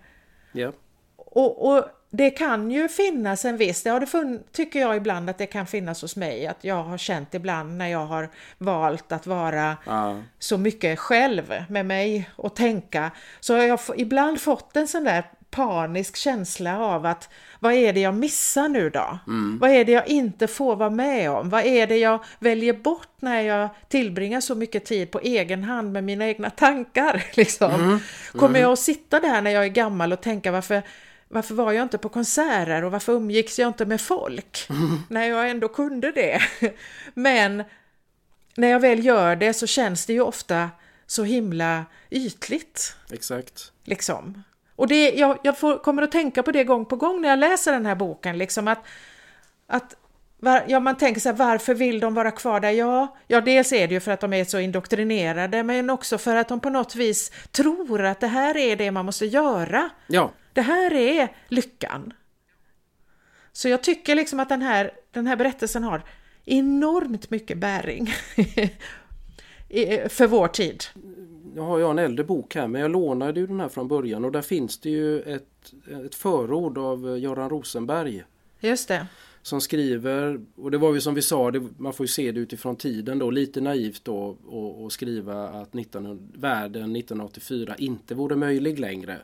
[0.54, 0.74] Yeah.
[1.18, 5.30] Och, och det kan ju finnas en viss, det har det funn, tycker jag ibland
[5.30, 9.12] att det kan finnas hos mig, att jag har känt ibland när jag har valt
[9.12, 10.22] att vara ja.
[10.40, 15.24] så mycket själv med mig och tänka, så har jag ibland fått en sån där
[15.52, 17.30] panisk känsla av att
[17.60, 19.20] vad är det jag missar nu då?
[19.28, 19.58] Mm.
[19.60, 21.50] Vad är det jag inte får vara med om?
[21.50, 25.92] Vad är det jag väljer bort när jag tillbringar så mycket tid på egen hand
[25.92, 27.24] med mina egna tankar?
[27.34, 27.72] Liksom?
[27.74, 28.00] Mm.
[28.32, 28.62] Kommer mm.
[28.62, 30.84] jag att sitta där när jag är gammal och tänka varför
[31.30, 35.00] varför var jag inte på konserter och varför umgicks jag inte med folk mm.
[35.10, 36.42] när jag ändå kunde det?
[37.14, 37.64] Men
[38.56, 40.70] när jag väl gör det så känns det ju ofta
[41.08, 42.96] så himla ytligt.
[43.12, 43.72] Exakt.
[43.84, 44.44] Liksom.
[44.76, 47.40] Och det, jag, jag får, kommer att tänka på det gång på gång när jag
[47.40, 48.80] läser den här boken, liksom att,
[49.68, 49.96] att
[50.40, 52.72] var, ja, man tänker så här, varför vill de vara kvar där?
[52.72, 56.36] Ja, ja, dels är det ju för att de är så indoktrinerade, men också för
[56.36, 59.90] att de på något vis tror att det här är det man måste göra.
[60.08, 60.32] Ja.
[60.58, 62.14] Det här är lyckan.
[63.52, 66.04] Så jag tycker liksom att den här, den här berättelsen har
[66.46, 68.06] enormt mycket bäring
[70.10, 70.84] för vår tid.
[71.54, 74.26] Nu har jag en äldre bok här men jag lånade ju den här från början
[74.26, 75.74] och där finns det ju ett,
[76.06, 78.24] ett förord av Göran Rosenberg.
[78.60, 79.08] Just det.
[79.42, 82.40] Som skriver, och det var ju som vi sa, det, man får ju se det
[82.40, 88.80] utifrån tiden då, lite naivt då och, skriva att 19, världen 1984 inte vore möjlig
[88.80, 89.18] längre.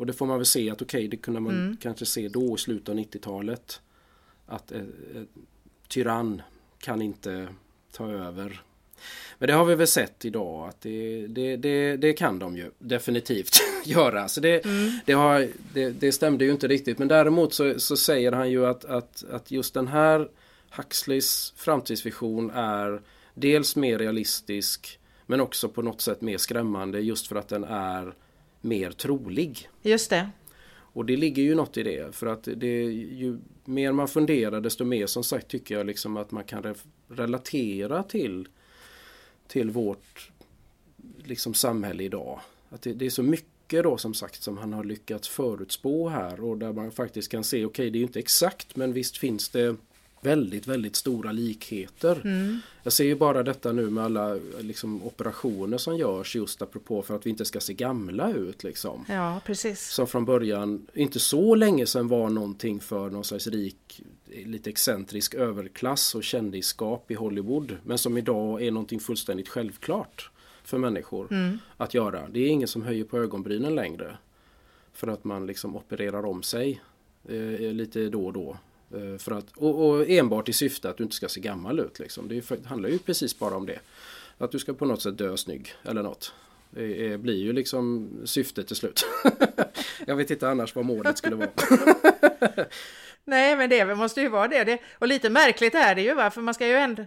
[0.00, 1.76] Och det får man väl se att okej, okay, det kunde man mm.
[1.76, 3.80] kanske se då i slutet av 90-talet.
[4.46, 5.22] Att eh, eh,
[5.88, 6.42] tyrann
[6.78, 7.48] kan inte
[7.92, 8.62] ta över.
[9.38, 12.70] Men det har vi väl sett idag att det, det, det, det kan de ju
[12.78, 14.28] definitivt göra.
[14.28, 14.90] Så det, mm.
[15.06, 16.98] det, har, det, det stämde ju inte riktigt.
[16.98, 20.30] Men däremot så, så säger han ju att, att, att just den här
[20.70, 23.02] Huxleys framtidsvision är
[23.34, 28.14] dels mer realistisk men också på något sätt mer skrämmande just för att den är
[28.60, 29.68] mer trolig.
[29.82, 30.30] Just det.
[30.92, 34.84] Och det ligger ju något i det för att det ju mer man funderar desto
[34.84, 36.74] mer som sagt tycker jag liksom att man kan re
[37.08, 38.48] relatera till
[39.48, 40.30] till vårt
[41.24, 42.40] liksom samhälle idag.
[42.68, 46.44] Att det, det, är så mycket då som sagt som han har lyckats förutspå här
[46.44, 49.18] och där man faktiskt kan se, okej okay, det är ju inte exakt men visst
[49.18, 49.76] finns det
[50.20, 52.20] väldigt, väldigt stora likheter.
[52.24, 52.60] Mm.
[52.82, 57.16] Jag ser ju bara detta nu med alla liksom, operationer som görs just apropå för
[57.16, 58.64] att vi inte ska se gamla ut.
[58.64, 59.04] Liksom.
[59.08, 59.80] Ja, precis.
[59.80, 65.34] Som från början, inte så länge sedan var någonting för någon slags rik, lite excentrisk
[65.34, 67.76] överklass och kändisskap i Hollywood.
[67.84, 70.30] Men som idag är någonting fullständigt självklart
[70.64, 71.58] för människor mm.
[71.76, 72.28] att göra.
[72.28, 74.16] Det är ingen som höjer på ögonbrynen längre.
[74.92, 76.82] För att man liksom opererar om sig
[77.28, 78.56] eh, lite då och då.
[78.94, 81.98] Eh, för att, och, och, enbart i syfte att du inte ska se gammal ut.
[81.98, 82.28] Liksom.
[82.28, 83.78] Det handlar ju precis bara om det.
[84.38, 86.34] Att du ska på något sätt dö snygg eller något.
[86.70, 89.06] Det blir ju liksom syftet till slut.
[90.06, 91.50] Jag vet inte annars vad målet skulle vara.
[93.24, 94.64] Nej men det måste ju vara det.
[94.64, 94.78] det.
[94.98, 97.06] Och lite märkligt är det ju va, för man ska ju ändå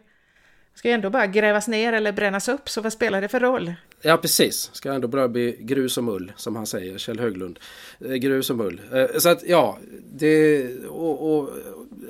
[0.76, 3.74] ska ju ändå bara grävas ner eller brännas upp, så vad spelar det för roll?
[4.02, 7.60] Ja precis, ska ändå bara bli grus och mull som han säger, Kjell Höglund.
[8.00, 8.82] Eh, grus och mull.
[8.94, 9.78] Eh, så att ja,
[10.12, 11.50] det och, och,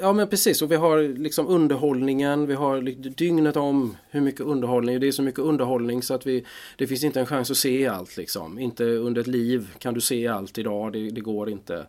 [0.02, 5.00] Ja men precis och vi har liksom underhållningen, vi har dygnet om hur mycket underhållning,
[5.00, 6.46] det är så mycket underhållning så att vi
[6.78, 8.60] Det finns inte en chans att se allt liksom.
[8.60, 11.86] Inte under ett liv kan du se allt idag, det, det går inte.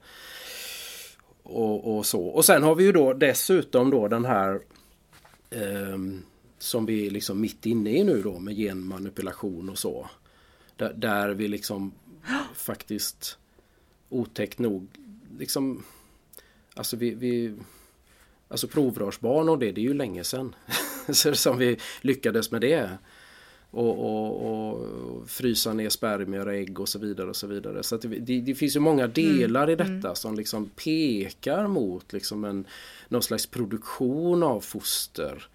[1.43, 2.23] Och, och, så.
[2.27, 4.61] Och sen har vi ju då dessutom då den här
[5.51, 6.23] um,
[6.59, 10.11] som vi är liksom mitt inne i nu då med genmanipulation och så.
[10.77, 11.93] Där, där vi liksom
[12.55, 13.39] faktiskt
[14.09, 14.89] otäckt nog
[15.39, 15.85] liksom
[16.77, 17.55] Alltså vi, vi
[18.49, 20.55] Alltså provrörsbarn och det, det är ju länge sedan
[21.35, 22.91] som vi lyckades med det.
[23.71, 27.29] Och, och, och, frysa ner spermier och ägg och så vidare.
[27.29, 27.83] och så vidare.
[27.83, 29.73] Så det, det, finns ju många delar mm.
[29.73, 30.15] i detta mm.
[30.15, 32.67] som liksom pekar mot liksom en,
[33.09, 35.47] någon slags produktion av foster.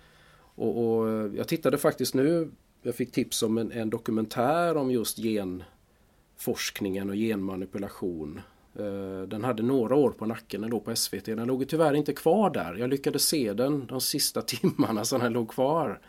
[0.60, 5.18] Och, och, jag tittade faktiskt nu, jag fick tips om en, en dokumentär om just
[5.18, 8.42] genforskningen och genmanipulation.
[8.76, 11.26] Eh, den hade några år på nacken, den låg på SVT.
[11.26, 12.76] Den låg tyvärr inte kvar där.
[12.76, 16.00] Jag lyckades se den de sista timmarna som den låg kvar.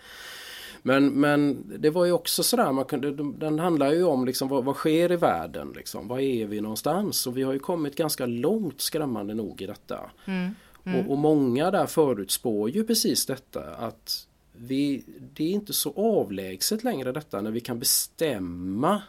[0.83, 4.65] Men, men det var ju också sådär, man kunde, den handlar ju om liksom, vad,
[4.65, 5.73] vad sker i världen?
[5.77, 7.27] Liksom, var är vi någonstans?
[7.27, 10.11] Och vi har ju kommit ganska långt skrämmande nog i detta.
[10.25, 10.51] Mm.
[10.85, 11.01] Mm.
[11.01, 14.27] Och, och, många där förutspår ju precis detta att
[14.63, 15.05] vi,
[15.35, 19.03] det är inte så avlägset längre detta när vi kan bestämma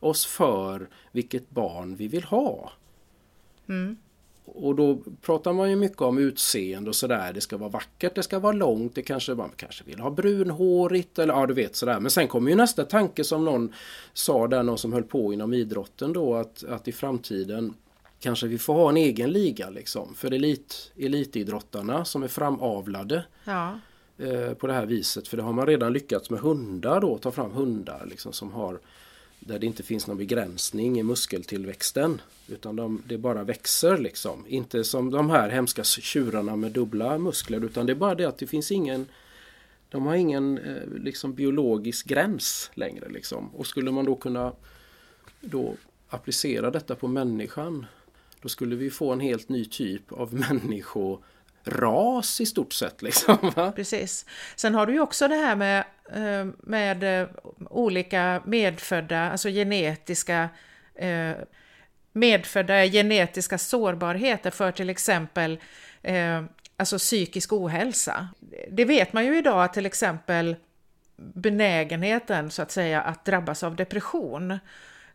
[0.00, 2.72] oss för vilket barn vi vill ha.
[3.68, 3.96] Mm.
[4.44, 7.32] Och då pratar man ju mycket om utseende och sådär.
[7.32, 11.18] Det ska vara vackert, det ska vara långt, det kanske man kanske vill ha brunhårigt
[11.18, 12.00] eller ja du vet sådär.
[12.00, 13.72] Men sen kommer ju nästa tanke som någon
[14.12, 17.74] sa där, någon som höll på inom idrotten då att, att i framtiden
[18.20, 23.24] kanske vi får ha en egen liga liksom för elit, elitidrottarna som är framavlade.
[23.44, 23.78] Ja.
[24.18, 25.28] Eh, på det här viset.
[25.28, 28.78] För det har man redan lyckats med hundar då, ta fram hundar liksom som har
[29.40, 32.20] där det inte finns någon begränsning i muskeltillväxten.
[32.48, 34.44] Utan de, det bara växer liksom.
[34.48, 38.38] Inte som de här hemska tjurarna med dubbla muskler utan det är bara det att
[38.38, 39.06] det finns ingen
[39.88, 43.54] De har ingen eh, liksom biologisk gräns längre liksom.
[43.54, 44.52] Och skulle man då kunna
[45.40, 45.74] då
[46.08, 47.86] applicera detta på människan
[48.42, 51.18] då skulle vi få en helt ny typ av människo
[51.68, 53.02] ras i stort sett.
[53.02, 53.72] Liksom, va?
[53.72, 54.26] Precis.
[54.56, 57.28] Sen har du ju också det här med, eh, med eh,
[57.70, 60.48] olika medfödda, alltså genetiska
[60.94, 61.32] eh,
[62.12, 65.58] medfödda genetiska sårbarheter för till exempel
[66.76, 68.28] alltså psykisk ohälsa.
[68.70, 70.56] Det vet man ju idag att till exempel
[71.16, 74.58] benägenheten så att säga att drabbas av depression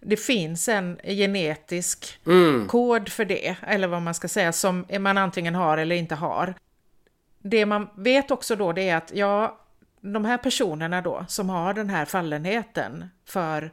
[0.05, 2.67] det finns en genetisk mm.
[2.67, 6.53] kod för det, eller vad man ska säga, som man antingen har eller inte har.
[7.39, 9.59] Det man vet också då det är att ja,
[10.01, 13.71] de här personerna då som har den här fallenheten för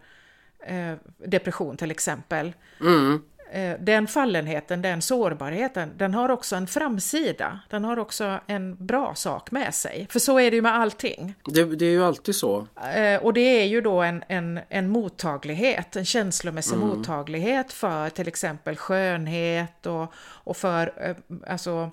[0.66, 0.94] eh,
[1.26, 3.22] depression till exempel, mm.
[3.52, 7.60] Eh, den fallenheten, den sårbarheten, den har också en framsida.
[7.68, 10.06] Den har också en bra sak med sig.
[10.10, 11.34] För så är det ju med allting.
[11.44, 12.66] Det, det är ju alltid så.
[12.94, 16.88] Eh, och det är ju då en, en, en mottaglighet, en känslomässig mm.
[16.88, 21.16] mottaglighet för till exempel skönhet och, och för eh,
[21.52, 21.90] alltså,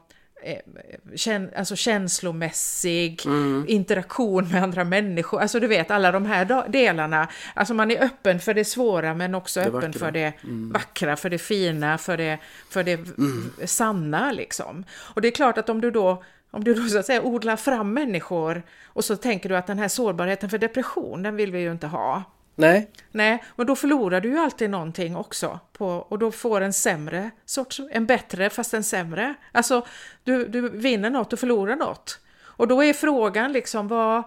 [1.16, 3.66] kän, alltså känslomässig mm.
[3.68, 5.42] interaktion med andra människor.
[5.42, 7.28] Alltså du vet alla de här delarna.
[7.54, 10.00] Alltså man är öppen för det svåra men också öppen vackra.
[10.00, 10.72] för det mm.
[10.72, 12.40] vackra, för det fina, för det,
[12.70, 13.52] för det mm.
[13.66, 14.84] sanna liksom.
[14.92, 17.56] Och det är klart att om du då om du då så att säga odlar
[17.56, 21.60] fram människor och så tänker du att den här sårbarheten för depression, den vill vi
[21.60, 22.24] ju inte ha.
[22.60, 22.92] Nej.
[23.12, 25.60] Nej, men då förlorar du ju alltid någonting också.
[25.74, 29.36] På, och då får en sämre sorts, en bättre fast en sämre.
[29.52, 29.88] Alltså,
[30.24, 32.20] du, du vinner något och förlorar något.
[32.40, 34.24] Och då är frågan liksom vad...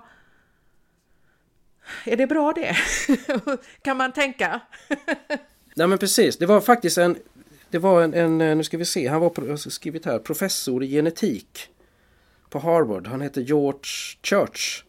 [2.05, 2.77] Är det bra det?
[3.83, 4.61] kan man tänka?
[5.75, 7.19] Nej men precis, det var faktiskt en,
[7.71, 11.69] det var en, en nu ska vi se, han var, skrivit här, professor i genetik
[12.51, 13.07] på Harvard.
[13.07, 13.81] Han heter George
[14.23, 14.85] Church.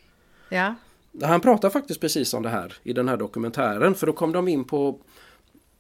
[0.50, 0.76] Ja.
[1.24, 4.48] Han pratar faktiskt precis om det här i den här dokumentären för då kom de
[4.48, 5.00] in på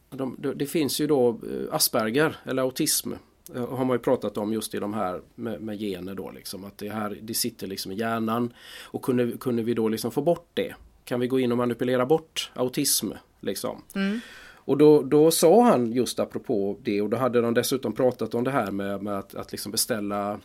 [0.09, 3.13] de, det finns ju då eh, Asperger eller autism
[3.55, 6.65] eh, har man ju pratat om just i de här med, med gener då liksom
[6.65, 8.53] att det här det sitter liksom i hjärnan
[8.83, 10.75] och kunde, kunde vi då liksom få bort det?
[11.05, 13.83] Kan vi gå in och manipulera bort autism liksom?
[13.95, 14.19] Mm.
[14.63, 18.43] Och då, då sa han just apropå det och då hade de dessutom pratat om
[18.43, 20.39] det här med, med att, att liksom beställa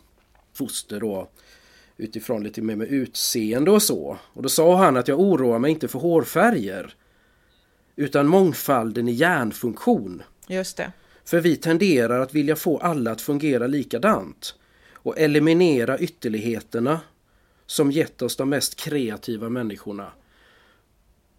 [0.53, 1.29] foster då
[1.97, 4.19] utifrån lite mer med utseende och så.
[4.33, 6.95] Och då sa han att jag oroar mig inte för hårfärger
[7.97, 10.23] utan mångfalden i hjärnfunktion.
[10.47, 10.93] Just det.
[11.25, 14.55] För vi tenderar att vilja få alla att fungera likadant
[14.93, 17.01] och eliminera ytterligheterna
[17.67, 20.13] som gett oss de mest kreativa människorna.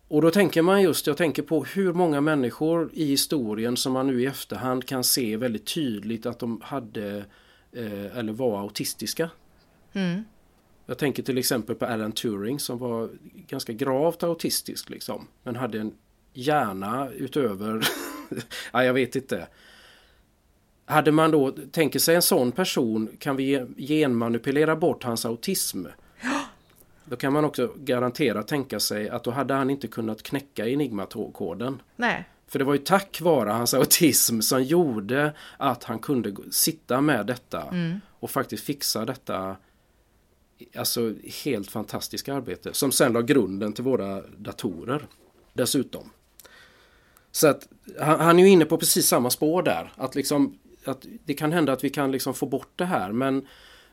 [0.08, 4.08] Och då tänker man just, jag tänker på hur många människor i historien som man
[4.08, 7.26] nu i efterhand kan se väldigt tydligt att de hade
[7.72, 9.30] eh, eller var autistiska.
[9.94, 10.24] Mm.
[10.90, 13.10] Jag tänker till exempel på Alan Turing som var
[13.48, 15.28] ganska gravt autistisk liksom.
[15.44, 15.94] Men hade en
[16.34, 17.88] hjärna utöver,
[18.72, 19.48] ja jag vet inte.
[20.86, 25.86] Hade man då, tänker sig en sån person, kan vi genmanipulera bort hans autism?
[27.06, 31.82] Då kan man också garanterat tänka sig att då hade han inte kunnat knäcka enigmakoden.
[31.96, 32.30] Nej.
[32.48, 37.26] För det var ju tack vare hans autism som gjorde att han kunde sitta med
[37.26, 38.02] detta Mm.
[38.20, 39.56] och faktiskt fixa detta
[40.76, 41.14] Alltså
[41.44, 45.08] helt fantastiska arbete som sen la grunden till våra datorer
[45.54, 46.10] dessutom.
[47.32, 47.68] Så att
[48.00, 49.94] han, han är ju inne på precis samma spår där.
[49.96, 53.48] Att liksom att det kan hända att vi kan liksom få bort det här men,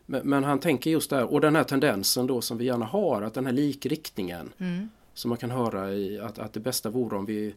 [0.07, 3.23] men, men han tänker just där och den här tendensen då som vi gärna har
[3.23, 4.89] att den här likriktningen Mm.
[5.15, 7.55] som man kan höra i att, att det bästa vore om vi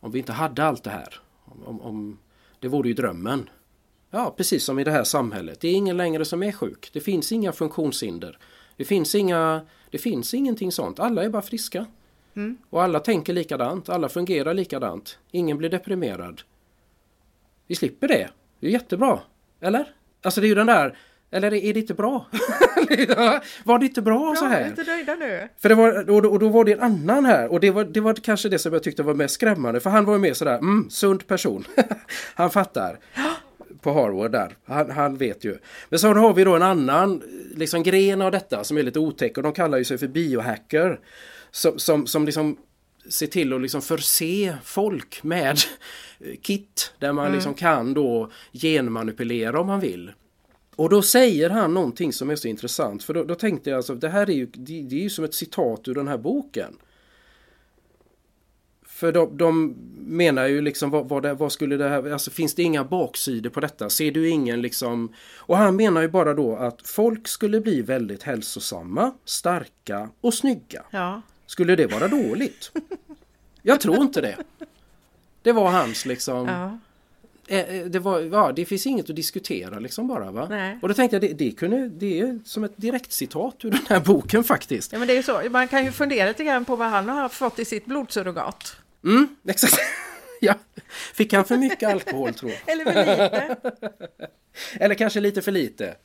[0.00, 1.20] om vi inte hade allt det här.
[1.44, 2.18] Om, om,
[2.60, 3.48] det vore ju drömmen.
[4.14, 5.60] Ja, precis som i det här samhället.
[5.60, 6.90] Det är ingen längre som är sjuk.
[6.92, 8.38] Det finns inga funktionshinder.
[8.76, 9.60] Det finns, inga,
[9.90, 11.00] det finns ingenting sånt.
[11.00, 11.86] Alla är bara friska.
[12.36, 12.56] Mm.
[12.70, 13.88] Och alla tänker likadant.
[13.88, 15.18] Alla fungerar likadant.
[15.30, 16.42] Ingen blir deprimerad.
[17.66, 18.28] Vi slipper det.
[18.60, 19.20] Det är jättebra.
[19.60, 19.94] Eller?
[20.22, 20.98] Alltså det är ju den där...
[21.30, 22.26] Eller är det inte bra?
[23.64, 24.68] var det inte bra, så Bra, är här?
[24.68, 25.48] inte nöjda nu.
[25.58, 27.84] För det var, och, då, och då var det en annan här och det var,
[27.84, 30.34] det var kanske det som jag tyckte var mest skrämmande för han var ju mer
[30.34, 31.64] sådär, mm, sund person.
[32.34, 32.98] han fattar.
[33.82, 34.56] På Harvard där.
[34.64, 35.58] Han, han vet ju.
[35.88, 37.22] Men så har vi då en annan
[37.54, 41.00] liksom gren av detta som är lite otäck och de kallar ju sig för biohacker.
[41.50, 42.56] Som, som, som liksom
[43.08, 45.58] ser till att liksom förse folk med
[46.42, 50.12] kit där man liksom kan då genmanipulera om man vill.
[50.76, 53.94] Och då säger han någonting som är så intressant för då, då tänkte jag alltså
[53.94, 56.76] det här är ju, det, det är ju som ett citat ur den här boken.
[59.02, 62.54] För de, de menar ju liksom vad, vad, det, vad skulle det här, alltså finns
[62.54, 63.90] det inga baksidor på detta?
[63.90, 65.12] Ser du ingen liksom...
[65.36, 70.82] Och han menar ju bara då att folk skulle bli väldigt hälsosamma, starka och snygga.
[70.90, 71.22] Ja.
[71.46, 72.72] Skulle det vara dåligt?
[73.62, 74.36] Jag tror inte det.
[75.42, 76.48] Det var hans liksom...
[76.48, 76.78] ja.
[77.46, 80.46] Eh, eh, Det, var, ja, det finns inget att diskutera liksom bara va?
[80.50, 80.78] Nej.
[80.82, 83.86] Och då tänkte jag det, det, kunde, det är som ett direkt citat ur den
[83.88, 84.92] här boken faktiskt.
[84.92, 85.42] ja, men det är ju så.
[85.50, 88.76] Man kan ju fundera lite grann på vad han har fått i sitt blodsurrogat.
[89.04, 89.80] Mm, exakt.
[90.40, 90.54] ja.
[91.14, 92.60] Fick han för mycket alkohol tror jag?
[92.72, 93.56] Eller för lite.
[94.84, 95.96] Eller kanske lite för lite.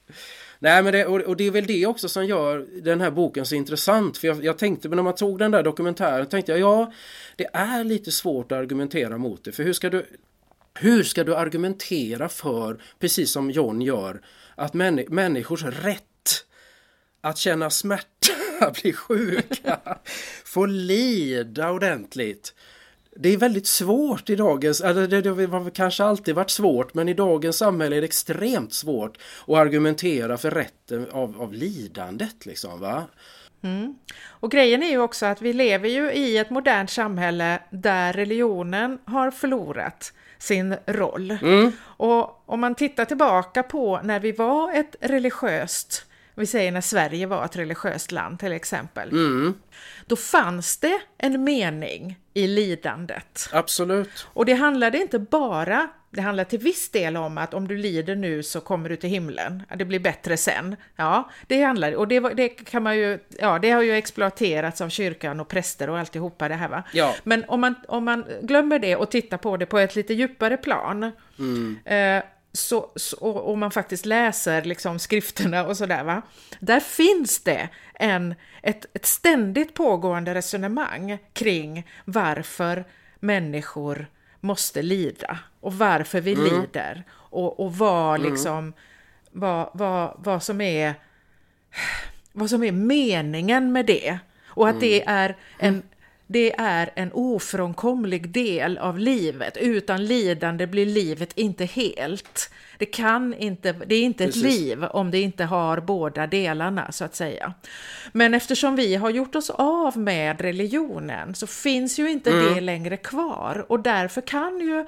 [0.59, 3.45] Nej men det, och, och det är väl det också som gör den här boken
[3.45, 4.17] så intressant.
[4.17, 6.93] För jag, jag tänkte, men när man tog den där dokumentären tänkte jag ja,
[7.35, 9.51] det är lite svårt att argumentera mot det.
[9.51, 10.05] För hur ska du,
[10.73, 14.21] hur ska du argumentera för, precis som John gör,
[14.55, 16.03] att män, människors rätt
[17.21, 19.79] att känna smärta, bli sjuka,
[20.45, 22.53] få lida ordentligt.
[23.19, 27.09] Det är väldigt svårt i dagens, eller det, det har kanske alltid varit svårt, men
[27.09, 29.17] i dagens samhälle är det extremt svårt
[29.47, 33.03] att argumentera för rätten av, av lidandet liksom va.
[34.27, 38.99] Och grejen är ju också att vi lever ju i ett modernt samhälle där religionen
[39.05, 41.37] har förlorat sin roll.
[41.79, 46.06] Och om man tittar tillbaka på när vi var ett religiöst,
[46.41, 49.53] vi säger när Sverige var ett religiöst land till exempel, Mm,
[50.05, 53.49] då fanns det en mening i lidandet.
[53.51, 54.27] absolut.
[54.33, 58.15] Och det handlade inte bara, det handlade till viss del om att om du lider
[58.15, 60.75] nu så kommer du till himlen, det blir bättre sen.
[60.95, 64.89] Ja, det handlade, och det, det kan man ju, ja det har ju exploaterats av
[64.89, 66.83] kyrkan och präster och alltihopa det här va.
[66.93, 67.15] Ja.
[67.23, 70.57] Men om man, om man glömmer det och tittar på det på ett lite djupare
[70.57, 71.03] plan,
[71.85, 72.23] eh,
[72.57, 76.21] så, så, och, man faktiskt läser liksom skrifterna och sådär va,
[76.59, 82.85] där finns det en, ett, ett ständigt pågående resonemang kring varför
[83.19, 84.07] människor
[84.39, 86.45] måste lida och varför vi Mm.
[86.45, 88.73] lider och, och vad liksom
[89.31, 90.95] vad, vad, vad som är
[92.31, 94.19] vad som är meningen med det.
[94.47, 95.83] Och att det är en
[96.27, 99.57] det är en ofrånkomlig del av livet.
[99.57, 102.49] Utan lidande blir livet inte helt.
[102.77, 104.43] Det kan inte, det är inte Precis.
[104.43, 107.53] ett liv om det inte har båda delarna så att säga.
[108.11, 112.97] Men eftersom vi har gjort oss av med religionen så finns ju inte det längre
[112.97, 114.85] kvar och därför kan ju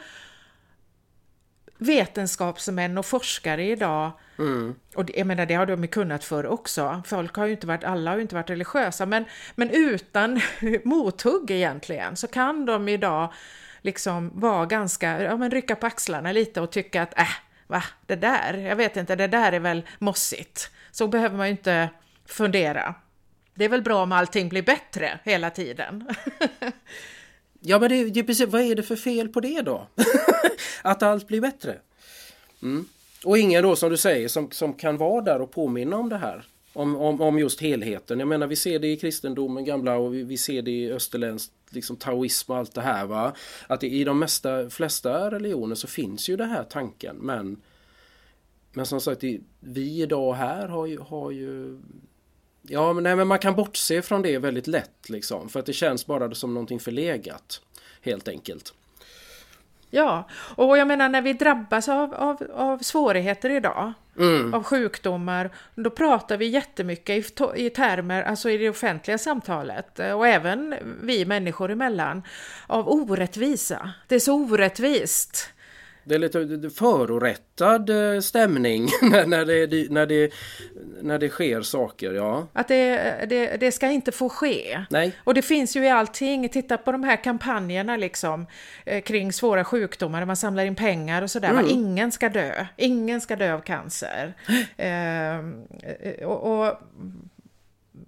[1.80, 4.12] vetenskapsmän och forskare idag
[4.96, 7.02] och det, jag menar det har de ju kunnat för också.
[7.06, 9.26] Folk har ju inte varit, alla har ju inte varit religiösa men,
[9.56, 10.42] men utan
[10.84, 13.34] mothugg egentligen så kan de idag
[13.82, 17.28] liksom vara ganska, ja men rycka på axlarna lite och tycka att äh,
[17.68, 20.72] va, det där, jag vet inte, det där är väl mossigt.
[20.92, 21.90] Så behöver man ju inte
[22.26, 22.96] fundera.
[23.54, 26.10] Det är väl bra om allting blir bättre hela tiden.
[27.60, 29.88] Ja men det, det precis, vad är det för fel på det då?
[30.82, 31.80] att allt blir bättre.
[32.62, 32.86] Mm.
[33.26, 36.18] Och ingen då som du säger som, som kan vara där och påminna om det
[36.18, 36.46] här.
[36.74, 38.20] Om, om, om just helheten.
[38.20, 41.52] Jag menar vi ser det i kristendomen gamla och vi, vi ser det i österländsk
[41.70, 43.34] liksom taoism och allt det här va.
[43.68, 47.62] Att i de mesta, flesta religioner så finns ju den här tanken men
[48.74, 49.24] Men som sagt
[49.60, 51.80] vi idag här har ju, har ju
[52.72, 55.74] Ja men, nej, men man kan bortse från det väldigt lätt liksom för att det
[55.74, 57.62] känns bara som någonting förlegat.
[58.02, 58.74] Helt enkelt.
[59.90, 63.94] Ja, och jag menar när vi drabbas av, av, av svårigheter idag,
[64.54, 70.12] av sjukdomar, då pratar vi jättemycket i, i termer, alltså i det offentliga samtalet, eh,
[70.12, 72.24] och även vi människor emellan,
[72.68, 73.92] av orättvisa.
[74.08, 75.50] Det är så orättvist.
[76.10, 80.34] Det är lite förorättad eh, stämning när, när, det, när, det,
[81.02, 82.48] när det sker saker, ja.
[82.54, 84.86] Att det, det, det ska inte få ske.
[84.90, 88.46] Nej, Och det finns ju i allting, titta på de här kampanjerna liksom
[88.86, 91.54] eh, kring svåra sjukdomar där man samlar in pengar och sådär.
[91.54, 91.64] Va?
[91.70, 94.34] Ingen ska dö, ingen ska dö av cancer.
[94.78, 95.66] Ehm,
[96.00, 96.80] Eh, och, och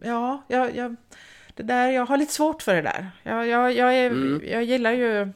[0.03, 0.95] ja, jag, jag,
[1.55, 3.11] det där, jag har lite svårt för det där.
[3.23, 5.31] Jag, jag, jag, är, jag gillar ju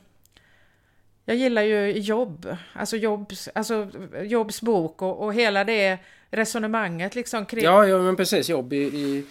[1.25, 3.87] jag gillar ju jobb, alltså Jobs, alltså
[4.23, 5.97] Jobs bok och, och hela det
[6.31, 9.25] resonemanget liksom kring ja, ja men precis, jobb i, i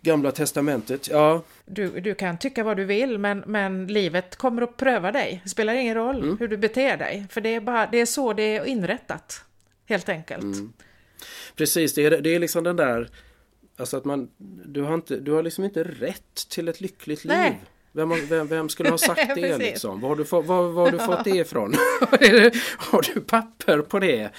[0.00, 1.42] Gamla Testamentet, ja.
[1.66, 5.40] du, du kan tycka vad du vill men, men livet kommer att pröva dig.
[5.44, 6.36] Det spelar ingen roll Mm.
[6.40, 7.26] hur du beter dig.
[7.30, 9.44] För det är, bara, det är så det är inrättat.
[9.86, 10.42] Helt enkelt.
[10.42, 10.72] Mm.
[11.56, 13.08] Precis, det är, det är liksom den där
[13.76, 14.30] Alltså att man
[14.64, 17.50] Du har, inte, du har liksom inte rätt till ett lyckligt Nej.
[17.50, 17.58] liv.
[17.92, 20.00] Vem, vem, vem skulle ha sagt det liksom?
[20.00, 21.74] Var har du, få, var, var har du fått det ifrån?
[22.78, 24.30] Har du papper på det?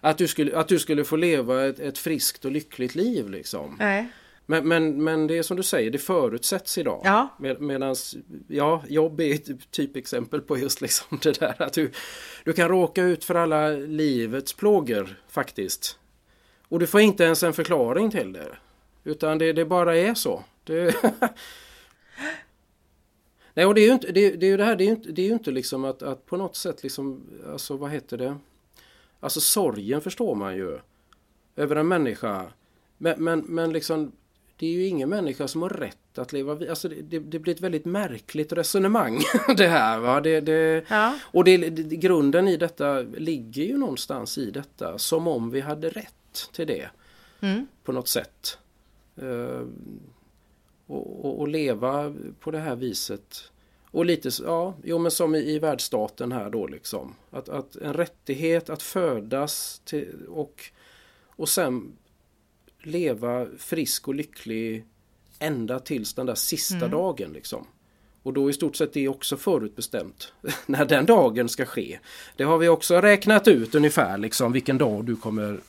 [0.00, 3.76] Att du skulle, att du skulle få leva ett, ett friskt och lyckligt liv liksom.
[3.78, 4.08] Nej.
[4.46, 7.00] Men, men, men det är som du säger, det förutsätts idag.
[7.04, 7.28] Ja.
[7.38, 8.16] Med, medans,
[8.48, 11.90] ja, jobb är ett typexempel på just liksom det där att du,
[12.44, 15.98] du kan råka ut för alla livets plågor faktiskt.
[16.68, 18.48] Och du får inte ens en förklaring till det.
[19.04, 20.44] Utan det, det bara är så.
[20.64, 20.94] Det...
[23.54, 24.92] Nej, och det är ju inte det, det, är ju det här, det är ju
[24.92, 27.22] inte, det är inte liksom att, att på något sätt liksom,
[27.52, 28.36] alltså vad heter det?
[29.20, 30.78] Alltså sorgen förstår man ju.
[31.56, 32.44] Över en människa.
[32.98, 34.12] Men, men, men liksom
[34.56, 36.70] det är ju ingen människa som har rätt att leva vidare.
[36.70, 39.20] Alltså det, det, blir ett väldigt märkligt resonemang
[39.56, 39.98] det här.
[39.98, 40.20] Va?
[40.20, 41.18] Det, det, Ja.
[41.22, 41.58] Och det,
[41.96, 44.98] grunden i detta ligger ju någonstans i detta.
[44.98, 46.88] Som om vi hade rätt till det.
[47.40, 47.66] Mm.
[47.84, 48.58] På något sätt.
[49.16, 49.66] Eh,
[50.92, 53.50] och, och, och leva på det här viset.
[53.90, 57.14] Och lite ja, jo men som i, i världsstaten här då liksom.
[57.30, 60.62] Att, att en rättighet att födas till, och,
[61.26, 61.92] och sen
[62.82, 64.84] leva frisk och lycklig
[65.38, 67.66] ända tills den där sista dagen liksom.
[68.22, 70.32] Och då i stort sett det är också förutbestämt
[70.66, 71.98] när den dagen ska ske.
[72.36, 75.60] Det har vi också räknat ut ungefär liksom vilken dag du kommer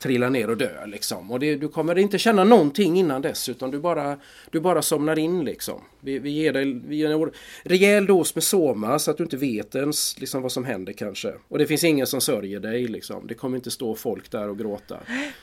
[0.00, 1.30] trilla ner och dö liksom.
[1.30, 4.18] Och det, du kommer inte känna någonting innan dess utan du bara,
[4.50, 5.80] du bara somnar in liksom.
[6.00, 7.30] Vi, vi ger dig vi ger en
[7.62, 11.34] rejäl dos med soma så att du inte vet ens liksom, vad som händer kanske.
[11.48, 13.26] Och det finns ingen som sörjer dig liksom.
[13.26, 15.00] Det kommer inte stå folk där och gråta.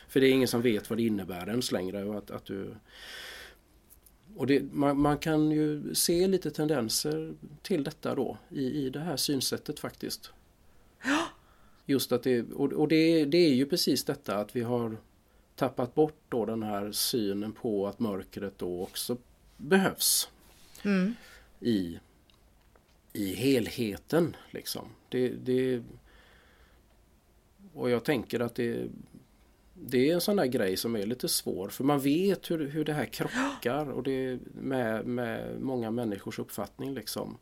[0.09, 2.03] För det är ingen som vet vad det innebär ens längre.
[2.03, 2.75] Och att, att du...
[4.35, 8.99] Och det, man, man kan ju se lite tendenser till detta då i, i det
[8.99, 10.31] här synsättet faktiskt.
[11.89, 14.97] Just att det, och, och det, det är ju precis detta att vi har
[15.55, 19.18] tappat bort då den här synen på att mörkret då också
[19.57, 20.30] behövs
[20.84, 21.15] Mm.
[21.59, 21.99] i,
[23.14, 24.35] i helheten.
[24.51, 24.88] Liksom.
[25.09, 25.84] Det, det,
[27.73, 28.88] och jag tänker att det,
[29.73, 32.85] det är en sån där grej som är lite svår för man vet hur, hur
[32.85, 36.93] det här krockar och det med, med många människors uppfattning.
[36.93, 37.38] Liksom.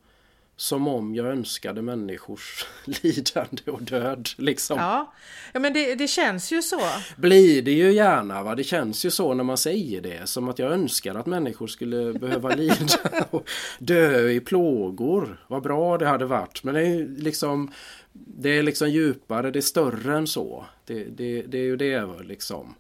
[0.58, 4.30] Som om jag önskade människors lidande och död.
[4.38, 4.78] Liksom.
[4.78, 5.14] Ja,
[5.54, 6.82] ja men det, det känns ju så.
[7.18, 8.56] Blir det ju gärna, va?
[8.56, 10.30] det känns ju så när man säger det.
[10.30, 13.50] Som att jag önskar att människor skulle behöva lida och
[13.80, 15.46] dö i plågor.
[15.48, 16.64] Vad bra det hade varit.
[16.64, 17.72] Men det är liksom
[18.14, 20.66] det är liksom djupare, det är större än så.
[20.86, 22.76] Det, det, det är ju det liksom.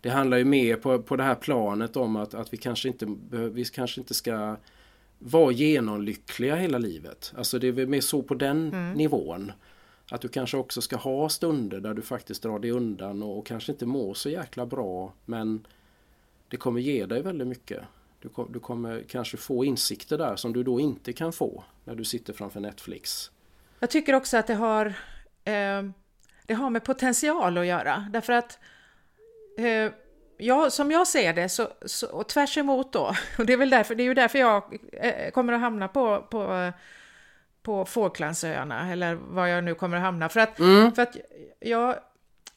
[0.00, 3.06] Det handlar ju mer på, på det här planet om att, att vi, kanske inte,
[3.30, 4.56] vi kanske inte ska
[5.26, 7.32] vara genomlyckliga hela livet.
[7.36, 8.92] Alltså det är väl mer så på den mm.
[8.92, 9.52] nivån.
[10.10, 13.46] Att du kanske också ska ha stunder där du faktiskt drar dig undan och, och
[13.46, 15.66] kanske inte mår så jäkla bra men
[16.48, 17.82] det kommer ge dig väldigt mycket.
[18.20, 22.04] Du, du kommer kanske få insikter där som du då inte kan få när du
[22.04, 23.30] sitter framför Netflix.
[23.78, 24.86] Jag tycker också att det har,
[25.44, 25.82] eh,
[26.46, 28.58] det har med potential att göra därför att
[29.58, 29.92] eh,
[30.38, 33.70] ja, som jag ser det, så, så, och tvärs emot då, och det är väl
[33.70, 36.72] därför, det är ju därför jag eh, kommer att hamna på, på,
[37.62, 40.28] på Falklandsöarna, eller var jag nu kommer att hamna.
[40.28, 40.92] För att, mm.
[40.92, 41.16] för att
[41.60, 41.96] jag,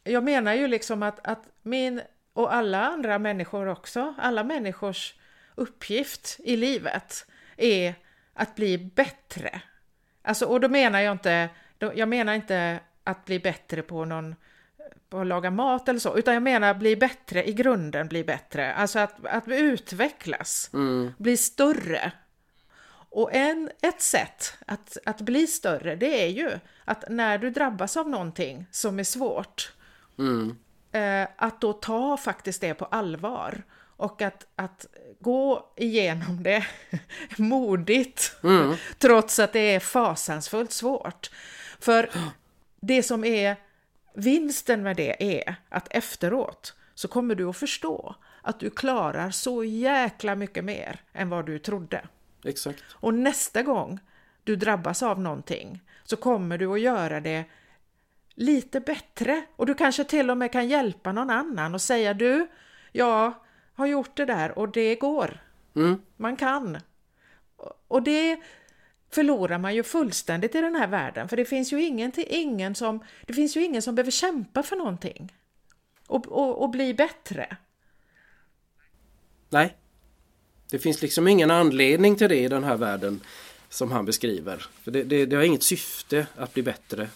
[0.03, 2.01] jag menar ju liksom att, att min,
[2.33, 5.13] och alla andra människor också, alla människors
[5.55, 7.25] uppgift i livet
[7.57, 7.93] är
[8.33, 9.61] att bli bättre.
[10.21, 11.49] Alltså, och då menar jag inte,
[11.79, 14.35] jag menar inte att bli bättre på någon
[15.09, 18.73] på att laga mat eller så, utan jag menar bli bättre i grunden, bli bättre.
[18.73, 21.11] Alltså att, att utvecklas, mm.
[21.17, 22.11] bli större.
[23.11, 26.51] Och en, ett sätt att, att bli större, det är ju
[26.85, 29.73] att när du drabbas av någonting som är svårt,
[30.19, 30.55] mm.
[30.91, 33.63] eh, att då ta faktiskt det på allvar.
[33.97, 34.85] Och att, att
[35.19, 36.65] gå igenom det
[37.37, 38.75] modigt, mm.
[38.97, 41.29] trots att det är fasansfullt svårt.
[41.79, 42.09] För
[42.81, 43.55] det som är
[44.19, 49.63] Vinsten med det är att efteråt så kommer du att förstå att du klarar så
[49.63, 52.07] jäkla mycket mer än vad du trodde.
[52.43, 52.83] Exakt.
[52.89, 53.99] Och nästa gång
[54.43, 57.45] du drabbas av någonting så kommer du att göra det
[58.35, 62.47] lite bättre och du kanske till och med kan hjälpa någon annan och säga du,
[62.91, 63.33] jag
[63.73, 65.43] har gjort det där och det går.
[65.75, 66.01] Mm.
[66.17, 66.77] Man kan.
[67.87, 68.39] Och det
[69.09, 73.03] förlorar man ju fullständigt i den här världen, för det finns ju ingen, ingen, som,
[73.25, 75.33] det finns ju ingen som behöver kämpa för någonting
[76.07, 77.57] och, och, och bli bättre.
[79.49, 79.75] Nej.
[80.71, 83.21] Det finns liksom ingen anledning till det i den här världen
[83.69, 84.65] som han beskriver.
[84.83, 87.09] För det, det, det har inget syfte att bli bättre.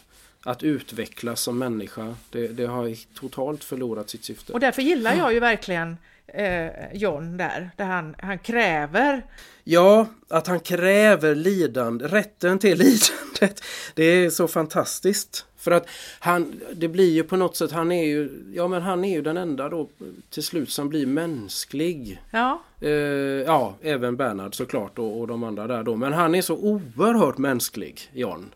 [0.45, 2.15] Att utvecklas som människa.
[2.29, 4.53] Det, det, har totalt förlorat sitt syfte.
[4.53, 5.97] Och därför gillar jag ju verkligen
[6.27, 9.23] eh, John där, där han, han kräver
[9.63, 13.63] Ja, att han kräver lidande, rätten till lidandet.
[13.93, 15.45] Det är så fantastiskt.
[15.57, 15.87] För att
[16.19, 19.21] han, det blir ju på något sätt, han är ju, ja men han är ju
[19.21, 19.89] den enda då
[20.29, 22.21] till slut som blir mänsklig.
[22.31, 22.63] Ja.
[22.81, 25.95] Eh, ja, även Bernhard såklart och, och de andra där då.
[25.95, 28.53] Men han är så oerhört mänsklig, John.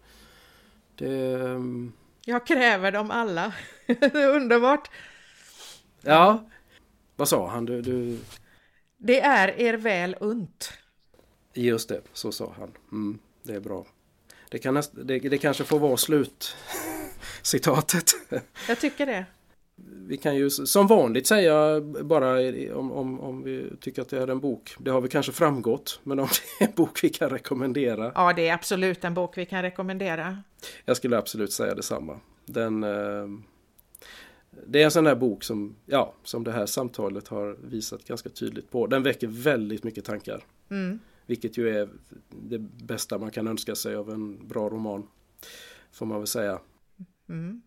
[0.95, 1.33] Det...
[1.33, 1.91] Ehm,
[2.25, 3.53] Jag kräver dem alla.
[3.85, 4.89] det är underbart.
[6.01, 6.45] Ja.
[7.17, 7.65] Vad sa han?
[7.65, 8.19] Du, du...
[8.97, 10.73] Det är er väl unt.
[11.53, 12.71] Just det, så sa han.
[12.91, 13.85] Mm, det är bra.
[14.49, 18.11] Det, kan näst, det, det kanske får vara slutcitatet.
[18.67, 19.25] Jag tycker det.
[20.07, 22.31] Vi kan ju som vanligt säga bara
[22.75, 24.75] om, om, om vi tycker att det är en bok.
[24.79, 25.99] Det har vi kanske framgått.
[26.03, 26.27] Men om
[26.59, 28.11] det är en bok vi kan rekommendera.
[28.15, 30.43] Ja, det är absolut en bok vi kan rekommendera.
[30.85, 32.19] Jag skulle absolut säga detsamma.
[32.45, 33.27] Den, eh,
[34.65, 38.29] det är en sån där bok som, ja, som det här samtalet har visat ganska
[38.29, 38.87] tydligt på.
[38.87, 40.45] Den väcker väldigt mycket tankar.
[40.69, 40.99] Mm.
[41.25, 41.89] Vilket ju är
[42.29, 45.07] det bästa man kan önska sig av en bra roman.
[45.91, 46.59] Får man väl säga.
[47.29, 47.61] Mm.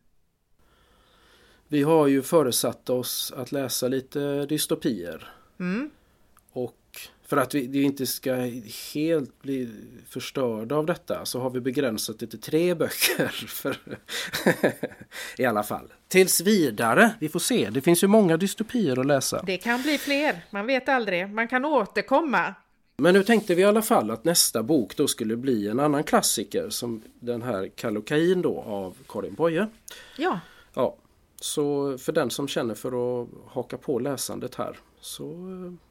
[1.68, 5.32] Vi har ju föresatt oss att läsa lite dystopier.
[5.58, 5.90] Mm.
[7.30, 8.34] För att vi inte ska
[8.94, 9.68] helt bli
[10.08, 13.28] förstörda av detta så har vi begränsat det till tre böcker.
[13.48, 13.76] För
[15.38, 15.92] I alla fall.
[16.08, 17.14] Tills vidare.
[17.20, 17.70] Vi får se.
[17.70, 19.42] Det finns ju många dystopier att läsa.
[19.46, 20.44] Det kan bli fler.
[20.50, 21.30] Man vet aldrig.
[21.30, 22.54] Man kan återkomma.
[22.96, 26.04] Men nu tänkte vi i alla fall att nästa bok då skulle bli en annan
[26.04, 29.66] klassiker som den här Kallocain då av Karin Boye.
[30.16, 30.40] Ja.
[30.74, 30.96] Ja,
[31.40, 35.32] så för den som känner för att haka på läsandet här så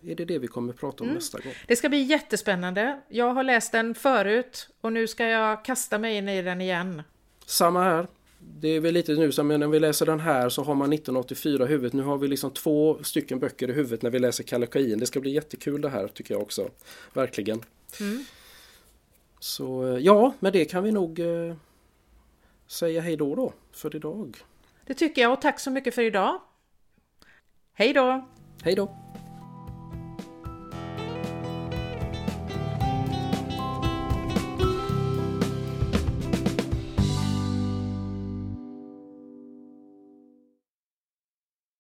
[0.06, 1.16] är det det vi kommer att prata om mm.
[1.16, 1.54] nästa gång.
[1.68, 3.02] Det ska bli jättespännande.
[3.10, 7.04] Jag har läst den förut och nu ska jag kasta mig in i den igen.
[7.46, 8.08] Samma här
[8.40, 11.64] det är väl lite nu som när vi läser den här så har man 1984
[11.64, 11.94] i huvudet.
[11.94, 15.00] Nu har vi liksom två stycken böcker i huvudet när vi läser Kallocain.
[15.00, 16.70] Det ska bli jättekul det här tycker jag också.
[17.14, 17.64] Verkligen.
[18.00, 18.26] Mm.
[19.40, 21.56] Så eh, ja, med det kan vi nog eh,
[22.68, 24.38] säga hej då då för idag.
[24.86, 26.42] Det tycker jag och tack så mycket för idag.
[27.74, 28.28] Hej då!
[28.64, 28.90] Hej då!